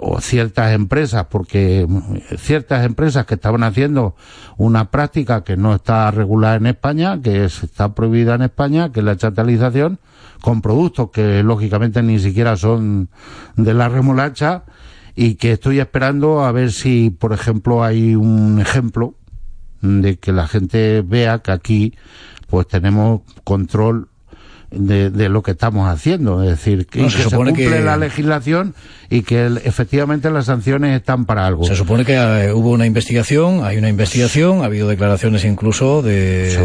o 0.00 0.20
ciertas 0.20 0.72
empresas, 0.72 1.26
porque 1.30 1.86
mm, 1.88 2.36
ciertas 2.36 2.84
empresas 2.84 3.26
que 3.26 3.34
estaban 3.34 3.62
haciendo 3.62 4.14
una 4.56 4.90
práctica 4.90 5.44
que 5.44 5.56
no 5.56 5.74
está 5.74 6.10
regulada 6.10 6.56
en 6.56 6.66
España, 6.66 7.20
que 7.22 7.44
está 7.44 7.94
prohibida 7.94 8.34
en 8.34 8.42
España, 8.42 8.92
que 8.92 9.00
es 9.00 9.06
la 9.06 9.16
chatalización, 9.16 9.98
con 10.40 10.62
productos 10.62 11.10
que 11.10 11.42
lógicamente 11.42 12.02
ni 12.02 12.18
siquiera 12.18 12.56
son 12.56 13.08
de 13.56 13.74
la 13.74 13.88
remolacha, 13.88 14.64
y 15.16 15.36
que 15.36 15.52
estoy 15.52 15.78
esperando 15.78 16.44
a 16.44 16.52
ver 16.52 16.72
si, 16.72 17.10
por 17.10 17.32
ejemplo, 17.32 17.84
hay 17.84 18.14
un 18.16 18.60
ejemplo 18.60 19.14
de 19.80 20.16
que 20.16 20.32
la 20.32 20.48
gente 20.48 21.02
vea 21.02 21.38
que 21.38 21.52
aquí 21.52 21.94
pues 22.48 22.66
tenemos 22.66 23.22
control 23.44 24.08
de, 24.70 25.10
de, 25.10 25.28
lo 25.28 25.42
que 25.42 25.52
estamos 25.52 25.88
haciendo, 25.88 26.42
es 26.42 26.50
decir, 26.50 26.86
que, 26.86 27.08
se, 27.10 27.34
cumple 27.34 27.82
la 27.82 27.96
legislación 27.96 28.74
y 29.14 29.22
que 29.22 29.46
efectivamente 29.62 30.28
las 30.28 30.46
sanciones 30.46 30.96
están 30.96 31.24
para 31.24 31.46
algo. 31.46 31.62
Se 31.64 31.76
supone 31.76 32.04
que 32.04 32.14
eh, 32.14 32.52
hubo 32.52 32.70
una 32.70 32.84
investigación, 32.84 33.62
hay 33.62 33.76
una 33.76 33.88
investigación, 33.88 34.62
ha 34.62 34.64
habido 34.64 34.88
declaraciones 34.88 35.44
incluso 35.44 36.02
de, 36.02 36.56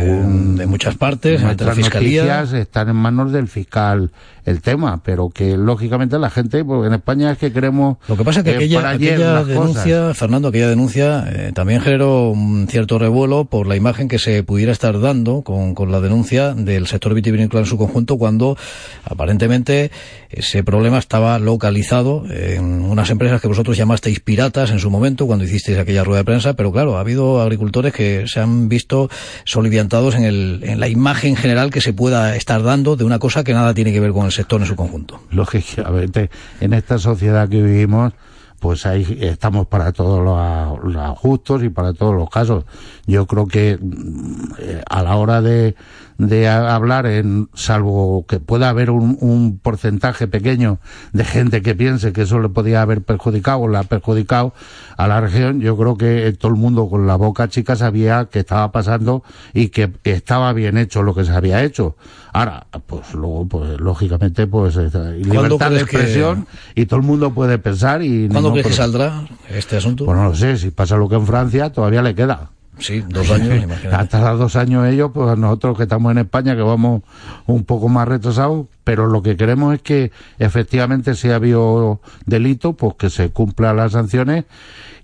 de 0.55 0.65
muchas 0.65 0.95
partes, 0.95 1.43
de 1.43 1.63
la 1.63 1.75
fiscalía. 1.75 2.41
están 2.41 2.89
en 2.89 2.95
manos 2.95 3.31
del 3.31 3.47
fiscal 3.47 4.09
el 4.49 4.61
tema, 4.61 5.01
pero 5.03 5.29
que 5.29 5.55
lógicamente 5.57 6.17
la 6.17 6.31
gente, 6.31 6.65
porque 6.65 6.87
en 6.87 6.93
España 6.95 7.31
es 7.31 7.37
que 7.37 7.53
queremos... 7.53 7.97
Lo 8.07 8.17
que 8.17 8.23
pasa 8.23 8.39
es 8.39 8.45
que 8.45 8.55
aquella, 8.55 8.89
aquella 8.89 9.43
denuncia, 9.43 10.13
Fernando, 10.15 10.47
aquella 10.47 10.69
denuncia 10.69 11.25
eh, 11.29 11.51
también 11.53 11.81
generó 11.81 12.31
un 12.31 12.67
cierto 12.67 12.97
revuelo 12.97 13.45
por 13.45 13.67
la 13.67 13.75
imagen 13.75 14.07
que 14.07 14.17
se 14.17 14.41
pudiera 14.41 14.71
estar 14.71 14.99
dando 14.99 15.43
con, 15.43 15.75
con 15.75 15.91
la 15.91 16.01
denuncia 16.01 16.55
del 16.55 16.87
sector 16.87 17.13
vitivinícola 17.13 17.61
en 17.61 17.67
su 17.67 17.77
conjunto 17.77 18.17
cuando 18.17 18.57
aparentemente 19.05 19.91
ese 20.31 20.63
problema 20.63 20.97
estaba 20.97 21.37
localizado 21.37 22.23
en 22.39 22.81
unas 22.81 23.09
empresas 23.09 23.41
que 23.41 23.47
vosotros 23.47 23.77
llamasteis 23.77 24.19
piratas 24.19 24.71
en 24.71 24.79
su 24.79 24.89
momento 24.89 25.27
cuando 25.27 25.45
hicisteis 25.45 25.77
aquella 25.77 26.03
rueda 26.03 26.19
de 26.19 26.25
prensa, 26.25 26.53
pero 26.53 26.71
claro, 26.71 26.97
ha 26.97 27.01
habido 27.01 27.41
agricultores 27.41 27.93
que 27.93 28.27
se 28.27 28.39
han 28.39 28.69
visto 28.69 29.09
soliviantados 29.45 30.15
en, 30.15 30.23
el, 30.23 30.61
en 30.63 30.79
la 30.79 30.87
imagen 30.87 31.35
general 31.35 31.71
que 31.71 31.81
se 31.81 31.93
pueda 31.93 32.35
estar 32.35 32.63
dando 32.63 32.95
de 32.95 33.03
una 33.03 33.19
cosa 33.19 33.43
que 33.43 33.53
nada 33.53 33.73
tiene 33.73 33.91
que 33.91 33.99
ver 33.99 34.11
con 34.11 34.25
el 34.25 34.31
sector 34.31 34.61
en 34.61 34.67
su 34.67 34.75
conjunto. 34.75 35.21
Lógicamente, 35.31 36.29
en 36.61 36.73
esta 36.73 36.97
sociedad 36.97 37.49
que 37.49 37.61
vivimos, 37.61 38.13
pues 38.59 38.85
ahí 38.85 39.17
estamos 39.21 39.67
para 39.67 39.91
todos 39.91 40.23
los, 40.23 40.93
los 40.93 41.17
justos 41.17 41.63
y 41.63 41.69
para 41.69 41.93
todos 41.93 42.15
los 42.15 42.29
casos. 42.29 42.65
Yo 43.09 43.25
creo 43.25 43.47
que 43.47 43.77
mm, 43.81 44.53
eh, 44.59 44.83
a 44.87 45.01
la 45.01 45.15
hora 45.15 45.41
de, 45.41 45.75
de 46.19 46.47
hablar 46.47 47.07
en, 47.07 47.49
salvo 47.55 48.23
que 48.27 48.39
pueda 48.39 48.69
haber 48.69 48.91
un, 48.91 49.17
un, 49.19 49.57
porcentaje 49.57 50.27
pequeño 50.27 50.79
de 51.11 51.25
gente 51.25 51.63
que 51.63 51.73
piense 51.73 52.13
que 52.13 52.21
eso 52.21 52.39
le 52.39 52.49
podía 52.49 52.83
haber 52.83 53.01
perjudicado 53.01 53.61
o 53.61 53.67
le 53.67 53.79
ha 53.79 53.83
perjudicado 53.83 54.53
a 54.95 55.07
la 55.07 55.21
región, 55.21 55.59
yo 55.59 55.75
creo 55.75 55.97
que 55.97 56.31
todo 56.37 56.51
el 56.51 56.57
mundo 56.57 56.87
con 56.87 57.07
la 57.07 57.15
boca 57.15 57.47
chica 57.47 57.75
sabía 57.75 58.25
que 58.25 58.39
estaba 58.39 58.71
pasando 58.71 59.23
y 59.53 59.69
que 59.69 59.91
estaba 60.03 60.53
bien 60.53 60.77
hecho 60.77 61.01
lo 61.01 61.15
que 61.15 61.25
se 61.25 61.31
había 61.31 61.63
hecho. 61.63 61.95
Ahora, 62.31 62.67
pues 62.85 63.15
luego, 63.15 63.47
pues 63.47 63.79
lógicamente, 63.79 64.45
pues 64.45 64.75
libertad 64.75 65.71
de 65.71 65.79
expresión 65.79 66.45
y 66.75 66.85
todo 66.85 66.99
el 66.99 67.05
mundo 67.07 67.33
puede 67.33 67.57
pensar 67.57 68.03
y... 68.03 68.27
¿Cuándo 68.27 68.51
crees 68.51 68.67
que 68.67 68.73
saldrá 68.73 69.25
este 69.49 69.77
asunto? 69.77 70.05
Pues 70.05 70.15
no 70.15 70.25
lo 70.25 70.35
sé, 70.35 70.57
si 70.57 70.69
pasa 70.69 70.95
lo 70.95 71.09
que 71.09 71.15
en 71.15 71.25
Francia 71.25 71.71
todavía 71.71 72.03
le 72.03 72.13
queda. 72.13 72.51
Sí, 72.79 73.03
dos 73.07 73.29
años, 73.31 73.63
imagínate. 73.63 73.95
Hasta 73.95 74.31
dos 74.33 74.55
años 74.55 74.87
ellos, 74.87 75.11
pues 75.13 75.37
nosotros 75.37 75.77
que 75.77 75.83
estamos 75.83 76.11
en 76.11 76.19
España, 76.19 76.55
que 76.55 76.61
vamos 76.61 77.03
un 77.45 77.63
poco 77.63 77.89
más 77.89 78.07
retrasados, 78.07 78.67
pero 78.83 79.07
lo 79.07 79.21
que 79.21 79.37
queremos 79.37 79.75
es 79.75 79.81
que 79.81 80.11
efectivamente 80.39 81.15
si 81.15 81.29
ha 81.29 81.35
habido 81.35 82.01
delito, 82.25 82.73
pues 82.73 82.95
que 82.95 83.09
se 83.09 83.29
cumplan 83.29 83.77
las 83.77 83.91
sanciones 83.91 84.45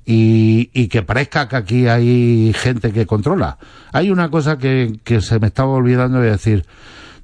y, 0.05 0.69
y, 0.73 0.87
que 0.87 1.01
parezca 1.01 1.47
que 1.47 1.55
aquí 1.55 1.87
hay 1.87 2.53
gente 2.55 2.91
que 2.91 3.05
controla. 3.05 3.57
Hay 3.91 4.11
una 4.11 4.29
cosa 4.29 4.57
que, 4.57 4.99
que 5.03 5.21
se 5.21 5.39
me 5.39 5.47
estaba 5.47 5.71
olvidando 5.71 6.19
de 6.19 6.31
decir. 6.31 6.65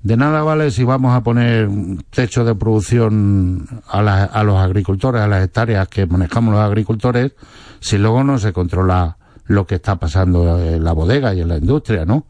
De 0.01 0.17
nada 0.17 0.41
vale 0.41 0.71
si 0.71 0.83
vamos 0.83 1.15
a 1.15 1.21
poner 1.21 1.69
techo 2.09 2.43
de 2.43 2.55
producción 2.55 3.67
a, 3.87 3.99
a 3.99 4.43
los 4.43 4.57
agricultores, 4.57 5.21
a 5.21 5.27
las 5.27 5.43
hectáreas 5.43 5.87
que 5.89 6.07
manejamos 6.07 6.55
los 6.55 6.63
agricultores, 6.63 7.33
si 7.79 7.99
luego 7.99 8.23
no 8.23 8.39
se 8.39 8.51
controla 8.51 9.17
lo 9.51 9.65
que 9.67 9.75
está 9.75 9.97
pasando 9.97 10.59
en 10.59 10.83
la 10.83 10.93
bodega 10.93 11.33
y 11.33 11.41
en 11.41 11.47
la 11.49 11.57
industria, 11.57 12.05
¿no? 12.05 12.25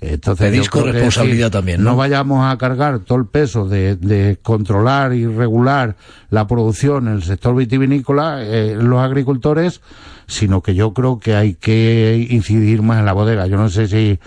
Entonces, 0.00 0.50
Pedís 0.50 0.70
responsabilidad 0.70 1.50
también, 1.50 1.82
¿no? 1.82 1.96
vayamos 1.96 2.44
a 2.44 2.56
cargar 2.58 2.98
todo 3.00 3.18
el 3.18 3.26
peso 3.26 3.66
de, 3.66 3.96
de 3.96 4.38
controlar 4.42 5.14
y 5.14 5.26
regular 5.26 5.96
la 6.30 6.46
producción 6.46 7.08
en 7.08 7.14
el 7.14 7.22
sector 7.22 7.56
vitivinícola, 7.56 8.42
eh, 8.42 8.76
los 8.78 9.00
agricultores, 9.00 9.80
sino 10.26 10.60
que 10.60 10.74
yo 10.74 10.92
creo 10.92 11.18
que 11.18 11.34
hay 11.34 11.54
que 11.54 12.26
incidir 12.30 12.82
más 12.82 12.98
en 12.98 13.06
la 13.06 13.12
bodega. 13.12 13.46
Yo 13.46 13.56
no 13.56 13.68
sé 13.70 13.88
si, 13.88 14.18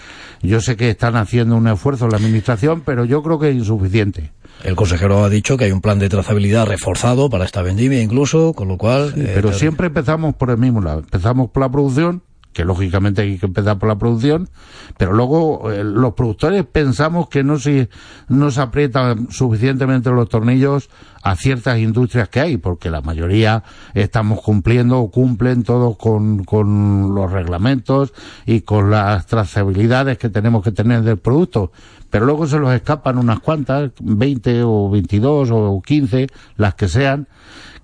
yo 0.42 0.62
sé 0.62 0.76
que 0.76 0.90
están 0.90 1.16
haciendo 1.16 1.56
un 1.56 1.68
esfuerzo 1.68 2.06
en 2.06 2.12
la 2.12 2.18
administración, 2.18 2.82
pero 2.86 3.06
yo 3.06 3.22
creo 3.22 3.38
que 3.38 3.50
es 3.50 3.56
insuficiente. 3.56 4.32
El 4.64 4.76
consejero 4.76 5.24
ha 5.24 5.30
dicho 5.30 5.56
que 5.56 5.66
hay 5.66 5.72
un 5.72 5.82
plan 5.82 6.00
de 6.00 6.10
trazabilidad 6.10 6.66
reforzado 6.66 7.30
para 7.30 7.46
esta 7.46 7.62
vendimia 7.62 8.02
incluso, 8.02 8.54
con 8.54 8.68
lo 8.68 8.78
cual... 8.78 9.14
Eh, 9.16 9.32
pero 9.34 9.54
siempre 9.54 9.88
empezamos 9.88 10.36
por 10.36 10.50
el 10.50 10.58
mismo 10.58 10.82
lado. 10.82 11.00
Empezamos 11.00 11.50
por 11.52 11.62
la 11.62 11.72
producción 11.72 12.24
que 12.54 12.66
lógicamente 12.66 13.22
hay 13.22 13.38
que 13.38 13.46
empezar 13.46 13.78
por 13.78 13.90
la 13.90 13.98
producción, 13.98 14.50
pero 14.98 15.14
luego 15.14 15.72
eh, 15.72 15.84
los 15.84 16.14
productores 16.14 16.66
pensamos 16.66 17.30
que 17.30 17.44
no 17.44 17.60
se, 17.60 17.90
no 18.28 18.50
se 18.50 18.62
aprietan 18.62 19.30
suficientemente 19.32 20.10
los 20.10 20.30
tornillos 20.30 20.90
a 21.22 21.36
ciertas 21.36 21.78
industrias 21.78 22.30
que 22.30 22.40
hay, 22.40 22.58
porque 22.58 22.90
la 22.90 23.02
mayoría 23.02 23.64
estamos 23.94 24.42
cumpliendo 24.42 25.00
o 25.00 25.12
cumplen 25.12 25.64
todos 25.64 25.98
con, 25.98 26.44
con 26.44 27.14
los 27.14 27.32
reglamentos 27.32 28.14
y 28.46 28.62
con 28.62 28.90
las 28.90 29.28
trazabilidades 29.28 30.18
que 30.18 30.30
tenemos 30.30 30.64
que 30.64 30.72
tener 30.72 31.04
del 31.04 31.18
producto, 31.18 31.72
pero 32.10 32.26
luego 32.26 32.48
se 32.48 32.58
los 32.58 32.74
escapan 32.74 33.18
unas 33.18 33.40
cuantas, 33.40 33.92
20 34.02 34.64
o 34.64 34.90
22 34.90 35.50
o 35.52 35.82
15, 35.86 36.28
las 36.58 36.74
que 36.74 36.88
sean, 36.88 37.28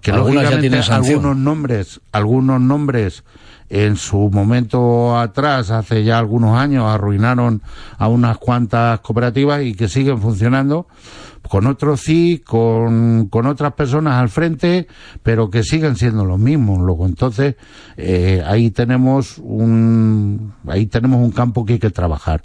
que 0.02 0.12
lógicamente 0.12 0.78
algunos 0.90 1.36
nombres, 1.38 2.02
algunos 2.12 2.62
nombres 2.62 3.24
en 3.70 3.96
su 3.96 4.30
momento 4.30 5.18
atrás, 5.18 5.72
hace 5.72 6.04
ya 6.04 6.20
algunos 6.20 6.58
años, 6.58 6.86
arruinaron 6.86 7.62
a 7.98 8.08
unas 8.08 8.38
cuantas 8.38 9.00
cooperativas 9.00 9.64
y 9.64 9.74
que 9.74 9.88
siguen 9.88 10.20
funcionando 10.20 10.88
con 11.48 11.68
otros 11.68 12.02
sí, 12.02 12.42
con, 12.46 13.28
con 13.28 13.46
otras 13.46 13.74
personas 13.74 14.16
al 14.16 14.30
frente, 14.30 14.88
pero 15.24 15.50
que 15.50 15.64
siguen 15.64 15.96
siendo 15.96 16.26
los 16.26 16.40
mismos. 16.40 16.80
Luego, 16.80 17.06
entonces, 17.06 17.56
eh, 17.98 18.44
ahí 18.46 18.72
tenemos 18.72 19.38
un, 19.38 20.54
ahí 20.68 20.88
tenemos 20.88 21.22
un 21.22 21.32
campo 21.32 21.66
que 21.66 21.74
hay 21.74 21.80
que 21.80 21.92
trabajar. 21.92 22.42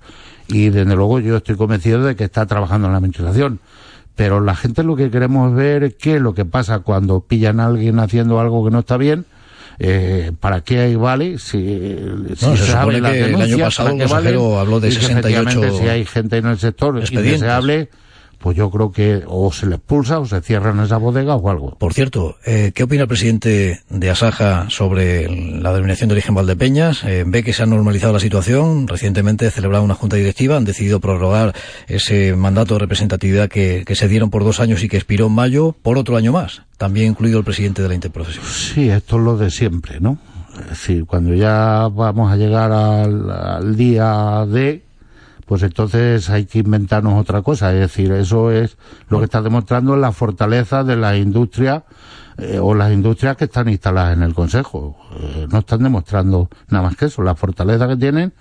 Y 0.49 0.69
desde 0.71 0.97
luego 0.97 1.21
yo 1.21 1.37
estoy 1.37 1.57
convencido 1.57 2.05
de 2.05 2.17
que 2.17 2.25
está 2.25 2.47
trabajando 2.47 2.89
en 2.89 2.93
la 2.93 2.99
administración. 2.99 3.61
Pero 4.17 4.41
la 4.41 4.55
gente 4.55 4.83
lo 4.83 4.97
que 4.97 5.11
queremos 5.11 5.55
ver 5.55 5.85
es 5.85 5.95
qué 5.95 6.17
es 6.17 6.21
lo 6.21 6.35
que 6.35 6.45
pasa 6.45 6.81
cuando 6.81 7.21
pillan 7.21 7.61
a 7.61 7.67
alguien 7.67 7.99
haciendo 8.01 8.39
algo 8.41 8.65
que 8.65 8.71
no 8.71 8.81
está 8.81 8.97
bien, 8.97 9.25
eh, 9.83 10.33
¿para 10.39 10.61
qué 10.61 10.95
vale? 10.97 11.39
Si, 11.39 11.97
si 12.37 12.57
se, 12.57 12.73
hable 12.77 13.01
que 13.01 13.25
el 13.25 13.41
año 13.41 13.59
pasado 13.59 13.89
el 13.89 13.99
consejero 14.07 14.59
habló 14.59 14.79
de 14.79 14.93
68 14.93 15.79
si 15.79 15.89
hay 15.89 16.05
gente 16.05 16.37
en 16.37 16.47
el 16.47 16.59
sector 16.59 17.07
se 17.07 17.49
hable 17.49 17.89
pues 18.41 18.57
yo 18.57 18.71
creo 18.71 18.91
que 18.91 19.23
o 19.27 19.53
se 19.53 19.67
le 19.67 19.77
expulsa 19.77 20.19
o 20.19 20.27
se 20.27 20.41
cierran 20.41 20.81
esa 20.81 20.97
bodega 20.97 21.37
o 21.37 21.51
algo. 21.51 21.77
Por 21.79 21.93
cierto, 21.93 22.37
eh, 22.47 22.73
¿qué 22.75 22.85
opina 22.85 23.03
el 23.03 23.09
presidente 23.09 23.83
de 23.91 24.11
Asaja 24.11 24.67
sobre 24.71 25.29
la 25.29 25.73
denominación 25.73 26.09
de 26.09 26.15
origen 26.15 26.35
Valdepeñas? 26.35 27.05
Eh, 27.05 27.25
¿Ve 27.27 27.43
que 27.43 27.53
se 27.53 27.63
ha 27.63 27.67
normalizado 27.67 28.15
la 28.15 28.21
situación? 28.21 28.89
Recientemente 28.89 29.51
celebrado 29.51 29.85
una 29.85 29.95
junta 29.95 30.17
directiva, 30.17 30.57
han 30.57 30.65
decidido 30.65 31.01
prorrogar 31.01 31.55
ese 31.87 32.35
mandato 32.35 32.75
de 32.75 32.81
representatividad 32.81 33.51
que, 33.51 33.85
que 33.87 33.95
se 33.95 34.09
dieron 34.09 34.31
por 34.31 34.43
dos 34.43 34.59
años 34.59 34.83
y 34.83 34.89
que 34.89 34.97
expiró 34.97 35.27
en 35.27 35.33
mayo 35.33 35.77
por 35.83 35.99
otro 35.99 36.17
año 36.17 36.33
más, 36.33 36.63
también 36.81 37.11
incluido 37.11 37.37
el 37.37 37.45
presidente 37.45 37.83
de 37.83 37.89
la 37.89 37.95
interprofesión. 37.95 38.43
Sí, 38.43 38.89
esto 38.89 39.19
es 39.19 39.23
lo 39.23 39.37
de 39.37 39.51
siempre, 39.51 40.01
¿no? 40.01 40.17
Es 40.63 40.71
decir, 40.71 41.05
cuando 41.05 41.35
ya 41.35 41.89
vamos 41.93 42.33
a 42.33 42.37
llegar 42.37 42.73
al, 42.73 43.77
día 43.77 44.47
de 44.47 44.83
pues 45.45 45.63
entonces 45.63 46.31
hay 46.31 46.47
que 46.47 46.61
inventarnos 46.61 47.21
otra 47.21 47.43
cosa. 47.43 47.71
Es 47.75 47.81
decir, 47.81 48.11
eso 48.13 48.51
es 48.51 48.79
lo 49.11 49.19
que 49.19 49.25
está 49.25 49.43
demostrando 49.43 49.95
la 49.95 50.11
fortaleza 50.13 50.83
de 50.83 50.97
la 50.97 51.19
industria 51.19 51.85
eh, 52.39 52.59
o 52.59 52.75
las 52.75 52.91
industrias 52.93 53.37
que 53.37 53.45
están 53.45 53.69
instaladas 53.69 54.17
en 54.17 54.23
el 54.23 54.33
Consejo. 54.33 54.97
Eh, 55.19 55.49
no 55.51 55.59
están 55.59 55.83
demostrando 55.83 56.49
nada 56.69 56.85
más 56.85 56.97
que 56.97 57.07
eso, 57.07 57.21
la 57.21 57.35
fortaleza 57.35 57.89
que 57.89 57.97
tienen 57.97 58.33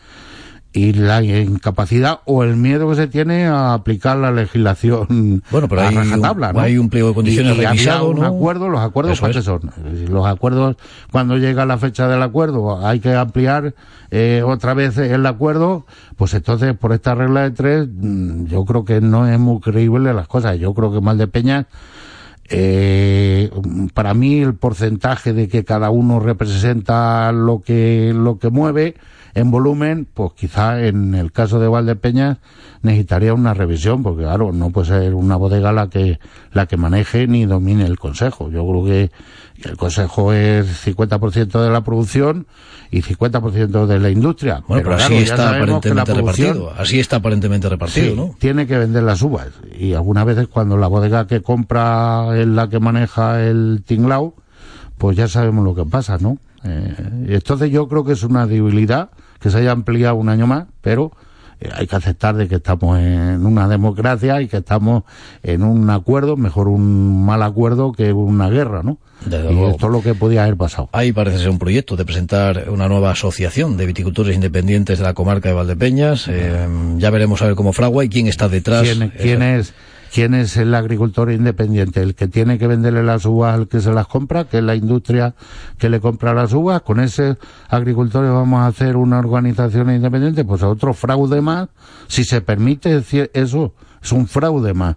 y 0.72 0.93
la 0.93 1.24
incapacidad 1.24 2.20
o 2.26 2.43
el 2.43 2.55
miedo 2.55 2.88
que 2.89 2.95
se 2.95 3.07
tiene 3.07 3.47
a 3.47 3.74
aplicar 3.74 4.17
la 4.17 4.32
legislación 4.32 5.41
bueno 5.49 5.67
pero 5.67 5.82
hay, 5.82 5.95
rajatabla, 5.95 6.49
un, 6.49 6.53
¿no? 6.53 6.59
hay 6.59 6.78
un 6.78 6.89
pliego 6.89 7.09
de 7.09 7.15
condiciones 7.15 7.57
y, 7.57 7.59
y 7.59 7.65
revisado 7.65 8.09
un 8.09 8.20
¿no? 8.20 8.26
acuerdo 8.26 8.70
los 8.70 8.80
acuerdos 8.82 9.13
Eso 9.13 9.22
para 9.22 9.34
qué 9.34 9.39
es. 9.39 9.45
son 9.45 9.72
los 10.09 10.28
acuerdos 10.28 10.76
cuando 11.11 11.38
llega 11.38 11.65
la 11.65 11.80
fecha 11.80 12.07
del 12.07 12.22
acuerdo 12.22 12.86
hay 12.86 12.99
que 12.99 13.15
ampliar 13.15 13.74
eh, 14.11 14.43
otra 14.45 14.76
vez 14.76 14.97
el 14.99 15.26
acuerdo 15.26 15.88
pues 16.15 16.36
entonces 16.36 16.76
por 16.78 16.93
esta 16.93 17.15
regla 17.15 17.43
de 17.43 17.51
tres 17.51 17.88
mm, 17.91 18.45
yo 18.45 18.63
creo 18.63 18.86
que 18.86 19.01
no 19.01 19.28
es 19.28 19.39
muy 19.39 19.59
creíble 19.61 20.13
las 20.13 20.28
cosas 20.28 20.59
yo 20.59 20.76
creo 20.76 20.91
que 20.91 21.01
Maldepeñas 21.01 21.65
eh, 22.51 23.49
para 23.93 24.13
mí 24.13 24.39
el 24.39 24.53
porcentaje 24.55 25.34
de 25.34 25.47
que 25.47 25.63
cada 25.63 25.89
uno 25.89 26.20
representa 26.20 27.32
lo 27.32 27.61
que 27.61 28.11
lo 28.15 28.38
que 28.38 28.49
mueve 28.49 28.95
en 29.34 29.51
volumen, 29.51 30.07
pues 30.13 30.34
quizá 30.34 30.86
en 30.86 31.15
el 31.15 31.32
caso 31.32 31.59
de 31.59 31.67
Valdepeñas 31.67 32.38
necesitaría 32.82 33.34
una 33.34 33.53
revisión, 33.53 34.03
porque 34.03 34.23
claro, 34.23 34.51
no 34.51 34.69
puede 34.69 34.88
ser 34.88 35.13
una 35.13 35.36
bodega 35.36 35.71
la 35.71 35.89
que 35.89 36.19
la 36.51 36.65
que 36.65 36.77
maneje 36.77 37.27
ni 37.27 37.45
domine 37.45 37.86
el 37.86 37.99
consejo. 37.99 38.49
Yo 38.49 38.65
creo 38.67 38.86
que 38.86 39.11
el 39.69 39.77
consejo 39.77 40.34
es 40.34 40.86
50% 40.86 41.61
de 41.61 41.69
la 41.69 41.82
producción 41.82 42.47
y 42.91 43.01
50% 43.01 43.86
de 43.86 43.99
la 43.99 44.09
industria. 44.09 44.63
Bueno, 44.67 44.84
pero, 44.84 44.95
así 44.95 45.15
está 45.17 45.49
aparentemente 45.49 46.13
repartido. 46.13 46.73
Así 46.77 46.99
está 46.99 47.17
aparentemente 47.17 47.69
repartido, 47.69 48.11
Sí, 48.11 48.15
¿no? 48.15 48.36
tiene 48.39 48.65
que 48.65 48.77
vender 48.77 49.03
las 49.03 49.21
uvas. 49.21 49.49
Y 49.77 49.93
algunas 49.93 50.25
veces 50.25 50.47
cuando 50.47 50.77
la 50.77 50.88
bodega 50.88 51.27
que 51.27 51.41
compra 51.41 52.39
es 52.39 52.47
la 52.47 52.69
que 52.69 52.80
maneja 52.80 53.43
el 53.43 53.84
tinglao, 53.86 54.34
pues 54.97 55.17
ya 55.17 55.27
sabemos 55.27 55.63
lo 55.63 55.75
que 55.75 55.86
pasa, 55.86 56.17
¿no? 56.19 56.38
Eh, 56.64 57.26
y 57.30 57.34
entonces 57.34 57.72
yo 57.72 57.88
creo 57.88 58.03
que 58.03 58.14
es 58.14 58.24
una 58.24 58.47
debilidad 58.47 59.10
que 59.39 59.49
se 59.49 59.60
haya 59.60 59.72
ampliado 59.72 60.16
un 60.16 60.30
año 60.30 60.47
más, 60.47 60.66
pero 60.82 61.12
eh, 61.60 61.70
hay 61.74 61.88
que 61.88 61.95
aceptar 61.95 62.36
de 62.36 62.47
que 62.47 62.55
estamos 62.55 62.97
en 62.99 63.45
una 63.45 63.68
democracia 63.68 64.41
y 64.41 64.47
que 64.47 64.57
estamos 64.57 65.03
en 65.43 65.64
un 65.64 65.89
acuerdo, 65.89 66.38
mejor 66.38 66.68
un 66.68 67.26
mal 67.26 67.43
acuerdo 67.43 67.91
que 67.91 68.14
una 68.14 68.49
guerra, 68.49 68.82
¿no? 68.84 68.97
Desde 69.26 69.51
y 69.51 69.53
luego. 69.53 69.72
esto 69.72 69.88
es 69.88 69.91
lo 69.91 70.01
que 70.01 70.16
podía 70.16 70.43
haber 70.43 70.55
pasado. 70.55 70.89
Ahí 70.93 71.12
parece 71.12 71.39
ser 71.39 71.49
un 71.49 71.60
proyecto 71.60 71.97
de 71.97 72.05
presentar 72.05 72.70
una 72.70 72.88
nueva 72.88 73.12
asociación 73.12 73.76
de 73.76 73.86
viticultores 73.86 74.34
independientes 74.36 74.99
de 74.99 75.03
la 75.03 75.14
comarca 75.14 75.49
de 75.49 75.55
Valdepeñas. 75.55 76.28
Eh, 76.30 76.68
ya 76.97 77.10
veremos 77.10 77.41
a 77.41 77.47
ver 77.47 77.55
cómo 77.55 77.74
fragua 77.74 78.05
y 78.05 78.10
quién 78.10 78.28
está 78.28 78.47
detrás. 78.47 78.84
¿Quién, 78.84 79.10
quién 79.10 79.41
es, 79.41 79.74
¿Quién 80.12 80.34
es 80.34 80.57
el 80.57 80.74
agricultor 80.74 81.32
independiente? 81.32 82.01
¿El 82.01 82.16
que 82.16 82.28
tiene 82.28 82.57
que 82.57 82.66
venderle 82.66 83.03
las 83.03 83.26
uvas 83.26 83.53
al 83.53 83.68
que 83.68 83.80
se 83.80 83.91
las 83.91 84.07
compra, 84.07 84.45
que 84.45 84.57
es 84.57 84.64
la 84.64 84.76
industria 84.76 85.36
que 85.78 85.89
le 85.89 85.99
compra 85.99 86.34
las 86.34 86.51
uvas? 86.53 86.82
¿Con 86.82 86.99
ese 86.99 87.38
agricultor 87.70 88.26
vamos 88.26 88.62
a 88.62 88.68
hacer 88.68 88.97
una 88.97 89.20
organización 89.20 89.91
independiente? 89.91 90.43
Pues 90.45 90.64
otro 90.64 90.93
fraude 90.93 91.41
más. 91.41 91.70
Si 92.07 92.24
se 92.24 92.41
permite 92.41 93.03
eso, 93.34 93.74
es 94.01 94.12
un 94.12 94.28
fraude 94.28 94.74
más. 94.74 94.95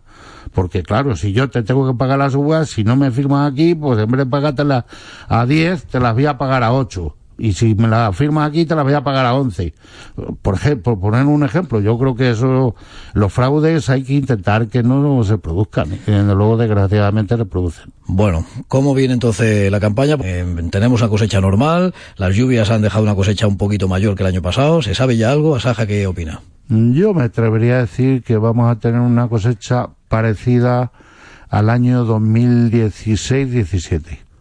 Porque 0.54 0.82
claro, 0.82 1.14
si 1.14 1.32
yo 1.32 1.50
te 1.50 1.62
tengo 1.62 1.86
que 1.86 1.96
pagar 1.96 2.18
las 2.18 2.34
uvas, 2.34 2.70
si 2.70 2.82
no 2.82 2.96
me 2.96 3.10
firmas 3.10 3.52
aquí, 3.52 3.74
pues 3.74 3.98
en 3.98 4.10
vez 4.10 4.18
de 4.18 4.26
pagártelas 4.26 4.84
a 5.28 5.44
10, 5.44 5.86
te 5.86 6.00
las 6.00 6.14
voy 6.14 6.26
a 6.26 6.38
pagar 6.38 6.62
a 6.62 6.72
8. 6.72 7.16
Y 7.42 7.54
si 7.54 7.74
me 7.74 7.88
las 7.88 8.14
firmas 8.16 8.48
aquí, 8.48 8.66
te 8.66 8.76
las 8.76 8.84
voy 8.84 8.94
a 8.94 9.02
pagar 9.02 9.26
a 9.26 9.34
11. 9.34 9.74
Por 10.42 10.54
ejemplo, 10.54 10.94
por 10.94 11.10
poner 11.10 11.26
un 11.26 11.42
ejemplo, 11.42 11.80
yo 11.80 11.98
creo 11.98 12.14
que 12.14 12.30
eso, 12.30 12.76
los 13.14 13.32
fraudes 13.32 13.90
hay 13.90 14.04
que 14.04 14.12
intentar 14.12 14.68
que 14.68 14.84
no 14.84 15.24
se 15.24 15.38
produzcan. 15.38 15.88
Y 16.06 16.12
desde 16.12 16.36
luego, 16.36 16.56
desgraciadamente, 16.56 17.36
se 17.36 17.44
producen. 17.44 17.92
Bueno, 18.06 18.46
¿cómo 18.68 18.94
viene 18.94 19.14
entonces 19.14 19.72
la 19.72 19.80
campaña? 19.80 20.16
Eh, 20.22 20.46
tenemos 20.70 21.00
una 21.00 21.10
cosecha 21.10 21.40
normal, 21.40 21.92
las 22.16 22.32
lluvias 22.32 22.70
han 22.70 22.80
dejado 22.80 23.02
una 23.02 23.16
cosecha 23.16 23.48
un 23.48 23.56
poquito 23.56 23.88
mayor 23.88 24.14
que 24.14 24.22
el 24.22 24.28
año 24.28 24.42
pasado. 24.42 24.80
¿Se 24.80 24.94
sabe 24.94 25.16
ya 25.16 25.32
algo? 25.32 25.56
Asaja, 25.56 25.84
¿qué 25.84 26.06
opina? 26.06 26.42
Yo 26.68 27.12
me 27.12 27.24
atrevería 27.24 27.78
a 27.78 27.80
decir 27.80 28.22
que 28.22 28.36
vamos 28.36 28.70
a 28.70 28.78
tener 28.78 29.00
una 29.00 29.26
cosecha 29.26 29.88
parecida 30.06 30.92
al 31.50 31.70
año 31.70 32.06
2016-17. 32.06 34.31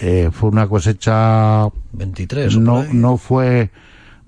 Eh, 0.00 0.30
fue 0.32 0.50
una 0.50 0.66
cosecha 0.66 1.68
23 1.92 2.58
no 2.58 2.84
no 2.92 3.16
fue 3.16 3.70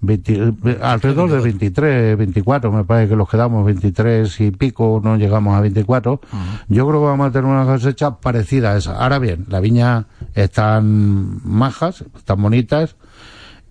20 0.01 0.55
alrededor 0.81 1.29
de 1.29 1.41
23 1.41 2.17
24 2.17 2.71
me 2.71 2.85
parece 2.85 3.09
que 3.09 3.17
los 3.17 3.29
quedamos 3.29 3.67
23 3.67 4.41
y 4.43 4.51
pico 4.53 5.01
no 5.03 5.17
llegamos 5.17 5.57
a 5.57 5.61
24 5.61 6.21
yo 6.69 6.87
creo 6.87 7.01
que 7.01 7.07
vamos 7.07 7.29
a 7.29 7.33
tener 7.33 7.51
una 7.51 7.65
cosecha 7.65 8.17
parecida 8.17 8.73
a 8.73 8.77
esa. 8.77 8.97
Ahora 8.97 9.19
bien 9.19 9.47
las 9.49 9.61
viñas 9.61 10.05
están 10.35 11.41
majas 11.45 12.05
están 12.17 12.43
bonitas. 12.43 12.97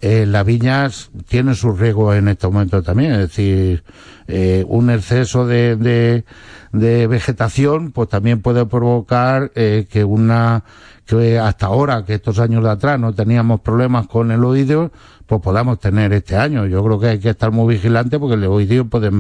Eh, 0.01 0.25
las 0.25 0.45
viñas 0.45 1.09
tienen 1.27 1.55
sus 1.55 1.79
riesgos 1.79 2.15
en 2.15 2.27
este 2.27 2.45
momento 2.47 2.83
también, 2.83 3.13
es 3.13 3.19
decir, 3.19 3.83
eh, 4.27 4.65
un 4.67 4.89
exceso 4.89 5.47
de, 5.47 5.77
de, 5.77 6.25
de, 6.73 7.07
vegetación 7.07 7.91
pues 7.91 8.09
también 8.09 8.41
puede 8.41 8.65
provocar 8.65 9.51
eh, 9.55 9.87
que 9.89 10.03
una 10.03 10.63
que 11.05 11.37
hasta 11.37 11.67
ahora, 11.67 12.03
que 12.03 12.15
estos 12.15 12.39
años 12.39 12.63
de 12.63 12.69
atrás 12.69 12.99
no 12.99 13.13
teníamos 13.13 13.61
problemas 13.61 14.07
con 14.07 14.31
el 14.31 14.43
oídio, 14.43 14.91
pues 15.27 15.41
podamos 15.41 15.79
tener 15.79 16.13
este 16.13 16.35
año. 16.35 16.65
Yo 16.65 16.83
creo 16.83 16.99
que 16.99 17.07
hay 17.07 17.19
que 17.19 17.29
estar 17.29 17.51
muy 17.51 17.75
vigilante 17.75 18.19
porque 18.19 18.35
el 18.35 18.43
oídio 18.45 18.85
puede 18.85 19.11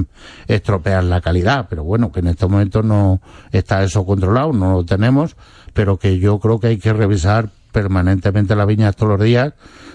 estropear 0.47 1.03
la 1.03 1.21
calidad, 1.21 1.67
pero 1.69 1.83
bueno, 1.83 2.11
que 2.11 2.21
en 2.21 2.27
estos 2.27 2.49
momentos 2.49 2.83
no 2.83 3.21
está 3.51 3.83
eso 3.83 4.05
controlado, 4.05 4.51
no 4.53 4.73
lo 4.73 4.85
tenemos, 4.85 5.35
pero 5.73 5.97
que 5.97 6.19
yo 6.19 6.39
creo 6.39 6.59
que 6.59 6.67
hay 6.67 6.77
que 6.77 6.93
revisar 6.93 7.49
permanentemente 7.71 8.55
las 8.55 8.67
viñas 8.67 8.95
todos 8.95 9.17
los 9.17 9.21
días 9.21 9.53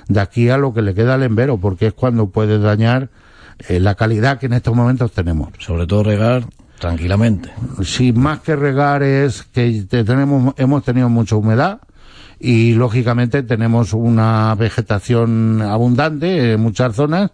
de 0.08 0.20
aquí 0.20 0.48
a 0.50 0.58
lo 0.58 0.74
que 0.74 0.82
le 0.82 0.94
queda 0.94 1.14
al 1.14 1.22
embero, 1.22 1.58
porque 1.58 1.88
es 1.88 1.92
cuando 1.92 2.28
puede 2.28 2.58
dañar 2.58 3.08
eh, 3.68 3.80
la 3.80 3.94
calidad 3.94 4.38
que 4.38 4.46
en 4.46 4.52
estos 4.54 4.74
momentos 4.74 5.12
tenemos. 5.12 5.50
Sobre 5.58 5.86
todo 5.86 6.02
regar 6.02 6.44
tranquilamente. 6.80 7.52
Sí, 7.84 8.12
más 8.12 8.40
que 8.40 8.56
regar 8.56 9.04
es 9.04 9.44
que 9.44 9.84
tenemos, 9.88 10.54
hemos 10.56 10.82
tenido 10.82 11.08
mucha 11.08 11.36
humedad 11.36 11.80
y 12.40 12.72
lógicamente 12.72 13.42
tenemos 13.42 13.92
una 13.92 14.54
vegetación 14.56 15.62
abundante 15.62 16.54
en 16.54 16.60
muchas 16.60 16.96
zonas. 16.96 17.30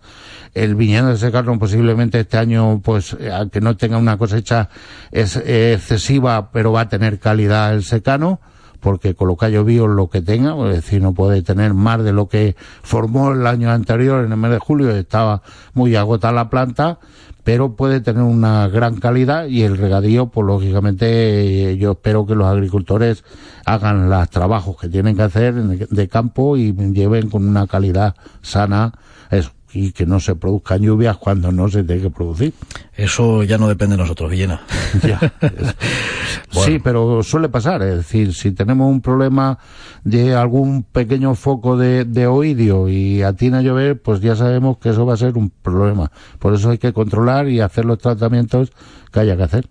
El 0.53 0.75
viñedo 0.75 1.09
de 1.09 1.17
secano 1.17 1.59
posiblemente 1.59 2.21
este 2.21 2.37
año, 2.37 2.81
pues, 2.83 3.17
aunque 3.33 3.61
no 3.61 3.77
tenga 3.77 3.99
una 3.99 4.19
cosecha 4.19 4.69
es, 5.13 5.37
excesiva, 5.37 6.51
pero 6.51 6.73
va 6.73 6.83
a 6.83 6.89
tener 6.89 7.19
calidad 7.19 7.73
el 7.73 7.85
secano 7.85 8.41
porque 8.81 9.15
con 9.15 9.29
lo 9.29 9.37
que 9.37 9.47
ha 9.47 9.49
llovido 9.49 9.89
lo 9.89 10.09
que 10.09 10.23
tenga, 10.23 10.55
es 10.69 10.77
decir, 10.77 11.03
no 11.03 11.13
puede 11.13 11.43
tener 11.43 11.75
más 11.75 12.05
de 12.05 12.13
lo 12.13 12.29
que 12.29 12.55
formó 12.83 13.33
el 13.33 13.47
año 13.47 13.71
anterior, 13.71 14.25
en 14.25 14.31
el 14.31 14.39
mes 14.39 14.51
de 14.53 14.59
julio, 14.59 14.91
estaba 14.91 15.43
muy 15.75 15.97
agotada 15.97 16.33
la 16.33 16.51
planta, 16.51 16.99
pero 17.47 17.77
puede 17.77 18.01
tener 18.01 18.25
una 18.25 18.67
gran 18.67 18.97
calidad 18.97 19.47
y 19.47 19.63
el 19.63 19.77
regadío, 19.77 20.27
pues 20.27 20.45
lógicamente 20.45 21.79
yo 21.79 21.93
espero 21.93 22.27
que 22.27 22.35
los 22.35 22.49
agricultores 22.49 23.23
hagan 23.65 24.11
los 24.11 24.29
trabajos 24.31 24.77
que 24.81 24.89
tienen 24.89 25.15
que 25.15 25.23
hacer 25.23 25.55
de 25.55 26.09
campo 26.09 26.57
y 26.57 26.73
lleven 26.73 27.31
con 27.31 27.49
una 27.49 27.69
calidad 27.69 28.17
sana 28.43 28.95
eso 29.31 29.56
y 29.73 29.93
que 29.93 30.07
no 30.07 30.21
se 30.21 30.35
produzcan 30.37 30.81
lluvias 30.81 31.17
cuando 31.17 31.53
no 31.53 31.69
se 31.69 31.85
tiene 31.85 32.03
que 32.03 32.11
producir. 32.11 32.55
Eso 32.95 33.43
ya 33.43 33.59
no 33.59 33.69
depende 33.69 33.97
de 33.97 34.03
nosotros, 34.03 34.31
Villena. 34.31 34.63
Ya. 35.03 35.21
bueno. 35.41 36.67
Sí, 36.67 36.79
pero 36.83 37.23
suele 37.23 37.49
pasar. 37.49 37.83
Es 37.83 37.97
decir, 37.97 38.33
si 38.35 38.53
tenemos 38.53 38.91
un 38.91 39.01
problema 39.01 39.59
de 40.05 40.35
algún 40.35 40.85
pequeño 40.85 41.35
foco 41.35 41.77
de, 41.77 42.05
de 42.05 42.27
oídio 42.27 42.89
y 42.89 43.23
atina 43.23 43.59
a 43.59 43.63
llover, 43.63 44.01
pues 44.01 44.21
ya 44.21 44.35
sabemos 44.37 44.79
que 44.79 44.91
eso 44.91 45.05
va 45.05 45.15
a 45.15 45.19
ser 45.19 45.37
un 45.37 45.51
problema. 45.51 46.11
Por 46.39 46.55
eso 46.55 46.71
hay 46.71 46.79
que 46.79 46.93
controlar 46.93 47.49
y 47.49 47.61
hacer 47.61 47.85
los 47.85 47.99
tratamientos 47.99 48.73
que 49.13 49.21
haya 49.21 49.37
que 49.37 49.43
hacer. 49.43 49.69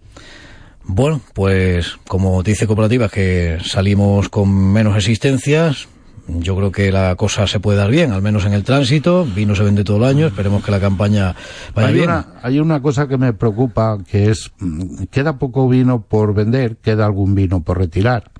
Bueno, 0.87 1.19
pues 1.33 1.97
como 2.07 2.43
dice 2.43 2.67
Cooperativa 2.67 3.09
que 3.09 3.57
salimos 3.63 4.29
con 4.29 4.71
menos 4.71 4.95
existencias, 4.95 5.87
yo 6.27 6.55
creo 6.55 6.71
que 6.71 6.91
la 6.91 7.15
cosa 7.15 7.45
se 7.47 7.59
puede 7.59 7.77
dar 7.77 7.91
bien, 7.91 8.11
al 8.11 8.21
menos 8.21 8.45
en 8.45 8.53
el 8.53 8.63
tránsito. 8.63 9.25
Vino 9.25 9.55
se 9.55 9.63
vende 9.63 9.83
todo 9.83 9.97
el 9.97 10.05
año, 10.05 10.27
esperemos 10.27 10.63
que 10.63 10.71
la 10.71 10.79
campaña 10.79 11.35
vaya 11.73 11.87
hay 11.87 11.93
bien. 11.93 12.09
Una, 12.09 12.27
hay 12.41 12.59
una 12.59 12.81
cosa 12.81 13.07
que 13.07 13.17
me 13.17 13.33
preocupa, 13.33 13.97
que 14.09 14.31
es, 14.31 14.51
mm, 14.59 15.03
queda 15.11 15.37
poco 15.37 15.69
vino 15.69 16.01
por 16.01 16.33
vender, 16.33 16.77
queda 16.77 17.05
algún 17.05 17.35
vino 17.35 17.61
por 17.61 17.77
retirar. 17.77 18.31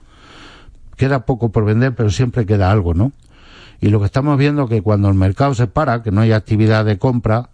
Queda 0.95 1.25
poco 1.25 1.51
por 1.51 1.65
vender, 1.65 1.93
pero 1.93 2.09
siempre 2.09 2.45
queda 2.45 2.71
algo, 2.71 2.93
¿no? 2.93 3.11
Y 3.81 3.89
lo 3.89 3.99
que 3.99 4.05
estamos 4.05 4.37
viendo 4.37 4.63
es 4.63 4.69
que 4.69 4.81
cuando 4.81 5.09
el 5.09 5.15
mercado 5.15 5.53
se 5.53 5.67
para, 5.67 6.01
que 6.01 6.11
no 6.11 6.21
hay 6.21 6.31
actividad 6.31 6.85
de 6.85 6.97
compra, 6.97 7.49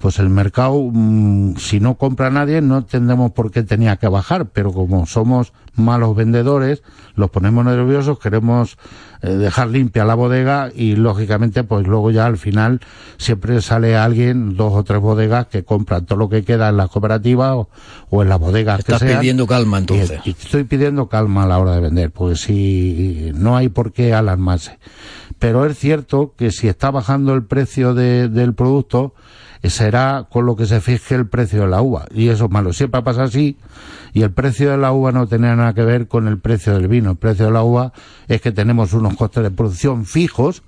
pues 0.00 0.18
el 0.18 0.28
mercado, 0.28 0.80
mmm, 0.92 1.56
si 1.56 1.80
no 1.80 1.96
compra 1.96 2.30
nadie, 2.30 2.60
no 2.60 2.84
tendremos 2.84 3.32
por 3.32 3.50
qué 3.50 3.62
tenía 3.62 3.96
que 3.96 4.08
bajar, 4.08 4.46
pero 4.46 4.72
como 4.72 5.06
somos 5.06 5.52
malos 5.74 6.16
vendedores, 6.16 6.82
los 7.14 7.30
ponemos 7.30 7.64
nerviosos, 7.64 8.18
queremos 8.18 8.78
eh, 9.22 9.30
dejar 9.30 9.68
limpia 9.68 10.04
la 10.04 10.14
bodega 10.14 10.70
y 10.74 10.96
lógicamente 10.96 11.62
pues 11.64 11.86
luego 11.86 12.10
ya 12.10 12.26
al 12.26 12.36
final 12.36 12.80
siempre 13.16 13.60
sale 13.62 13.96
alguien, 13.96 14.56
dos 14.56 14.72
o 14.74 14.82
tres 14.84 15.00
bodegas 15.00 15.46
que 15.46 15.64
compran 15.64 16.04
todo 16.06 16.18
lo 16.18 16.28
que 16.28 16.42
queda 16.44 16.68
en 16.68 16.76
la 16.78 16.88
cooperativa 16.88 17.54
o, 17.56 17.68
o 18.10 18.22
en 18.22 18.28
las 18.28 18.40
bodegas 18.40 18.80
Estás 18.80 19.00
que 19.02 19.08
sean. 19.08 19.20
pidiendo 19.20 19.46
calma 19.46 19.78
entonces. 19.78 20.20
Y, 20.24 20.30
y 20.30 20.32
estoy 20.32 20.64
pidiendo 20.64 21.08
calma 21.08 21.44
a 21.44 21.46
la 21.46 21.58
hora 21.58 21.72
de 21.74 21.80
vender, 21.80 22.10
pues 22.10 22.40
si 22.40 23.30
no 23.34 23.56
hay 23.56 23.68
por 23.68 23.92
qué 23.92 24.14
alarmarse. 24.14 24.78
Pero 25.38 25.64
es 25.66 25.78
cierto 25.78 26.34
que 26.36 26.50
si 26.50 26.66
está 26.66 26.90
bajando 26.90 27.34
el 27.34 27.44
precio 27.44 27.94
de, 27.94 28.28
del 28.28 28.54
producto, 28.54 29.14
será 29.64 30.26
con 30.30 30.46
lo 30.46 30.56
que 30.56 30.66
se 30.66 30.80
fije 30.80 31.14
el 31.14 31.26
precio 31.26 31.62
de 31.62 31.68
la 31.68 31.82
uva. 31.82 32.06
Y 32.14 32.28
eso 32.28 32.46
es 32.46 32.50
malo. 32.50 32.72
Siempre 32.72 33.02
pasa 33.02 33.24
así. 33.24 33.56
Y 34.12 34.22
el 34.22 34.30
precio 34.30 34.70
de 34.70 34.78
la 34.78 34.92
uva 34.92 35.12
no 35.12 35.26
tiene 35.26 35.54
nada 35.54 35.74
que 35.74 35.82
ver 35.82 36.08
con 36.08 36.28
el 36.28 36.38
precio 36.38 36.74
del 36.74 36.88
vino. 36.88 37.10
El 37.10 37.16
precio 37.16 37.46
de 37.46 37.52
la 37.52 37.62
uva 37.62 37.92
es 38.28 38.40
que 38.40 38.52
tenemos 38.52 38.92
unos 38.92 39.16
costes 39.16 39.42
de 39.42 39.50
producción 39.50 40.06
fijos 40.06 40.62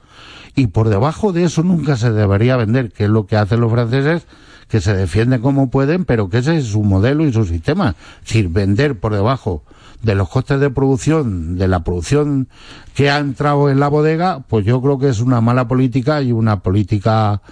y 0.57 0.69
por 0.69 0.89
debajo 0.89 1.33
de 1.33 1.45
eso 1.45 1.63
nunca 1.63 1.97
se 1.97 2.13
debería 2.13 2.57
vender, 2.57 2.93
que 2.93 3.05
es 3.05 3.11
lo 3.11 3.27
que 3.27 3.37
hacen 3.37 3.61
los 3.61 3.71
franceses, 3.71 4.27
que 4.69 4.81
se 4.81 4.95
defienden 4.95 5.41
como 5.41 5.71
pueden, 5.71 6.05
pero 6.05 6.29
que 6.29 6.39
ese 6.39 6.57
es 6.57 6.67
su 6.67 6.83
modelo 6.83 7.25
y 7.25 7.33
su 7.33 7.45
sistema. 7.45 7.95
Decir, 8.23 8.49
vender 8.49 8.99
por 8.99 9.15
debajo 9.15 9.63
de 10.03 10.15
los 10.15 10.29
costes 10.29 10.61
de 10.61 10.71
producción, 10.71 11.57
de 11.57 11.69
la 11.69 11.85
producción 11.85 12.49
que 12.95 13.11
ha 13.11 13.19
entrado 13.19 13.69
en 13.71 13.81
la 13.81 13.89
bodega, 13.89 14.41
pues 14.49 14.65
yo 14.65 14.81
creo 14.81 14.99
que 14.99 15.09
es 15.09 15.21
una 15.21 15.41
mala 15.41 15.69
política 15.69 16.23
y 16.23 16.33
una 16.33 16.61
política 16.61 17.43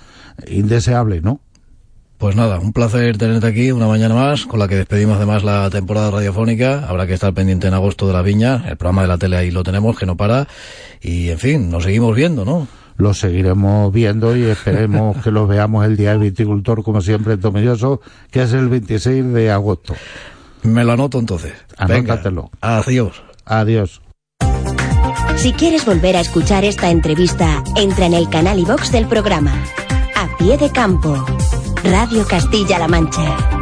indeseable, 0.47 1.21
¿no? 1.21 1.41
Pues 2.19 2.35
nada, 2.35 2.59
un 2.59 2.73
placer 2.73 3.17
tenerte 3.17 3.47
aquí 3.47 3.71
una 3.71 3.87
mañana 3.87 4.13
más, 4.13 4.45
con 4.45 4.59
la 4.59 4.67
que 4.67 4.75
despedimos 4.75 5.19
además 5.19 5.45
la 5.45 5.71
temporada 5.71 6.11
radiofónica. 6.11 6.85
Habrá 6.89 7.07
que 7.07 7.15
estar 7.15 7.33
pendiente 7.33 7.69
en 7.69 7.75
agosto 7.75 8.09
de 8.09 8.13
la 8.13 8.23
viña, 8.23 8.65
el 8.69 8.77
programa 8.77 9.03
de 9.03 9.09
la 9.09 9.19
tele 9.19 9.37
ahí 9.37 9.53
lo 9.53 9.63
tenemos, 9.63 9.97
que 9.97 10.05
no 10.05 10.17
para. 10.17 10.49
Y 11.01 11.29
en 11.29 11.39
fin, 11.39 11.71
nos 11.71 11.85
seguimos 11.85 12.17
viendo, 12.17 12.45
¿no? 12.45 12.67
Lo 12.97 13.15
seguiremos 13.15 13.93
viendo 13.93 14.37
y 14.37 14.43
esperemos 14.43 15.17
que 15.23 15.31
lo 15.31 15.47
veamos 15.47 15.87
el 15.87 15.97
Día 15.97 16.11
del 16.11 16.19
Viticultor, 16.19 16.83
como 16.83 17.01
siempre, 17.01 17.35
en 17.35 17.41
Tomelloso, 17.41 18.01
que 18.33 18.43
es 18.43 18.53
el 18.53 18.69
26 18.69 19.33
de 19.33 19.53
agosto. 19.53 19.95
Me 20.65 20.83
lo 20.83 20.93
anoto 20.93 21.21
entonces. 21.21 21.53
Anótatelo. 21.77 22.51
Venga, 22.61 22.79
adiós. 22.79 23.23
Adiós. 23.45 24.01
Si 25.37 25.53
quieres 25.53 25.87
volver 25.87 26.17
a 26.17 26.21
escuchar 26.21 26.65
esta 26.65 26.91
entrevista, 26.91 27.63
entra 27.77 28.07
en 28.07 28.15
el 28.15 28.29
canal 28.29 28.59
iVox 28.59 28.91
del 28.91 29.07
programa. 29.07 29.55
Pie 30.39 30.57
de 30.57 30.71
campo. 30.71 31.17
Radio 31.83 32.25
Castilla-La 32.25 32.87
Mancha. 32.87 33.58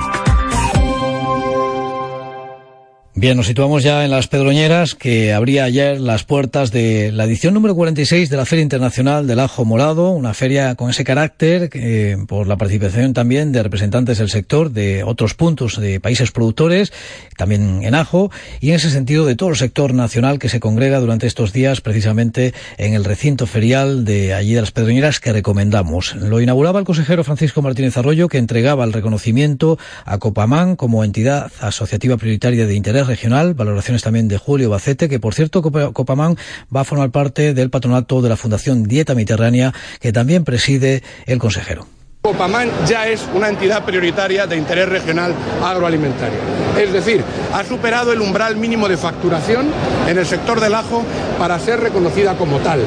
Bien, 3.19 3.35
nos 3.35 3.47
situamos 3.47 3.83
ya 3.83 4.05
en 4.05 4.11
las 4.11 4.29
Pedroñeras, 4.29 4.95
que 4.95 5.33
abría 5.33 5.65
ayer 5.65 5.99
las 5.99 6.25
puertas 6.25 6.71
de 6.71 7.11
la 7.13 7.25
edición 7.25 7.55
número 7.55 7.75
46 7.75 8.29
de 8.29 8.37
la 8.37 8.45
Feria 8.45 8.63
Internacional 8.63 9.27
del 9.27 9.41
Ajo 9.41 9.65
Morado, 9.65 10.11
una 10.11 10.35
feria 10.35 10.75
con 10.75 10.91
ese 10.91 11.03
carácter, 11.03 11.71
eh, 11.73 12.19
por 12.29 12.47
la 12.47 12.59
participación 12.59 13.15
también 13.15 13.53
de 13.53 13.63
representantes 13.63 14.19
del 14.19 14.29
sector 14.29 14.71
de 14.71 15.03
otros 15.03 15.33
puntos 15.33 15.81
de 15.81 15.99
países 15.99 16.31
productores, 16.31 16.93
también 17.39 17.85
en 17.85 17.95
ajo, 17.95 18.31
y 18.61 18.69
en 18.69 18.75
ese 18.75 18.91
sentido 18.91 19.25
de 19.25 19.35
todo 19.35 19.49
el 19.49 19.57
sector 19.57 19.95
nacional 19.95 20.39
que 20.39 20.51
se 20.51 20.61
congrega 20.61 21.01
durante 21.01 21.27
estos 21.27 21.55
días 21.55 21.81
precisamente 21.81 22.53
en 22.77 22.93
el 22.93 23.03
recinto 23.03 23.47
ferial 23.47 24.05
de 24.05 24.35
allí 24.35 24.53
de 24.53 24.61
las 24.61 24.73
Pedroñeras 24.73 25.21
que 25.21 25.33
recomendamos. 25.33 26.15
Lo 26.17 26.43
inauguraba 26.43 26.81
el 26.81 26.85
consejero 26.85 27.25
Francisco 27.25 27.63
Martínez 27.63 27.97
Arroyo, 27.97 28.29
que 28.29 28.37
entregaba 28.37 28.85
el 28.85 28.93
reconocimiento 28.93 29.79
a 30.05 30.19
Copamán 30.19 30.77
como 30.77 31.03
entidad 31.03 31.51
asociativa 31.63 32.19
prioritaria 32.19 32.67
de 32.67 32.75
interés 32.75 33.06
regional, 33.07 33.55
valoraciones 33.55 34.03
también 34.03 34.29
de 34.29 34.39
Julio 34.39 34.71
Bacete, 34.71 35.09
que 35.09 35.21
por 35.21 35.35
cierto 35.35 35.63
Copamán 35.63 36.37
va 36.75 36.81
a 36.81 36.85
formar 36.85 37.11
parte 37.11 37.55
del 37.55 37.71
patronato 37.71 38.23
de 38.23 38.29
la 38.29 38.37
Fundación 38.37 38.85
Dieta 38.85 39.15
Mediterránea, 39.15 39.73
que 40.01 40.13
también 40.13 40.45
preside 40.45 41.03
el 41.27 41.39
consejero. 41.39 41.87
Copamán 42.27 42.69
ya 42.89 43.07
es 43.07 43.25
una 43.35 43.49
entidad 43.49 43.85
prioritaria 43.85 44.49
de 44.49 44.57
interés 44.57 44.89
regional 44.89 45.33
agroalimentario. 45.63 46.39
Es 46.77 46.93
decir, 46.93 47.23
ha 47.53 47.63
superado 47.63 48.13
el 48.13 48.21
umbral 48.21 48.57
mínimo 48.57 48.89
de 48.89 48.97
facturación 48.97 49.67
en 50.09 50.19
el 50.19 50.27
sector 50.27 50.61
del 50.61 50.75
ajo 50.75 51.05
para 51.39 51.57
ser 51.61 51.79
reconocida 51.79 52.37
como 52.37 52.59
tal. 52.59 52.81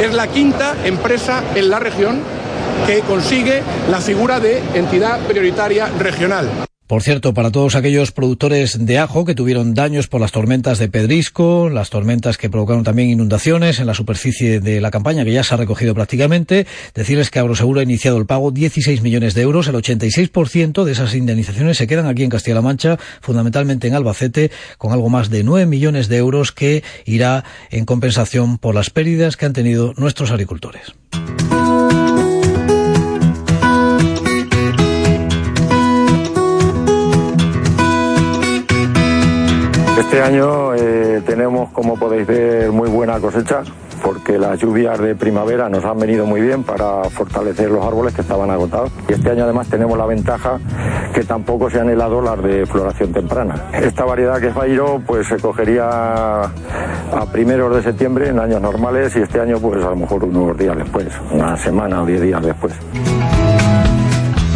Es 0.00 0.14
la 0.14 0.28
quinta 0.28 0.76
empresa 0.84 1.42
en 1.56 1.68
la 1.68 1.80
región 1.80 2.20
que 2.86 3.00
consigue 3.00 3.62
la 3.90 4.00
figura 4.00 4.38
de 4.38 4.62
entidad 4.74 5.18
prioritaria 5.26 5.88
regional. 5.98 6.48
Por 6.86 7.02
cierto, 7.02 7.34
para 7.34 7.50
todos 7.50 7.74
aquellos 7.74 8.12
productores 8.12 8.86
de 8.86 8.98
ajo 8.98 9.24
que 9.24 9.34
tuvieron 9.34 9.74
daños 9.74 10.06
por 10.06 10.20
las 10.20 10.30
tormentas 10.30 10.78
de 10.78 10.88
Pedrisco, 10.88 11.68
las 11.68 11.90
tormentas 11.90 12.38
que 12.38 12.48
provocaron 12.48 12.84
también 12.84 13.10
inundaciones 13.10 13.80
en 13.80 13.88
la 13.88 13.94
superficie 13.94 14.60
de 14.60 14.80
la 14.80 14.92
campaña, 14.92 15.24
que 15.24 15.32
ya 15.32 15.42
se 15.42 15.52
ha 15.52 15.56
recogido 15.56 15.94
prácticamente, 15.94 16.64
decirles 16.94 17.30
que 17.30 17.40
Agroseguro 17.40 17.80
ha 17.80 17.82
iniciado 17.82 18.18
el 18.18 18.26
pago 18.26 18.52
16 18.52 19.02
millones 19.02 19.34
de 19.34 19.42
euros. 19.42 19.66
El 19.66 19.74
86% 19.74 20.84
de 20.84 20.92
esas 20.92 21.14
indemnizaciones 21.16 21.76
se 21.76 21.88
quedan 21.88 22.06
aquí 22.06 22.22
en 22.22 22.30
Castilla-La 22.30 22.62
Mancha, 22.62 22.98
fundamentalmente 23.20 23.88
en 23.88 23.94
Albacete, 23.94 24.52
con 24.78 24.92
algo 24.92 25.08
más 25.08 25.28
de 25.28 25.42
9 25.42 25.66
millones 25.66 26.06
de 26.06 26.18
euros 26.18 26.52
que 26.52 26.84
irá 27.04 27.42
en 27.72 27.84
compensación 27.84 28.58
por 28.58 28.76
las 28.76 28.90
pérdidas 28.90 29.36
que 29.36 29.46
han 29.46 29.54
tenido 29.54 29.92
nuestros 29.96 30.30
agricultores. 30.30 30.94
Este 39.98 40.20
año 40.20 40.74
eh, 40.74 41.22
tenemos, 41.26 41.70
como 41.70 41.98
podéis 41.98 42.26
ver, 42.26 42.70
muy 42.70 42.88
buena 42.88 43.18
cosecha 43.18 43.62
porque 44.02 44.38
las 44.38 44.58
lluvias 44.58 45.00
de 45.00 45.14
primavera 45.14 45.68
nos 45.68 45.84
han 45.84 45.98
venido 45.98 46.26
muy 46.26 46.40
bien 46.40 46.62
para 46.62 47.04
fortalecer 47.04 47.70
los 47.70 47.84
árboles 47.84 48.14
que 48.14 48.20
estaban 48.20 48.50
agotados. 48.50 48.92
Y 49.08 49.14
este 49.14 49.30
año 49.30 49.44
además 49.44 49.68
tenemos 49.68 49.96
la 49.96 50.06
ventaja 50.06 50.60
que 51.14 51.24
tampoco 51.24 51.70
se 51.70 51.80
han 51.80 51.88
helado 51.88 52.20
las 52.20 52.42
de 52.42 52.66
floración 52.66 53.12
temprana. 53.12 53.70
Esta 53.72 54.04
variedad 54.04 54.38
que 54.38 54.48
es 54.48 54.54
Bairo 54.54 55.00
pues 55.06 55.26
se 55.26 55.38
cogería 55.38 56.42
a 56.42 57.26
primeros 57.32 57.74
de 57.74 57.82
septiembre 57.82 58.28
en 58.28 58.38
años 58.38 58.60
normales 58.60 59.16
y 59.16 59.20
este 59.20 59.40
año 59.40 59.58
pues 59.58 59.82
a 59.82 59.90
lo 59.90 59.96
mejor 59.96 60.24
unos 60.24 60.56
días 60.58 60.76
después, 60.76 61.08
una 61.32 61.56
semana 61.56 62.02
o 62.02 62.06
diez 62.06 62.20
días 62.20 62.42
después. 62.42 62.74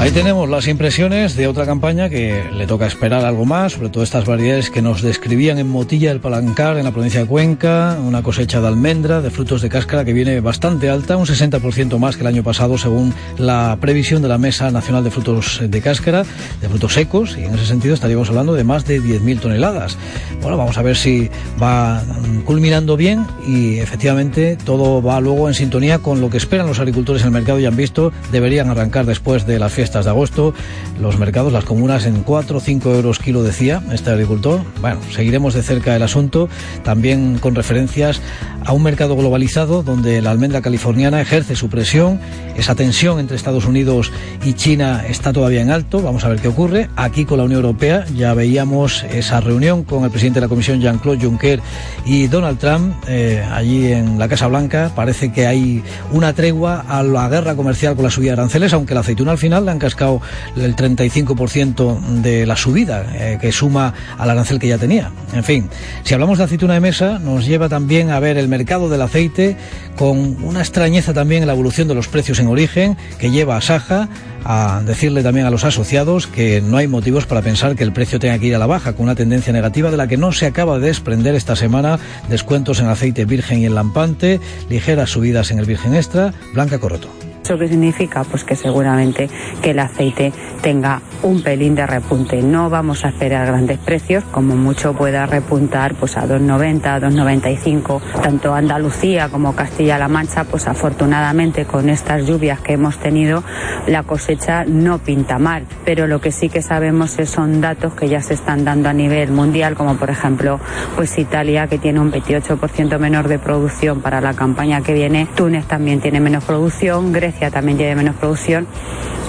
Ahí 0.00 0.12
tenemos 0.12 0.48
las 0.48 0.66
impresiones 0.66 1.36
de 1.36 1.46
otra 1.46 1.66
campaña 1.66 2.08
que 2.08 2.42
le 2.54 2.66
toca 2.66 2.86
esperar 2.86 3.26
algo 3.26 3.44
más, 3.44 3.72
sobre 3.72 3.90
todo 3.90 4.02
estas 4.02 4.24
variedades 4.24 4.70
que 4.70 4.80
nos 4.80 5.02
describían 5.02 5.58
en 5.58 5.68
Motilla 5.68 6.08
del 6.08 6.20
Palancar, 6.20 6.78
en 6.78 6.84
la 6.84 6.90
provincia 6.90 7.20
de 7.20 7.26
Cuenca, 7.26 7.98
una 8.02 8.22
cosecha 8.22 8.62
de 8.62 8.68
almendra, 8.68 9.20
de 9.20 9.28
frutos 9.28 9.60
de 9.60 9.68
cáscara 9.68 10.06
que 10.06 10.14
viene 10.14 10.40
bastante 10.40 10.88
alta, 10.88 11.18
un 11.18 11.26
60% 11.26 11.98
más 11.98 12.16
que 12.16 12.22
el 12.22 12.28
año 12.28 12.42
pasado 12.42 12.78
según 12.78 13.12
la 13.36 13.76
previsión 13.78 14.22
de 14.22 14.28
la 14.28 14.38
Mesa 14.38 14.70
Nacional 14.70 15.04
de 15.04 15.10
Frutos 15.10 15.60
de 15.62 15.82
Cáscara, 15.82 16.24
de 16.62 16.68
frutos 16.70 16.94
secos, 16.94 17.36
y 17.36 17.44
en 17.44 17.54
ese 17.54 17.66
sentido 17.66 17.92
estaríamos 17.92 18.30
hablando 18.30 18.54
de 18.54 18.64
más 18.64 18.86
de 18.86 19.02
10.000 19.02 19.38
toneladas. 19.38 19.98
Bueno, 20.40 20.56
vamos 20.56 20.78
a 20.78 20.82
ver 20.82 20.96
si 20.96 21.28
va 21.62 22.02
culminando 22.46 22.96
bien 22.96 23.26
y 23.46 23.80
efectivamente 23.80 24.56
todo 24.64 25.02
va 25.02 25.20
luego 25.20 25.46
en 25.48 25.54
sintonía 25.54 25.98
con 25.98 26.22
lo 26.22 26.30
que 26.30 26.38
esperan 26.38 26.66
los 26.66 26.78
agricultores 26.78 27.20
en 27.20 27.28
el 27.28 27.34
mercado, 27.34 27.58
ya 27.58 27.68
han 27.68 27.76
visto, 27.76 28.14
deberían 28.32 28.70
arrancar 28.70 29.04
después 29.04 29.46
de 29.46 29.58
la 29.58 29.68
fiesta 29.90 30.04
de 30.04 30.10
agosto, 30.10 30.54
los 31.00 31.18
mercados, 31.18 31.52
las 31.52 31.64
comunas 31.64 32.06
en 32.06 32.22
4 32.22 32.58
o 32.58 32.60
5 32.60 32.94
euros 32.94 33.18
kilo, 33.18 33.42
decía 33.42 33.82
este 33.90 34.10
agricultor. 34.10 34.60
Bueno, 34.80 35.00
seguiremos 35.12 35.54
de 35.54 35.64
cerca 35.64 35.96
el 35.96 36.02
asunto, 36.04 36.48
también 36.84 37.38
con 37.40 37.56
referencias 37.56 38.22
a 38.64 38.72
un 38.72 38.84
mercado 38.84 39.16
globalizado 39.16 39.82
donde 39.82 40.22
la 40.22 40.30
almendra 40.30 40.60
californiana 40.60 41.20
ejerce 41.20 41.56
su 41.56 41.68
presión, 41.68 42.20
esa 42.56 42.76
tensión 42.76 43.18
entre 43.18 43.36
Estados 43.36 43.64
Unidos 43.64 44.12
y 44.44 44.52
China 44.52 45.02
está 45.08 45.32
todavía 45.32 45.62
en 45.62 45.70
alto, 45.70 46.02
vamos 46.02 46.24
a 46.24 46.28
ver 46.28 46.40
qué 46.40 46.48
ocurre. 46.48 46.88
Aquí 46.94 47.24
con 47.24 47.38
la 47.38 47.44
Unión 47.44 47.64
Europea 47.64 48.04
ya 48.14 48.32
veíamos 48.34 49.02
esa 49.04 49.40
reunión 49.40 49.82
con 49.82 50.04
el 50.04 50.10
presidente 50.10 50.38
de 50.38 50.46
la 50.46 50.48
Comisión, 50.48 50.80
Jean-Claude 50.80 51.24
Juncker, 51.24 51.60
y 52.04 52.28
Donald 52.28 52.58
Trump, 52.58 52.94
eh, 53.08 53.44
allí 53.50 53.90
en 53.90 54.18
la 54.18 54.28
Casa 54.28 54.46
Blanca. 54.46 54.92
Parece 54.94 55.32
que 55.32 55.46
hay 55.46 55.82
una 56.12 56.32
tregua 56.32 56.84
a 56.86 57.02
la 57.02 57.28
guerra 57.28 57.56
comercial 57.56 57.96
con 57.96 58.04
la 58.04 58.10
subida 58.10 58.30
de 58.30 58.40
aranceles, 58.40 58.72
aunque 58.72 58.94
la 58.94 59.00
aceituna 59.00 59.32
al 59.32 59.38
final 59.38 59.64
le 59.64 59.70
han 59.72 59.79
cascado 59.80 60.22
el 60.56 60.76
35% 60.76 62.00
de 62.22 62.46
la 62.46 62.56
subida 62.56 63.04
eh, 63.14 63.38
que 63.40 63.50
suma 63.50 63.94
al 64.16 64.30
arancel 64.30 64.60
que 64.60 64.68
ya 64.68 64.78
tenía. 64.78 65.10
En 65.32 65.42
fin, 65.42 65.68
si 66.04 66.14
hablamos 66.14 66.38
de 66.38 66.44
aceituna 66.44 66.74
de 66.74 66.80
mesa, 66.80 67.18
nos 67.18 67.46
lleva 67.46 67.68
también 67.68 68.10
a 68.10 68.20
ver 68.20 68.38
el 68.38 68.46
mercado 68.46 68.88
del 68.88 69.02
aceite 69.02 69.56
con 69.96 70.42
una 70.44 70.60
extrañeza 70.60 71.12
también 71.12 71.42
en 71.42 71.48
la 71.48 71.54
evolución 71.54 71.88
de 71.88 71.94
los 71.94 72.08
precios 72.08 72.38
en 72.38 72.46
origen 72.46 72.96
que 73.18 73.30
lleva 73.30 73.56
a 73.56 73.60
Saja 73.60 74.08
a 74.44 74.82
decirle 74.84 75.22
también 75.22 75.46
a 75.46 75.50
los 75.50 75.64
asociados 75.64 76.26
que 76.26 76.60
no 76.60 76.76
hay 76.76 76.86
motivos 76.86 77.26
para 77.26 77.42
pensar 77.42 77.76
que 77.76 77.84
el 77.84 77.92
precio 77.92 78.18
tenga 78.18 78.38
que 78.38 78.46
ir 78.46 78.54
a 78.54 78.58
la 78.58 78.66
baja, 78.66 78.94
con 78.94 79.04
una 79.04 79.14
tendencia 79.14 79.52
negativa 79.52 79.90
de 79.90 79.96
la 79.96 80.06
que 80.06 80.16
no 80.16 80.32
se 80.32 80.46
acaba 80.46 80.78
de 80.78 80.86
desprender 80.86 81.34
esta 81.34 81.56
semana, 81.56 81.98
descuentos 82.28 82.80
en 82.80 82.86
aceite 82.86 83.24
virgen 83.24 83.60
y 83.60 83.66
en 83.66 83.74
lampante, 83.74 84.40
ligeras 84.68 85.10
subidas 85.10 85.50
en 85.50 85.58
el 85.58 85.66
virgen 85.66 85.94
extra, 85.94 86.32
Blanca 86.54 86.78
Corroto. 86.78 87.29
¿Eso 87.50 87.58
qué 87.58 87.66
significa? 87.66 88.22
Pues 88.22 88.44
que 88.44 88.54
seguramente 88.54 89.28
que 89.60 89.72
el 89.72 89.80
aceite 89.80 90.32
tenga 90.62 91.02
un 91.24 91.42
pelín 91.42 91.74
de 91.74 91.84
repunte. 91.84 92.40
No 92.42 92.70
vamos 92.70 93.04
a 93.04 93.08
esperar 93.08 93.44
grandes 93.48 93.78
precios, 93.78 94.22
como 94.30 94.54
mucho 94.54 94.92
pueda 94.92 95.26
repuntar 95.26 95.96
pues 95.96 96.16
a 96.16 96.28
2,90, 96.28 97.00
2,95. 97.00 98.00
Tanto 98.22 98.54
Andalucía 98.54 99.30
como 99.30 99.56
Castilla-La 99.56 100.06
Mancha, 100.06 100.44
pues 100.44 100.68
afortunadamente 100.68 101.64
con 101.64 101.88
estas 101.88 102.24
lluvias 102.24 102.60
que 102.60 102.74
hemos 102.74 102.98
tenido, 102.98 103.42
la 103.88 104.04
cosecha 104.04 104.64
no 104.64 104.98
pinta 104.98 105.40
mal. 105.40 105.66
Pero 105.84 106.06
lo 106.06 106.20
que 106.20 106.30
sí 106.30 106.50
que 106.50 106.62
sabemos 106.62 107.16
son 107.24 107.60
datos 107.60 107.94
que 107.94 108.08
ya 108.08 108.20
se 108.20 108.34
están 108.34 108.64
dando 108.64 108.88
a 108.88 108.92
nivel 108.92 109.32
mundial, 109.32 109.74
como 109.74 109.96
por 109.96 110.10
ejemplo, 110.10 110.60
pues 110.94 111.18
Italia, 111.18 111.66
que 111.66 111.78
tiene 111.78 111.98
un 111.98 112.12
28% 112.12 112.96
menor 113.00 113.26
de 113.26 113.40
producción 113.40 114.02
para 114.02 114.20
la 114.20 114.34
campaña 114.34 114.82
que 114.82 114.94
viene. 114.94 115.26
Túnez 115.34 115.66
también 115.66 116.00
tiene 116.00 116.20
menos 116.20 116.44
producción. 116.44 117.12
Grecia 117.12 117.39
también 117.48 117.78
tiene 117.78 117.94
menos 117.94 118.16
producción. 118.16 118.66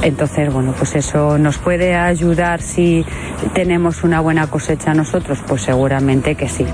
Entonces, 0.02 0.52
bueno, 0.52 0.74
pues 0.76 0.96
eso 0.96 1.38
nos 1.38 1.60
puede 1.60 1.96
ayudar 1.96 2.62
si 2.62 3.06
tenemos 3.54 4.04
una 4.04 4.20
buena 4.20 4.48
cosecha 4.48 4.94
nosotros, 4.96 5.40
pues 5.48 5.62
seguramente 5.62 6.36
que 6.36 6.50
sí. 6.50 6.66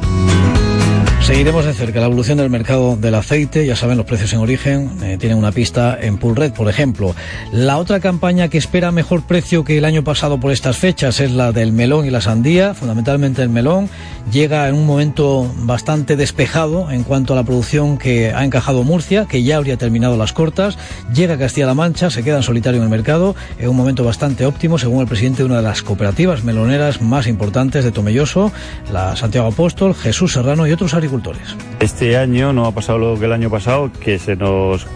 Seguiremos 1.22 1.66
de 1.66 1.74
cerca 1.74 2.00
la 2.00 2.06
evolución 2.06 2.38
del 2.38 2.50
mercado 2.50 2.96
del 2.96 3.14
aceite. 3.14 3.66
Ya 3.66 3.76
saben, 3.76 3.98
los 3.98 4.06
precios 4.06 4.32
en 4.32 4.40
origen 4.40 4.92
eh, 5.04 5.18
tienen 5.20 5.38
una 5.38 5.52
pista 5.52 5.98
en 6.00 6.18
Red, 6.20 6.54
por 6.54 6.70
ejemplo. 6.70 7.16
La 7.52 7.78
otra 7.78 8.00
campaña 8.00 8.48
que 8.48 8.58
espera 8.58 8.92
mejor 8.92 9.24
precio 9.24 9.66
que 9.66 9.78
el 9.78 9.84
año 9.84 10.06
pasado 10.06 10.40
por 10.40 10.54
estas 10.54 10.78
fechas 10.78 11.20
es 11.20 11.32
la 11.32 11.52
del 11.52 11.74
melón 11.74 12.06
y 12.06 12.12
la 12.12 12.22
sandía, 12.22 12.74
fundamentalmente 12.74 13.42
el 13.42 13.50
melón. 13.50 13.90
Llega 14.32 14.68
en 14.68 14.76
un 14.76 14.86
momento 14.86 15.54
bastante 15.60 16.16
despejado 16.16 16.92
en 16.92 17.04
cuanto 17.04 17.34
a 17.34 17.36
la 17.36 17.44
producción 17.44 17.98
que 17.98 18.34
ha 18.34 18.46
encajado 18.46 18.84
Murcia, 18.84 19.26
que 19.26 19.44
ya 19.44 19.58
habría 19.58 19.78
terminado 19.78 20.16
las 20.16 20.32
cortas. 20.32 20.78
Llega 21.14 21.38
Castilla-La 21.38 21.74
Mancha, 21.74 22.10
se 22.10 22.24
queda 22.24 22.38
en 22.38 22.44
solitario 22.44 22.80
en 22.80 22.84
el 22.86 22.90
mercado, 22.90 23.36
en 23.60 23.70
un 23.70 23.76
momento 23.76 24.04
bastante 24.04 24.46
óptimo, 24.46 24.78
según 24.78 25.02
el 25.02 25.08
presidente 25.08 25.40
de 25.40 25.46
una 25.46 25.58
de 25.58 25.64
las 25.64 25.82
cooperativas 25.82 26.44
meloneras 26.44 27.02
más 27.02 27.28
importantes 27.28 27.84
de 27.84 27.92
Tomelloso, 27.92 28.52
la 28.92 29.16
Santiago 29.16 29.48
Apóstol, 29.48 29.94
Jesús 29.94 30.34
Serrano 30.34 30.68
y 30.68 30.72
otros 30.72 30.94
Este 31.80 32.18
año 32.18 32.54
no 32.54 32.66
ha 32.66 32.72
pasado 32.72 33.00
lo 33.00 33.20
que 33.20 33.26
el 33.26 33.34
año 33.34 33.50
pasado, 33.50 33.92
que 34.00 34.20
se 34.20 34.36
nos, 34.36 34.88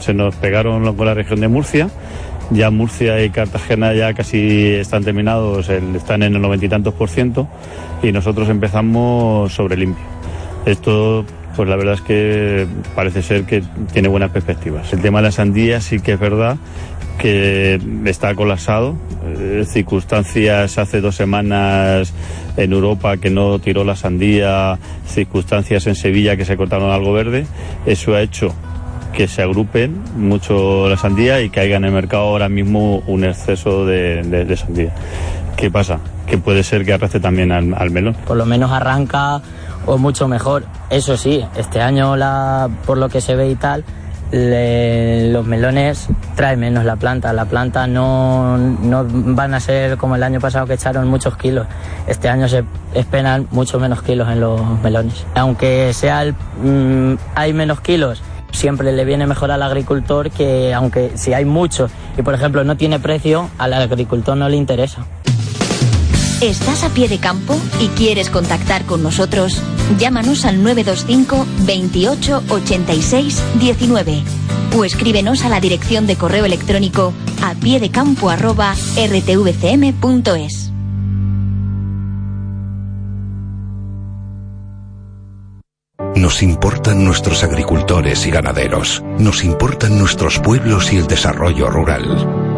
se 0.00 0.14
nos 0.14 0.34
pegaron 0.36 0.94
con 0.96 1.06
la 1.06 1.14
región 1.14 1.40
de 1.40 1.48
Murcia. 1.48 1.88
Ya 2.50 2.70
Murcia 2.70 3.24
y 3.24 3.30
Cartagena 3.30 3.94
ya 3.94 4.12
casi 4.12 4.72
están 4.72 5.04
terminados, 5.04 5.68
están 5.70 6.22
en 6.22 6.34
el 6.34 6.42
noventa 6.42 6.66
y 6.66 6.68
tantos 6.68 6.92
por 6.92 7.08
ciento 7.08 7.48
y 8.02 8.12
nosotros 8.12 8.48
empezamos 8.48 9.52
sobre 9.52 9.76
limpio. 9.76 10.04
Esto 10.66 11.24
pues 11.56 11.68
la 11.68 11.76
verdad 11.76 11.94
es 11.94 12.00
que 12.00 12.66
parece 12.94 13.22
ser 13.22 13.44
que 13.44 13.62
tiene 13.92 14.08
buenas 14.08 14.30
perspectivas. 14.30 14.92
El 14.92 15.00
tema 15.00 15.18
de 15.18 15.24
la 15.24 15.32
sandía 15.32 15.80
sí 15.80 16.00
que 16.00 16.12
es 16.12 16.20
verdad 16.20 16.56
que 17.22 17.80
está 18.04 18.34
colapsado. 18.34 18.96
Eh, 19.24 19.64
circunstancias 19.64 20.76
hace 20.76 21.00
dos 21.00 21.14
semanas 21.14 22.12
en 22.56 22.72
Europa 22.72 23.16
que 23.16 23.30
no 23.30 23.60
tiró 23.60 23.84
la 23.84 23.94
sandía, 23.94 24.76
circunstancias 25.06 25.86
en 25.86 25.94
Sevilla 25.94 26.36
que 26.36 26.44
se 26.44 26.56
cortaron 26.56 26.90
algo 26.90 27.12
verde. 27.12 27.46
Eso 27.86 28.16
ha 28.16 28.22
hecho 28.22 28.52
que 29.12 29.28
se 29.28 29.40
agrupen 29.40 30.02
mucho 30.16 30.88
la 30.88 30.96
sandía 30.96 31.40
y 31.42 31.50
que 31.50 31.60
haya 31.60 31.76
en 31.76 31.84
el 31.84 31.92
mercado 31.92 32.24
ahora 32.24 32.48
mismo 32.48 33.04
un 33.06 33.22
exceso 33.22 33.86
de, 33.86 34.56
sandía. 34.56 34.92
¿Qué 35.56 35.70
pasa? 35.70 36.00
Que 36.26 36.38
puede 36.38 36.64
ser 36.64 36.84
que 36.84 36.92
arrastre 36.92 37.20
también 37.20 37.52
al, 37.52 37.72
al 37.74 37.92
melón. 37.92 38.16
Por 38.26 38.36
lo 38.36 38.46
menos 38.46 38.72
arranca 38.72 39.40
o 39.86 39.96
mucho 39.96 40.26
mejor. 40.26 40.64
Eso 40.90 41.16
sí, 41.16 41.44
este 41.56 41.80
año 41.80 42.16
la, 42.16 42.68
por 42.84 42.98
lo 42.98 43.08
que 43.08 43.20
se 43.20 43.36
ve 43.36 43.48
y 43.48 43.54
tal, 43.54 43.84
los 44.32 45.46
melones 45.46 46.08
traen 46.34 46.60
menos 46.60 46.84
la 46.84 46.96
planta. 46.96 47.32
La 47.32 47.44
planta 47.44 47.86
no, 47.86 48.56
no, 48.56 49.04
van 49.08 49.54
a 49.54 49.60
ser 49.60 49.98
como 49.98 50.16
el 50.16 50.22
año 50.22 50.40
pasado 50.40 50.66
que 50.66 50.74
echaron 50.74 51.08
muchos 51.08 51.36
kilos. 51.36 51.66
Este 52.06 52.28
año 52.28 52.48
se 52.48 52.64
esperan 52.94 53.46
mucho 53.50 53.78
menos 53.78 54.02
kilos 54.02 54.28
en 54.28 54.40
los 54.40 54.60
melones. 54.82 55.26
Aunque 55.34 55.92
sea 55.92 56.24
mm, 56.24 57.14
hay 57.34 57.52
menos 57.52 57.80
kilos, 57.80 58.22
siempre 58.52 58.92
le 58.92 59.04
viene 59.04 59.26
mejor 59.26 59.50
al 59.50 59.62
agricultor 59.62 60.30
que 60.30 60.72
aunque 60.72 61.12
si 61.14 61.34
hay 61.34 61.44
mucho 61.44 61.88
y 62.16 62.22
por 62.22 62.34
ejemplo 62.34 62.64
no 62.64 62.76
tiene 62.76 63.00
precio, 63.00 63.50
al 63.58 63.74
agricultor 63.74 64.36
no 64.36 64.48
le 64.48 64.56
interesa. 64.56 65.04
¿Estás 66.42 66.82
a 66.82 66.88
pie 66.88 67.08
de 67.08 67.20
campo 67.20 67.56
y 67.78 67.86
quieres 67.90 68.28
contactar 68.28 68.84
con 68.84 69.00
nosotros? 69.00 69.62
Llámanos 69.96 70.44
al 70.44 70.60
925 70.64 71.46
28 71.60 72.42
86 72.48 73.42
19 73.60 74.24
o 74.76 74.84
escríbenos 74.84 75.44
a 75.44 75.48
la 75.48 75.60
dirección 75.60 76.08
de 76.08 76.16
correo 76.16 76.44
electrónico 76.44 77.12
a 77.44 77.54
pie 77.54 77.78
de 77.78 77.92
campo 77.92 78.28
arroba. 78.28 78.74
Nos 86.16 86.42
importan 86.42 87.04
nuestros 87.04 87.44
agricultores 87.44 88.26
y 88.26 88.32
ganaderos. 88.32 89.04
Nos 89.20 89.44
importan 89.44 89.96
nuestros 89.96 90.40
pueblos 90.40 90.92
y 90.92 90.96
el 90.96 91.06
desarrollo 91.06 91.70
rural. 91.70 92.51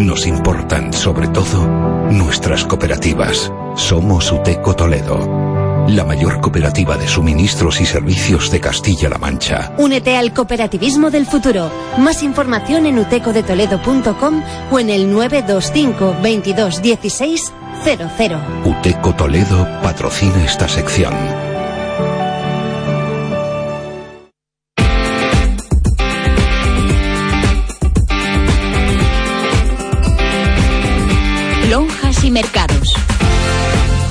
Nos 0.00 0.26
importan, 0.26 0.94
sobre 0.94 1.28
todo, 1.28 1.66
nuestras 2.10 2.64
cooperativas. 2.64 3.52
Somos 3.76 4.32
UTECO 4.32 4.74
Toledo, 4.74 5.84
la 5.88 6.04
mayor 6.04 6.40
cooperativa 6.40 6.96
de 6.96 7.06
suministros 7.06 7.82
y 7.82 7.84
servicios 7.84 8.50
de 8.50 8.60
Castilla-La 8.60 9.18
Mancha. 9.18 9.74
Únete 9.76 10.16
al 10.16 10.32
cooperativismo 10.32 11.10
del 11.10 11.26
futuro. 11.26 11.70
Más 11.98 12.22
información 12.22 12.86
en 12.86 12.98
utecodetoledo.com 12.98 14.42
o 14.70 14.78
en 14.78 14.88
el 14.88 15.12
925 15.12 16.16
22 16.22 16.80
16 16.80 17.52
00. 17.84 18.40
UTECO 18.64 19.14
Toledo 19.14 19.68
patrocina 19.82 20.42
esta 20.46 20.66
sección. 20.66 21.49
Mercados. 32.30 32.69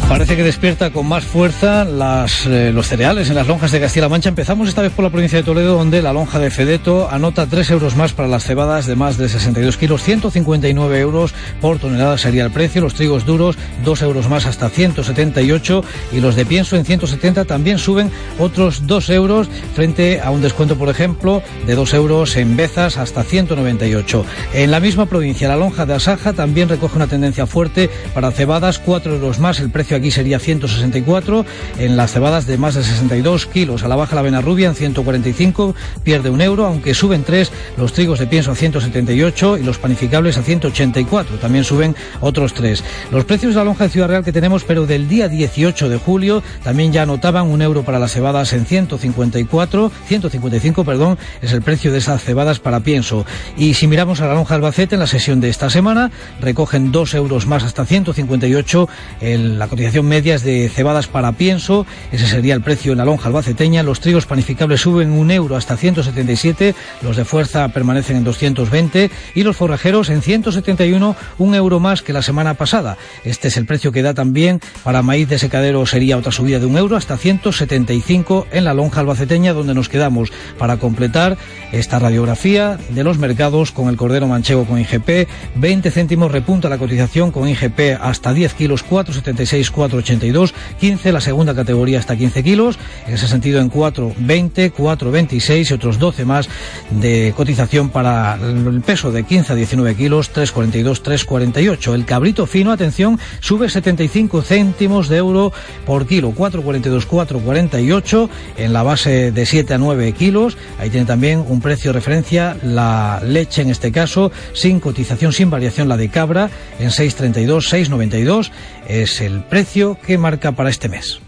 Parece 0.09 0.35
que 0.35 0.43
despierta 0.43 0.89
con 0.89 1.07
más 1.07 1.23
fuerza 1.23 1.83
eh, 1.83 2.71
los 2.73 2.87
cereales 2.87 3.29
en 3.29 3.35
las 3.35 3.47
lonjas 3.47 3.71
de 3.71 3.79
Castilla-La 3.79 4.09
Mancha. 4.09 4.29
Empezamos 4.29 4.67
esta 4.67 4.81
vez 4.81 4.91
por 4.91 5.05
la 5.05 5.11
provincia 5.11 5.37
de 5.37 5.43
Toledo, 5.43 5.77
donde 5.77 6.01
la 6.01 6.11
lonja 6.13 6.39
de 6.39 6.49
Fedeto 6.49 7.07
anota 7.11 7.45
3 7.45 7.69
euros 7.69 7.95
más 7.95 8.13
para 8.13 8.27
las 8.27 8.43
cebadas 8.43 8.87
de 8.87 8.95
más 8.95 9.19
de 9.19 9.29
62 9.29 9.77
kilos, 9.77 10.01
159 10.01 10.99
euros 10.99 11.35
por 11.61 11.77
tonelada 11.77 12.17
sería 12.17 12.43
el 12.43 12.49
precio. 12.49 12.81
Los 12.81 12.95
trigos 12.95 13.23
duros, 13.23 13.55
2 13.85 14.01
euros 14.01 14.27
más 14.29 14.47
hasta 14.47 14.69
178 14.69 15.83
y 16.11 16.21
los 16.21 16.35
de 16.35 16.43
pienso 16.43 16.75
en 16.75 16.85
170 16.85 17.45
también 17.45 17.77
suben 17.77 18.11
otros 18.39 18.87
2 18.87 19.11
euros 19.11 19.47
frente 19.75 20.21
a 20.21 20.31
un 20.31 20.41
descuento, 20.41 20.75
por 20.75 20.89
ejemplo, 20.89 21.43
de 21.67 21.75
2 21.75 21.93
euros 21.93 22.35
en 22.35 22.57
Bezas 22.57 22.97
hasta 22.97 23.23
198. 23.23 24.25
En 24.55 24.71
la 24.71 24.79
misma 24.79 25.05
provincia, 25.05 25.47
la 25.47 25.55
lonja 25.55 25.85
de 25.85 25.93
Asaja 25.93 26.33
también 26.33 26.67
recoge 26.67 26.95
una 26.95 27.07
tendencia 27.07 27.45
fuerte 27.45 27.91
para 28.15 28.31
cebadas, 28.31 28.79
4 28.79 29.13
euros 29.13 29.37
más 29.37 29.59
el 29.59 29.69
precio 29.69 29.98
aquí 29.99 30.11
sería 30.11 30.39
164. 30.39 31.45
En 31.77 31.95
las 31.95 32.11
cebadas 32.11 32.45
de 32.45 32.57
más 32.57 32.75
de 32.75 32.83
62 32.83 33.45
kilos 33.45 33.83
a 33.83 33.87
la 33.87 33.95
baja 33.95 34.15
la 34.15 34.21
avena 34.21 34.41
rubia 34.41 34.67
en 34.67 34.75
145, 34.75 35.75
pierde 36.03 36.29
un 36.29 36.41
euro, 36.41 36.65
aunque 36.65 36.93
suben 36.93 37.23
tres 37.23 37.51
los 37.77 37.93
trigos 37.93 38.19
de 38.19 38.27
pienso 38.27 38.51
a 38.51 38.55
178 38.55 39.57
y 39.57 39.63
los 39.63 39.77
panificables 39.77 40.37
a 40.37 40.43
184. 40.43 41.37
También 41.37 41.63
suben 41.63 41.95
otros 42.21 42.53
tres. 42.53 42.83
Los 43.11 43.25
precios 43.25 43.53
de 43.53 43.59
la 43.59 43.65
lonja 43.65 43.85
de 43.85 43.89
Ciudad 43.89 44.07
Real 44.07 44.23
que 44.23 44.31
tenemos, 44.31 44.63
pero 44.63 44.85
del 44.85 45.07
día 45.07 45.27
18 45.27 45.89
de 45.89 45.97
julio, 45.97 46.43
también 46.63 46.91
ya 46.91 47.03
anotaban 47.03 47.47
un 47.47 47.61
euro 47.61 47.83
para 47.83 47.99
las 47.99 48.13
cebadas 48.13 48.53
en 48.53 48.65
154, 48.65 49.91
155, 50.07 50.83
perdón, 50.83 51.17
es 51.41 51.51
el 51.53 51.61
precio 51.61 51.91
de 51.91 51.99
esas 51.99 52.23
cebadas 52.23 52.59
para 52.59 52.79
pienso. 52.79 53.25
Y 53.57 53.73
si 53.73 53.87
miramos 53.87 54.21
a 54.21 54.27
la 54.27 54.33
lonja 54.33 54.55
Albacete 54.55 54.95
en 54.95 54.99
la 54.99 55.07
sesión 55.07 55.41
de 55.41 55.49
esta 55.49 55.69
semana, 55.69 56.11
recogen 56.39 56.91
dos 56.91 57.13
euros 57.13 57.45
más 57.47 57.63
hasta 57.63 57.85
158 57.85 58.89
el, 59.21 59.59
la 59.59 59.67
cotización 59.67 59.88
cotización 59.89 60.07
media 60.07 60.35
es 60.35 60.43
de 60.43 60.69
cebadas 60.69 61.07
para 61.07 61.31
pienso, 61.31 61.87
ese 62.11 62.27
sería 62.27 62.53
el 62.53 62.61
precio 62.61 62.91
en 62.91 62.99
la 62.99 63.05
lonja 63.05 63.27
albaceteña. 63.27 63.81
Los 63.81 64.01
trigos 64.01 64.27
panificables 64.27 64.81
suben 64.81 65.09
un 65.09 65.31
euro 65.31 65.55
hasta 65.55 65.77
177, 65.77 66.75
los 67.01 67.17
de 67.17 67.25
fuerza 67.25 67.69
permanecen 67.69 68.17
en 68.17 68.23
220 68.23 69.09
y 69.33 69.41
los 69.41 69.57
forrajeros 69.57 70.09
en 70.09 70.21
171, 70.21 71.15
un 71.39 71.55
euro 71.55 71.79
más 71.79 72.03
que 72.03 72.13
la 72.13 72.21
semana 72.21 72.53
pasada. 72.53 72.99
Este 73.23 73.47
es 73.47 73.57
el 73.57 73.65
precio 73.65 73.91
que 73.91 74.03
da 74.03 74.13
también 74.13 74.61
para 74.83 75.01
maíz 75.01 75.27
de 75.27 75.39
secadero, 75.39 75.83
sería 75.87 76.17
otra 76.17 76.31
subida 76.31 76.59
de 76.59 76.67
un 76.67 76.77
euro 76.77 76.95
hasta 76.95 77.17
175 77.17 78.45
en 78.51 78.65
la 78.65 78.75
lonja 78.75 78.99
albaceteña, 78.99 79.53
donde 79.53 79.73
nos 79.73 79.89
quedamos 79.89 80.31
para 80.59 80.77
completar 80.77 81.35
esta 81.71 81.97
radiografía 81.97 82.77
de 82.89 83.03
los 83.03 83.17
mercados 83.17 83.71
con 83.71 83.89
el 83.89 83.97
cordero 83.97 84.27
manchego 84.27 84.65
con 84.65 84.77
IGP, 84.77 85.27
20 85.55 85.89
céntimos 85.89 86.31
repunta 86.31 86.69
la 86.69 86.77
cotización 86.77 87.31
con 87.31 87.49
IGP 87.49 87.99
hasta 87.99 88.33
10 88.33 88.53
kilos, 88.53 88.85
4,76, 88.85 89.71
4,82, 89.79 90.51
15 90.79 91.11
la 91.13 91.21
segunda 91.21 91.55
categoría 91.55 91.99
hasta 91.99 92.17
15 92.17 92.43
kilos, 92.43 92.77
en 93.07 93.13
ese 93.13 93.27
sentido 93.27 93.61
en 93.61 93.71
4,20, 93.71 94.73
4,26 94.73 95.71
y 95.71 95.73
otros 95.73 95.99
12 95.99 96.25
más 96.25 96.49
de 96.89 97.33
cotización 97.35 97.89
para 97.89 98.35
el 98.35 98.81
peso 98.81 99.11
de 99.11 99.23
15 99.23 99.53
a 99.53 99.55
19 99.55 99.95
kilos, 99.95 100.33
3,42, 100.33 101.01
3,48. 101.01 101.93
El 101.93 102.05
cabrito 102.05 102.45
fino, 102.45 102.71
atención, 102.71 103.19
sube 103.39 103.69
75 103.69 104.41
céntimos 104.41 105.07
de 105.07 105.17
euro 105.17 105.53
por 105.85 106.05
kilo, 106.05 106.33
4,42, 106.33 107.07
4,48 107.07 108.29
en 108.57 108.73
la 108.73 108.83
base 108.83 109.31
de 109.31 109.45
7 109.45 109.75
a 109.75 109.77
9 109.77 110.11
kilos. 110.11 110.57
Ahí 110.77 110.89
tiene 110.89 111.05
también 111.05 111.43
un 111.47 111.61
precio 111.61 111.91
de 111.91 111.99
referencia 111.99 112.57
la 112.63 113.21
leche 113.23 113.61
en 113.61 113.69
este 113.69 113.91
caso, 113.91 114.31
sin 114.53 114.79
cotización, 114.79 115.31
sin 115.31 115.49
variación 115.49 115.87
la 115.87 115.95
de 115.95 116.09
cabra 116.09 116.49
en 116.79 116.89
6,32, 116.89 117.87
6,92 117.87 118.51
es 118.89 119.21
el 119.21 119.43
precio 119.43 119.97
que 120.05 120.17
marca 120.17 120.51
para 120.51 120.69
este 120.69 120.89
mes. 120.89 121.21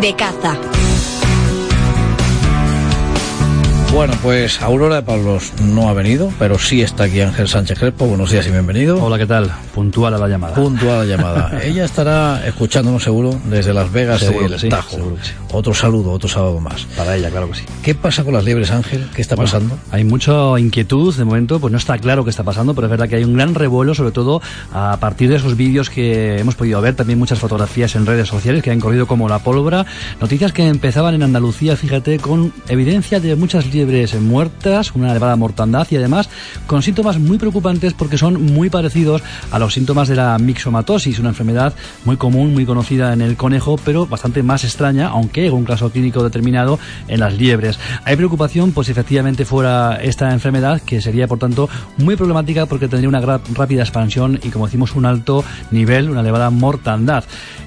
De 0.00 0.14
caza. 0.16 0.58
Bueno, 3.94 4.12
pues 4.24 4.60
Aurora 4.60 4.96
de 4.96 5.02
Pablos 5.02 5.52
no 5.62 5.88
ha 5.88 5.92
venido, 5.92 6.32
pero 6.36 6.58
sí 6.58 6.82
está 6.82 7.04
aquí 7.04 7.20
Ángel 7.20 7.46
Sánchez 7.46 7.78
Crespo. 7.78 8.06
Buenos 8.06 8.32
días 8.32 8.44
y 8.48 8.50
bienvenido. 8.50 9.00
Hola, 9.00 9.18
¿qué 9.18 9.26
tal? 9.26 9.52
Puntual 9.72 10.12
a 10.14 10.18
la 10.18 10.26
llamada. 10.26 10.52
Puntual 10.56 10.96
a 10.96 10.98
la 10.98 11.04
llamada. 11.04 11.60
Ella 11.62 11.84
estará 11.84 12.44
escuchándonos 12.44 13.04
seguro 13.04 13.38
desde 13.44 13.72
Las 13.72 13.92
Vegas 13.92 14.18
Seguro 14.18 14.46
el 14.46 14.58
sí, 14.58 14.68
Tajo. 14.68 14.96
seguro 14.96 15.16
sí. 15.22 15.30
Otro 15.52 15.72
saludo, 15.72 16.10
otro 16.10 16.28
sábado 16.28 16.58
más. 16.58 16.84
Para 16.96 17.16
ella, 17.16 17.30
claro 17.30 17.48
que 17.48 17.58
sí. 17.58 17.64
¿Qué 17.84 17.94
pasa 17.94 18.24
con 18.24 18.34
las 18.34 18.44
liebres, 18.44 18.72
Ángel? 18.72 19.06
¿Qué 19.14 19.22
está 19.22 19.36
Bueno, 19.36 19.52
pasando? 19.52 19.78
Hay 19.92 20.02
mucha 20.02 20.58
inquietud 20.58 21.14
de 21.14 21.24
momento, 21.24 21.60
pues 21.60 21.70
no 21.70 21.78
está 21.78 21.96
claro 21.98 22.24
qué 22.24 22.30
está 22.30 22.42
pasando, 22.42 22.74
pero 22.74 22.88
es 22.88 22.90
verdad 22.90 23.08
que 23.08 23.14
hay 23.14 23.24
un 23.24 23.34
gran 23.34 23.54
revuelo, 23.54 23.94
sobre 23.94 24.10
todo 24.10 24.42
a 24.72 24.96
partir 24.98 25.30
de 25.30 25.36
esos 25.36 25.56
vídeos 25.56 25.88
que 25.88 26.38
hemos 26.40 26.56
podido 26.56 26.80
ver, 26.80 26.96
también 26.96 27.20
muchas 27.20 27.38
fotografías 27.38 27.94
en 27.94 28.04
redes 28.04 28.26
sociales 28.26 28.64
que 28.64 28.72
han 28.72 28.80
corrido 28.80 29.06
como 29.06 29.28
la 29.28 29.38
pólvora, 29.38 29.86
noticias 30.20 30.52
que 30.52 30.66
empezaban 30.66 31.14
en 31.14 31.22
Andalucía, 31.22 31.76
fíjate, 31.76 32.18
con 32.18 32.52
evidencia 32.66 33.20
de 33.20 33.36
muchas 33.36 33.64
liebres 33.66 33.83
muertas, 34.20 34.94
una 34.94 35.10
elevada 35.10 35.36
mortandad 35.36 35.86
y 35.90 35.96
además 35.96 36.28
con 36.66 36.82
síntomas 36.82 37.18
muy 37.18 37.38
preocupantes 37.38 37.94
porque 37.94 38.18
son 38.18 38.42
muy 38.42 38.70
parecidos 38.70 39.22
a 39.50 39.58
los 39.58 39.74
síntomas 39.74 40.08
de 40.08 40.16
la 40.16 40.38
mixomatosis, 40.38 41.18
una 41.18 41.30
enfermedad 41.30 41.74
muy 42.04 42.16
común, 42.16 42.52
muy 42.52 42.66
conocida 42.66 43.12
en 43.12 43.20
el 43.20 43.36
conejo, 43.36 43.76
pero 43.84 44.06
bastante 44.06 44.42
más 44.42 44.64
extraña, 44.64 45.08
aunque 45.08 45.46
en 45.46 45.52
un 45.52 45.64
caso 45.64 45.90
clínico 45.90 46.22
determinado 46.22 46.78
en 47.08 47.20
las 47.20 47.34
liebres. 47.34 47.78
Hay 48.04 48.16
preocupación, 48.16 48.72
pues 48.72 48.86
si 48.86 48.92
efectivamente 48.92 49.44
fuera 49.44 49.96
esta 50.02 50.32
enfermedad, 50.32 50.80
que 50.80 51.00
sería 51.00 51.28
por 51.28 51.38
tanto 51.38 51.68
muy 51.98 52.16
problemática 52.16 52.66
porque 52.66 52.88
tendría 52.88 53.08
una 53.08 53.20
rápida 53.20 53.82
expansión 53.82 54.40
y 54.42 54.50
como 54.50 54.66
decimos 54.66 54.94
un 54.94 55.06
alto 55.06 55.44
nivel, 55.70 56.10
una 56.10 56.20
elevada 56.20 56.50
mortandad. 56.50 57.24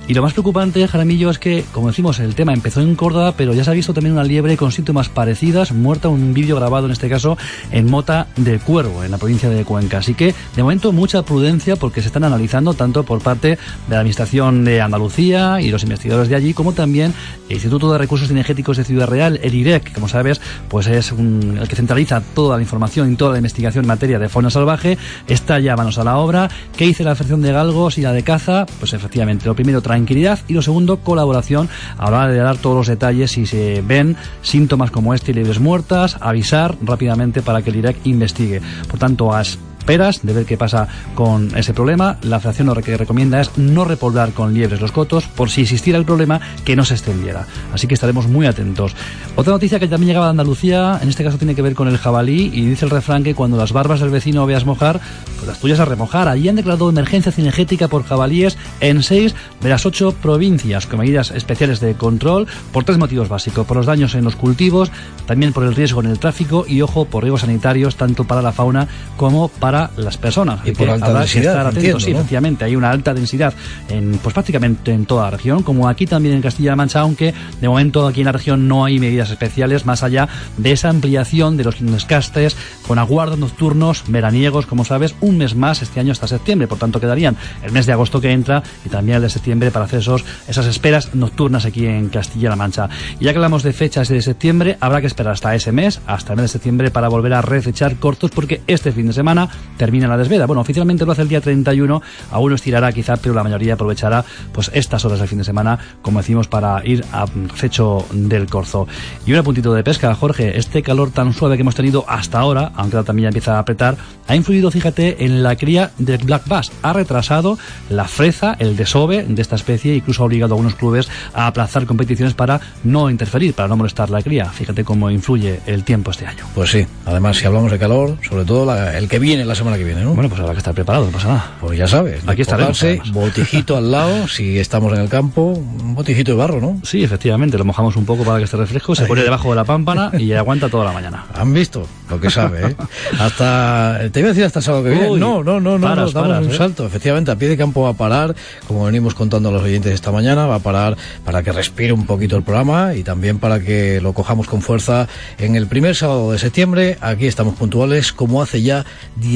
Y 0.07 0.13
lo 0.13 0.21
más 0.21 0.31
preocupante, 0.31 0.87
Jaramillo, 0.87 1.29
es 1.29 1.37
que, 1.37 1.65
como 1.73 1.87
decimos, 1.87 2.19
el 2.19 2.33
tema 2.33 2.53
empezó 2.53 2.79
en 2.79 2.95
Córdoba, 2.95 3.33
pero 3.35 3.53
ya 3.53 3.65
se 3.65 3.71
ha 3.71 3.73
visto 3.73 3.93
también 3.93 4.13
una 4.13 4.23
liebre 4.23 4.55
con 4.55 4.71
síntomas 4.71 5.09
parecidas, 5.09 5.73
muerta, 5.73 6.07
un 6.07 6.33
vídeo 6.33 6.55
grabado 6.55 6.85
en 6.85 6.93
este 6.93 7.09
caso 7.09 7.37
en 7.71 7.89
Mota 7.89 8.27
de 8.37 8.57
Cuervo, 8.59 9.03
en 9.03 9.11
la 9.11 9.17
provincia 9.17 9.49
de 9.49 9.65
Cuenca. 9.65 9.97
Así 9.97 10.13
que, 10.13 10.33
de 10.55 10.63
momento, 10.63 10.93
mucha 10.93 11.23
prudencia 11.23 11.75
porque 11.75 12.01
se 12.01 12.07
están 12.07 12.23
analizando 12.23 12.73
tanto 12.73 13.03
por 13.03 13.21
parte 13.21 13.49
de 13.49 13.57
la 13.89 13.97
Administración 13.97 14.63
de 14.63 14.79
Andalucía 14.79 15.59
y 15.59 15.71
los 15.71 15.83
investigadores 15.83 16.29
de 16.29 16.37
allí, 16.37 16.53
como 16.53 16.71
también 16.71 17.13
el 17.49 17.55
Instituto 17.55 17.91
de 17.91 17.97
Recursos 17.97 18.31
Energéticos 18.31 18.77
de 18.77 18.85
Ciudad 18.85 19.07
Real, 19.07 19.41
el 19.43 19.55
IREC, 19.55 19.83
que 19.83 19.93
como 19.93 20.07
sabes, 20.07 20.39
pues 20.69 20.87
es 20.87 21.11
el 21.11 21.67
que 21.67 21.75
centraliza 21.75 22.21
toda 22.21 22.55
la 22.55 22.63
información 22.63 23.11
y 23.11 23.17
toda 23.17 23.33
la 23.33 23.39
investigación 23.39 23.83
en 23.83 23.89
materia 23.89 24.19
de 24.19 24.29
fauna 24.29 24.51
salvaje. 24.51 24.97
Está 25.27 25.59
ya 25.59 25.75
manos 25.75 25.97
a 25.97 26.05
la 26.05 26.17
obra. 26.17 26.49
¿Qué 26.77 26.85
dice 26.85 27.03
la 27.03 27.13
Federación 27.13 27.41
de 27.41 27.51
Galgos 27.51 27.97
y 27.97 28.03
la 28.03 28.13
de 28.13 28.23
Caza? 28.23 28.65
Pues 28.79 28.93
efectivamente, 28.93 29.45
lo 29.45 29.53
primero, 29.53 29.81
tranquilidad 29.97 30.39
y 30.47 30.53
lo 30.53 30.61
segundo, 30.61 30.97
colaboración 30.97 31.69
a 31.97 32.11
la 32.11 32.17
hora 32.17 32.27
de 32.27 32.37
dar 32.37 32.57
todos 32.57 32.77
los 32.77 32.87
detalles 32.87 33.31
si 33.31 33.45
se 33.45 33.81
ven 33.81 34.15
síntomas 34.41 34.91
como 34.91 35.13
este 35.13 35.31
y 35.31 35.33
liebres 35.33 35.59
muertas, 35.59 36.17
avisar 36.21 36.75
rápidamente 36.81 37.41
para 37.41 37.61
que 37.61 37.71
el 37.71 37.77
IREC 37.77 37.97
investigue. 38.05 38.61
Por 38.87 38.99
tanto, 38.99 39.33
a 39.33 39.41
esperas 39.87 40.19
de 40.21 40.33
ver 40.33 40.45
qué 40.45 40.57
pasa 40.57 40.85
con 41.15 41.55
ese 41.55 41.73
problema. 41.73 42.17
La 42.21 42.41
federación 42.41 42.67
lo 42.67 42.75
que 42.75 42.97
recomienda 42.97 43.39
es 43.39 43.57
no 43.57 43.85
repoblar 43.85 44.33
con 44.33 44.53
liebres 44.53 44.81
los 44.81 44.91
cotos 44.91 45.27
por 45.27 45.49
si 45.49 45.61
existiera 45.61 45.97
el 45.97 46.03
problema 46.03 46.41
que 46.65 46.75
no 46.75 46.83
se 46.83 46.93
extendiera. 46.93 47.47
Así 47.71 47.87
que 47.87 47.93
estaremos 47.93 48.27
muy 48.27 48.47
atentos. 48.47 48.93
Otra 49.37 49.53
noticia 49.53 49.79
que 49.79 49.87
también 49.87 50.09
llegaba 50.09 50.25
de 50.25 50.31
Andalucía, 50.31 50.99
en 51.01 51.07
este 51.07 51.23
caso 51.23 51.37
tiene 51.37 51.55
que 51.55 51.61
ver 51.61 51.73
con 51.73 51.87
el 51.87 51.97
jabalí 51.97 52.51
y 52.53 52.65
dice 52.65 52.83
el 52.83 52.91
refrán 52.91 53.23
que 53.23 53.33
cuando 53.33 53.55
las 53.55 53.71
barbas 53.71 54.01
del 54.01 54.09
vecino 54.09 54.45
veas 54.45 54.65
mojar, 54.65 54.99
pues 55.35 55.47
las 55.47 55.59
tuyas 55.61 55.79
a 55.79 55.85
remojar. 55.85 56.27
Allí 56.27 56.49
han 56.49 56.57
declarado 56.57 56.89
emergencia 56.89 57.31
cinegética 57.31 57.87
por 57.87 58.03
jabalíes 58.03 58.57
en 58.81 59.03
seis 59.03 59.35
de 59.61 59.69
las 59.69 59.85
ocho 59.85 60.11
provincias 60.11 60.85
con 60.85 60.99
medidas 60.99 61.31
especiales 61.31 61.79
de 61.79 61.93
control 61.93 62.45
por 62.73 62.83
tres 62.83 62.97
motivos 62.97 63.29
básicos. 63.29 63.65
Por 63.65 63.77
los 63.77 63.85
daños 63.85 64.15
en 64.15 64.25
los 64.25 64.35
cultivos, 64.35 64.91
también 65.27 65.53
por 65.53 65.63
el 65.63 65.75
riesgo 65.75 66.01
en 66.01 66.07
el 66.07 66.19
tráfico 66.19 66.65
y, 66.67 66.81
ojo, 66.81 67.05
por 67.05 67.23
riesgos 67.23 67.41
sanitarios 67.41 67.95
tanto 67.95 68.25
para 68.25 68.41
la 68.41 68.51
fauna 68.51 68.89
como 69.15 69.47
para 69.47 69.76
las 69.97 70.17
personas. 70.17 70.59
Y 70.65 70.71
por 70.71 70.87
que 70.87 70.93
alta 70.93 71.05
habrá 71.07 71.19
que 71.19 71.25
densidad, 71.25 71.51
estar 71.53 71.67
atentos. 71.67 71.77
entiendo, 71.77 71.99
Sí, 71.99 72.11
¿no? 72.11 72.17
efectivamente, 72.19 72.65
hay 72.65 72.75
una 72.75 72.91
alta 72.91 73.13
densidad 73.13 73.53
en, 73.89 74.19
pues 74.21 74.33
prácticamente 74.33 74.91
en 74.91 75.05
toda 75.05 75.25
la 75.25 75.31
región, 75.31 75.63
como 75.63 75.87
aquí 75.87 76.05
también 76.05 76.35
en 76.35 76.41
Castilla-La 76.41 76.75
Mancha, 76.75 76.99
aunque 77.01 77.33
de 77.61 77.67
momento 77.67 78.07
aquí 78.07 78.21
en 78.21 78.25
la 78.25 78.31
región 78.31 78.67
no 78.67 78.85
hay 78.85 78.99
medidas 78.99 79.29
especiales 79.29 79.85
más 79.85 80.03
allá 80.03 80.27
de 80.57 80.71
esa 80.71 80.89
ampliación 80.89 81.57
de 81.57 81.63
los 81.63 82.05
castes 82.05 82.55
con 82.87 82.99
aguardos 82.99 83.37
nocturnos 83.39 84.03
veraniegos, 84.07 84.65
como 84.65 84.85
sabes, 84.85 85.15
un 85.21 85.37
mes 85.37 85.55
más 85.55 85.81
este 85.81 85.99
año 85.99 86.11
hasta 86.11 86.27
septiembre. 86.27 86.67
Por 86.67 86.77
tanto, 86.77 86.99
quedarían 86.99 87.35
el 87.63 87.71
mes 87.71 87.85
de 87.85 87.93
agosto 87.93 88.21
que 88.21 88.31
entra 88.31 88.63
y 88.85 88.89
también 88.89 89.17
el 89.17 89.21
de 89.23 89.29
septiembre 89.29 89.71
para 89.71 89.85
hacer 89.85 89.99
esos, 89.99 90.23
esas 90.47 90.65
esperas 90.65 91.13
nocturnas 91.15 91.65
aquí 91.65 91.85
en 91.85 92.09
Castilla-La 92.09 92.55
Mancha. 92.55 92.89
Y 93.19 93.25
ya 93.25 93.31
que 93.31 93.37
hablamos 93.37 93.63
de 93.63 93.73
fechas 93.73 94.07
de 94.09 94.21
septiembre, 94.21 94.77
habrá 94.79 95.01
que 95.01 95.07
esperar 95.07 95.33
hasta 95.33 95.53
ese 95.55 95.71
mes, 95.71 95.99
hasta 96.07 96.33
el 96.33 96.37
mes 96.37 96.43
de 96.43 96.49
septiembre, 96.49 96.91
para 96.91 97.07
volver 97.09 97.33
a 97.33 97.41
refechar 97.41 97.95
cortos, 97.97 98.31
porque 98.31 98.61
este 98.67 98.91
fin 98.91 99.07
de 99.07 99.13
semana 99.13 99.49
termina 99.77 100.07
la 100.07 100.17
desveda. 100.17 100.45
Bueno, 100.45 100.61
oficialmente 100.61 101.05
lo 101.05 101.11
hace 101.11 101.21
el 101.23 101.27
día 101.27 101.41
31, 101.41 102.01
aún 102.31 102.49
lo 102.49 102.55
estirará 102.55 102.91
quizá, 102.91 103.17
pero 103.17 103.33
la 103.35 103.43
mayoría 103.43 103.73
aprovechará 103.73 104.23
pues 104.53 104.71
estas 104.73 105.03
horas 105.05 105.19
del 105.19 105.27
fin 105.27 105.37
de 105.39 105.43
semana, 105.43 105.77
como 106.01 106.19
decimos, 106.19 106.47
para 106.47 106.85
ir 106.85 107.03
a 107.11 107.25
fecho 107.53 108.05
del 108.11 108.47
corzo. 108.47 108.87
Y 109.25 109.33
un 109.33 109.39
apuntito 109.39 109.73
de 109.73 109.83
pesca, 109.83 110.13
Jorge, 110.15 110.57
este 110.57 110.81
calor 110.83 111.11
tan 111.11 111.33
suave 111.33 111.55
que 111.55 111.61
hemos 111.61 111.75
tenido 111.75 112.05
hasta 112.07 112.39
ahora, 112.39 112.71
aunque 112.75 112.97
también 113.03 113.23
ya 113.25 113.29
empieza 113.29 113.55
a 113.55 113.59
apretar, 113.59 113.97
ha 114.27 114.35
influido, 114.35 114.71
fíjate, 114.71 115.25
en 115.25 115.43
la 115.43 115.55
cría 115.55 115.91
del 115.97 116.23
black 116.23 116.47
bass. 116.47 116.71
Ha 116.81 116.93
retrasado 116.93 117.57
la 117.89 118.05
freza, 118.07 118.55
el 118.59 118.75
desove 118.75 119.23
de 119.27 119.41
esta 119.41 119.55
especie, 119.55 119.95
incluso 119.95 120.23
ha 120.23 120.25
obligado 120.25 120.53
a 120.53 120.55
algunos 120.57 120.75
clubes 120.75 121.07
a 121.33 121.47
aplazar 121.47 121.85
competiciones 121.85 122.33
para 122.33 122.59
no 122.83 123.09
interferir, 123.09 123.53
para 123.53 123.67
no 123.69 123.77
molestar 123.77 124.09
la 124.09 124.21
cría. 124.21 124.45
Fíjate 124.45 124.83
cómo 124.83 125.09
influye 125.11 125.59
el 125.65 125.83
tiempo 125.83 126.11
este 126.11 126.25
año. 126.25 126.45
Pues 126.55 126.71
sí, 126.71 126.85
además 127.05 127.37
si 127.37 127.45
hablamos 127.45 127.71
de 127.71 127.79
calor, 127.79 128.17
sobre 128.27 128.43
todo 128.45 128.65
la- 128.65 128.97
el 128.97 129.07
que 129.07 129.19
viene 129.19 129.45
la 129.47 129.55
semana 129.55 129.77
que 129.77 129.83
viene, 129.83 130.03
¿no? 130.03 130.13
Bueno, 130.13 130.29
pues 130.29 130.41
habrá 130.41 130.53
que 130.53 130.59
estar 130.59 130.73
preparado, 130.73 131.05
no 131.05 131.11
pasa 131.11 131.27
nada. 131.27 131.51
Pues 131.61 131.77
ya 131.77 131.87
sabes, 131.87 132.21
Aquí 132.27 132.41
estaremos, 132.41 132.83
botijito 133.11 133.77
al 133.77 133.91
lado, 133.91 134.27
si 134.29 134.59
estamos 134.59 134.93
en 134.93 135.01
el 135.01 135.09
campo, 135.09 135.53
un 135.53 135.95
botijito 135.95 136.31
de 136.31 136.37
barro, 136.37 136.61
¿no? 136.61 136.79
Sí, 136.83 137.03
efectivamente, 137.03 137.57
lo 137.57 137.65
mojamos 137.65 137.95
un 137.95 138.05
poco 138.05 138.23
para 138.23 138.37
que 138.37 138.43
esté 138.45 138.57
refresco, 138.57 138.95
se 138.95 139.05
pone 139.05 139.23
debajo 139.23 139.49
de 139.49 139.55
la 139.55 139.63
pámpana 139.63 140.11
y 140.17 140.33
aguanta 140.33 140.69
toda 140.69 140.85
la 140.85 140.91
mañana. 140.91 141.25
Han 141.33 141.53
visto 141.53 141.87
lo 142.09 142.19
que 142.19 142.29
sabe, 142.29 142.71
¿eh? 142.71 142.75
Hasta, 143.19 143.99
te 144.11 144.19
iba 144.19 144.29
a 144.29 144.31
decir 144.31 144.45
hasta 144.45 144.59
el 144.59 144.65
sábado 144.65 144.83
que 144.83 144.91
viene. 144.91 145.09
Uy, 145.09 145.19
no, 145.19 145.43
no, 145.43 145.59
no, 145.59 145.77
no, 145.77 145.87
paras, 145.87 146.13
no, 146.13 146.21
damos 146.21 146.29
paras, 146.29 146.45
un 146.45 146.51
¿eh? 146.51 146.57
salto. 146.57 146.85
Efectivamente, 146.85 147.31
a 147.31 147.35
pie 147.35 147.47
de 147.47 147.57
campo 147.57 147.81
va 147.81 147.89
a 147.89 147.93
parar, 147.93 148.35
como 148.67 148.85
venimos 148.85 149.13
contando 149.13 149.49
a 149.49 149.51
los 149.51 149.63
oyentes 149.63 149.93
esta 149.93 150.11
mañana, 150.11 150.45
va 150.45 150.55
a 150.55 150.59
parar 150.59 150.97
para 151.25 151.43
que 151.43 151.51
respire 151.51 151.93
un 151.93 152.05
poquito 152.05 152.35
el 152.37 152.43
programa 152.43 152.93
y 152.95 153.03
también 153.03 153.39
para 153.39 153.59
que 153.59 154.01
lo 154.01 154.13
cojamos 154.13 154.47
con 154.47 154.61
fuerza 154.61 155.07
en 155.37 155.55
el 155.55 155.67
primer 155.67 155.95
sábado 155.95 156.31
de 156.31 156.39
septiembre. 156.39 156.97
Aquí 157.01 157.27
estamos 157.27 157.55
puntuales, 157.55 158.13
como 158.13 158.41
hace 158.41 158.61
ya 158.61 158.85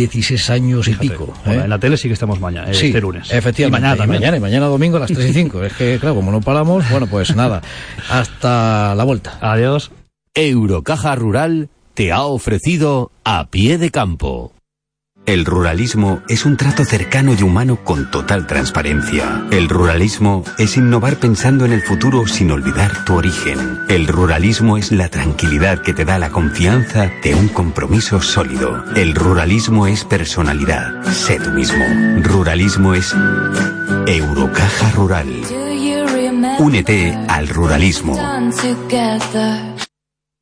16 0.01 0.49
años 0.49 0.87
y 0.87 0.93
pico. 0.95 1.33
Bueno, 1.45 1.61
¿eh? 1.61 1.63
en 1.65 1.69
la 1.69 1.79
tele 1.79 1.97
sí 1.97 2.07
que 2.07 2.13
estamos 2.13 2.39
mañana, 2.39 2.73
Sí, 2.73 2.87
este 2.87 3.01
lunes. 3.01 3.31
Efectivamente. 3.31 3.79
Y 3.79 3.81
mañana 3.81 3.97
también. 3.97 4.21
mañana, 4.21 4.37
y 4.37 4.39
mañana 4.39 4.65
domingo 4.67 4.97
a 4.97 5.01
las 5.01 5.11
3 5.11 5.29
y 5.29 5.33
5. 5.33 5.63
es 5.63 5.73
que, 5.73 5.97
claro, 5.99 6.15
como 6.15 6.31
no 6.31 6.41
paramos, 6.41 6.89
bueno, 6.89 7.07
pues 7.07 7.35
nada. 7.35 7.61
Hasta 8.09 8.95
la 8.95 9.03
vuelta. 9.03 9.37
Adiós. 9.41 9.91
Eurocaja 10.33 11.15
Rural 11.15 11.69
te 11.93 12.11
ha 12.11 12.23
ofrecido 12.23 13.11
a 13.23 13.47
pie 13.49 13.77
de 13.77 13.91
campo. 13.91 14.53
El 15.27 15.45
ruralismo 15.45 16.23
es 16.27 16.45
un 16.45 16.57
trato 16.57 16.83
cercano 16.83 17.33
y 17.37 17.43
humano 17.43 17.83
con 17.83 18.09
total 18.09 18.47
transparencia. 18.47 19.45
El 19.51 19.69
ruralismo 19.69 20.43
es 20.57 20.77
innovar 20.77 21.17
pensando 21.17 21.63
en 21.65 21.73
el 21.73 21.83
futuro 21.83 22.25
sin 22.25 22.49
olvidar 22.51 23.05
tu 23.05 23.13
origen. 23.15 23.81
El 23.87 24.07
ruralismo 24.07 24.77
es 24.77 24.91
la 24.91 25.09
tranquilidad 25.09 25.83
que 25.83 25.93
te 25.93 26.05
da 26.05 26.17
la 26.17 26.31
confianza 26.31 27.11
de 27.23 27.35
un 27.35 27.49
compromiso 27.49 28.19
sólido. 28.19 28.83
El 28.95 29.13
ruralismo 29.13 29.85
es 29.85 30.03
personalidad. 30.03 31.03
Sé 31.13 31.39
tú 31.39 31.51
mismo. 31.51 31.85
Ruralismo 32.23 32.95
es 32.95 33.15
Eurocaja 34.07 34.91
Rural. 34.91 35.27
Únete 36.57 37.15
al 37.27 37.47
ruralismo. 37.47 38.17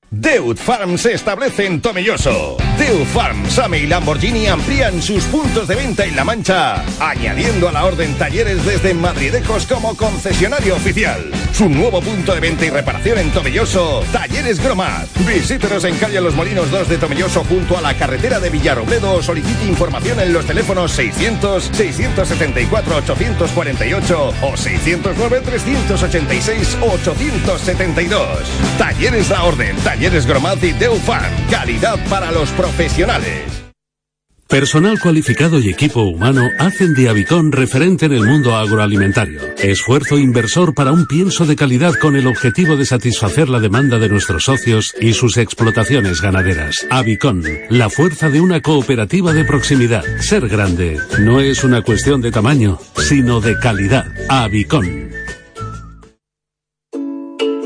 Deut 0.09 0.57
Farm 0.57 0.97
se 0.97 1.13
establece 1.13 1.65
en 1.65 1.81
Tomelloso. 1.81 2.57
Deut 2.79 3.05
Farm, 3.07 3.37
Same 3.49 3.79
y 3.79 3.87
Lamborghini 3.87 4.47
amplían 4.47 5.01
sus 5.01 5.25
puntos 5.25 5.67
de 5.67 5.75
venta 5.75 6.05
en 6.05 6.15
La 6.15 6.23
Mancha, 6.23 6.81
añadiendo 7.01 7.67
a 7.67 7.73
la 7.73 7.83
orden 7.83 8.17
talleres 8.17 8.65
desde 8.65 8.93
Madridecos 8.93 9.65
como 9.65 9.97
concesionario 9.97 10.77
oficial. 10.77 11.29
Su 11.51 11.67
nuevo 11.67 12.01
punto 12.01 12.33
de 12.33 12.39
venta 12.39 12.65
y 12.65 12.69
reparación 12.69 13.17
en 13.19 13.31
Tomelloso, 13.31 14.01
Talleres 14.13 14.63
Gromat. 14.63 15.09
Visítenos 15.27 15.83
en 15.83 15.97
calle 15.97 16.21
Los 16.21 16.35
Molinos 16.35 16.71
2 16.71 16.87
de 16.87 16.97
Tomelloso 16.97 17.43
junto 17.43 17.77
a 17.77 17.81
la 17.81 17.95
carretera 17.95 18.39
de 18.39 18.49
Villarrobledo 18.49 19.15
o 19.15 19.21
solicite 19.21 19.65
información 19.65 20.21
en 20.21 20.31
los 20.31 20.45
teléfonos 20.45 20.93
600 20.93 21.71
674 21.73 22.95
848 22.95 24.33
o 24.41 24.55
609 24.55 25.41
386 25.43 26.77
872. 26.79 28.27
Talleres 28.77 29.29
La 29.29 29.43
Orden, 29.43 29.75
Talleres 29.77 30.25
Gromat 30.25 30.63
y 30.63 30.71
Deufan. 30.71 31.29
Calidad 31.51 31.99
para 32.07 32.31
los 32.31 32.49
profesionales. 32.51 32.68
Personal 34.49 34.99
cualificado 34.99 35.59
y 35.59 35.69
equipo 35.69 36.01
humano 36.01 36.41
hacen 36.57 36.95
de 36.95 37.07
Avicon 37.07 37.51
referente 37.51 38.07
en 38.07 38.13
el 38.13 38.23
mundo 38.23 38.55
agroalimentario. 38.55 39.41
Esfuerzo 39.59 40.17
inversor 40.17 40.73
para 40.73 40.91
un 40.91 41.05
pienso 41.05 41.45
de 41.45 41.55
calidad 41.55 41.93
con 41.93 42.15
el 42.15 42.25
objetivo 42.25 42.75
de 42.75 42.85
satisfacer 42.85 43.47
la 43.47 43.59
demanda 43.59 43.99
de 43.99 44.09
nuestros 44.09 44.45
socios 44.45 44.95
y 44.99 45.13
sus 45.13 45.37
explotaciones 45.37 46.19
ganaderas. 46.19 46.87
Avicon, 46.89 47.43
la 47.69 47.91
fuerza 47.91 48.31
de 48.31 48.41
una 48.41 48.59
cooperativa 48.61 49.33
de 49.33 49.45
proximidad. 49.45 50.03
Ser 50.19 50.47
grande 50.47 50.97
no 51.19 51.39
es 51.41 51.63
una 51.63 51.83
cuestión 51.83 52.19
de 52.19 52.31
tamaño, 52.31 52.79
sino 52.97 53.41
de 53.41 53.55
calidad. 53.59 54.07
Avicon. 54.29 55.18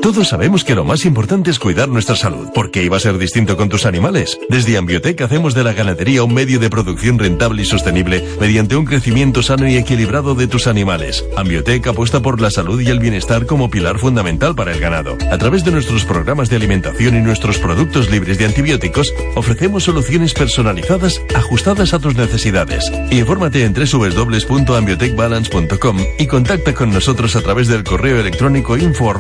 Todos 0.04 0.28
sabemos 0.28 0.64
que 0.66 0.76
lo 0.76 0.84
más 0.84 1.06
importante 1.06 1.50
es 1.50 1.60
cuidar 1.60 1.88
nuestra 1.88 2.18
salud. 2.18 2.50
¿Por 2.54 2.72
qué 2.72 2.84
iba 2.84 2.98
a 2.98 3.00
ser 3.00 3.18
distinto 3.18 3.56
con 3.56 3.70
tus 3.70 3.86
animales? 3.86 4.38
Desde 4.50 4.76
Ambiotec 4.76 5.22
hacemos 5.22 5.54
de 5.54 5.64
la 5.64 5.72
ganadería 5.72 6.24
un 6.24 6.34
medio 6.34 6.60
de 6.60 6.70
producción 6.70 7.18
rentable 7.18 7.62
y 7.62 7.66
sostenible 7.66 8.22
mediante 8.38 8.76
un 8.76 8.84
crecimiento 8.84 9.42
sano 9.42 9.66
y 9.66 9.78
equilibrado 9.78 10.36
de 10.36 10.48
tus 10.48 10.68
animales. 10.68 11.24
Ambiotec 11.38 11.88
apuesta 11.88 12.22
por 12.22 12.42
la 12.42 12.52
salud 12.52 12.82
y 12.82 12.90
el 12.90 13.00
bienestar 13.00 13.46
como 13.46 13.70
pilar 13.70 13.98
fundamental 13.98 14.56
para 14.56 14.74
el 14.74 14.82
ganado. 14.82 15.18
A 15.32 15.38
través 15.38 15.64
de 15.64 15.72
nuestros 15.72 16.04
programas 16.04 16.50
de 16.50 16.58
alimentación 16.58 17.16
y 17.16 17.22
nuestros 17.22 17.58
productos 17.58 18.12
libres 18.12 18.38
de 18.38 18.44
antibióticos, 18.44 19.14
ofrecemos 19.36 19.86
soluciones 19.86 20.34
personalizadas 20.34 21.22
ajustadas 21.34 21.94
a 21.94 22.00
tus 22.00 22.18
necesidades. 22.18 22.92
Infórmate 23.10 23.64
en 23.64 23.74
www.ambiotecbalance.com 23.74 25.98
y 26.20 26.28
contacta 26.28 26.74
con 26.74 26.92
nosotros 26.92 27.38
a 27.38 27.42
través 27.42 27.70
del 27.70 27.86
correo 27.86 28.20
electrónico 28.20 28.76
info 28.76 29.14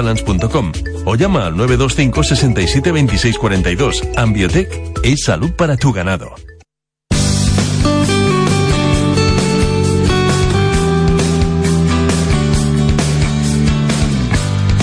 arroba 0.00 0.10
ambiotecbalance.com 0.10 0.72
o 1.04 1.14
llama 1.14 1.46
al 1.46 1.56
925 1.56 2.22
67 2.24 2.92
26 2.92 3.38
42. 3.38 4.02
Ambiotech 4.16 4.68
es 5.02 5.24
salud 5.24 5.50
para 5.52 5.76
tu 5.76 5.92
ganado. 5.92 6.34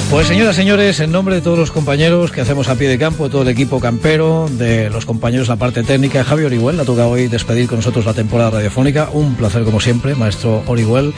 Pues 0.09 0.27
señoras 0.27 0.55
señores, 0.55 1.01
en 1.01 1.11
nombre 1.11 1.35
de 1.35 1.41
todos 1.41 1.59
los 1.59 1.69
compañeros 1.69 2.31
que 2.31 2.39
hacemos 2.39 2.69
a 2.69 2.75
pie 2.75 2.87
de 2.87 2.97
campo, 2.97 3.25
de 3.25 3.29
todo 3.29 3.41
el 3.41 3.49
equipo 3.49 3.81
campero, 3.81 4.47
de 4.49 4.89
los 4.89 5.05
compañeros 5.05 5.47
de 5.47 5.53
la 5.53 5.59
parte 5.59 5.83
técnica, 5.83 6.23
Javi 6.23 6.45
Orihuel, 6.45 6.79
ha 6.79 6.85
tocado 6.85 7.09
hoy 7.09 7.27
despedir 7.27 7.67
con 7.67 7.79
nosotros 7.79 8.05
la 8.05 8.13
temporada 8.13 8.51
radiofónica. 8.51 9.09
Un 9.11 9.35
placer 9.35 9.65
como 9.65 9.81
siempre, 9.81 10.15
maestro 10.15 10.63
Orihuel. 10.65 11.13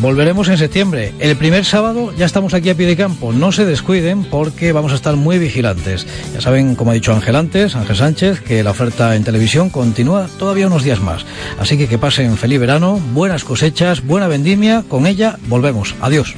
Volveremos 0.00 0.48
en 0.48 0.56
septiembre. 0.56 1.12
El 1.18 1.36
primer 1.36 1.66
sábado 1.66 2.10
ya 2.16 2.24
estamos 2.24 2.54
aquí 2.54 2.70
a 2.70 2.74
pie 2.74 2.86
de 2.86 2.96
campo. 2.96 3.34
No 3.34 3.52
se 3.52 3.66
descuiden 3.66 4.24
porque 4.24 4.72
vamos 4.72 4.92
a 4.92 4.96
estar 4.96 5.14
muy 5.14 5.38
vigilantes. 5.38 6.06
Ya 6.32 6.40
saben, 6.40 6.74
como 6.74 6.92
ha 6.92 6.94
dicho 6.94 7.12
Ángel 7.12 7.36
antes, 7.36 7.76
Ángel 7.76 7.96
Sánchez, 7.96 8.40
que 8.40 8.62
la 8.62 8.70
oferta 8.70 9.14
en 9.14 9.24
televisión 9.24 9.68
continúa 9.68 10.26
todavía 10.38 10.68
unos 10.68 10.84
días 10.84 11.00
más. 11.00 11.26
Así 11.58 11.76
que 11.76 11.86
que 11.86 11.98
pasen 11.98 12.38
feliz 12.38 12.58
verano, 12.58 12.98
buenas 13.12 13.44
cosechas, 13.44 14.02
buena 14.02 14.26
vendimia. 14.26 14.84
Con 14.88 15.06
ella 15.06 15.38
volvemos. 15.48 15.94
Adiós. 16.00 16.34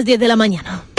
Las 0.00 0.06
10 0.06 0.18
de 0.18 0.28
la 0.28 0.36
mañana. 0.36 0.89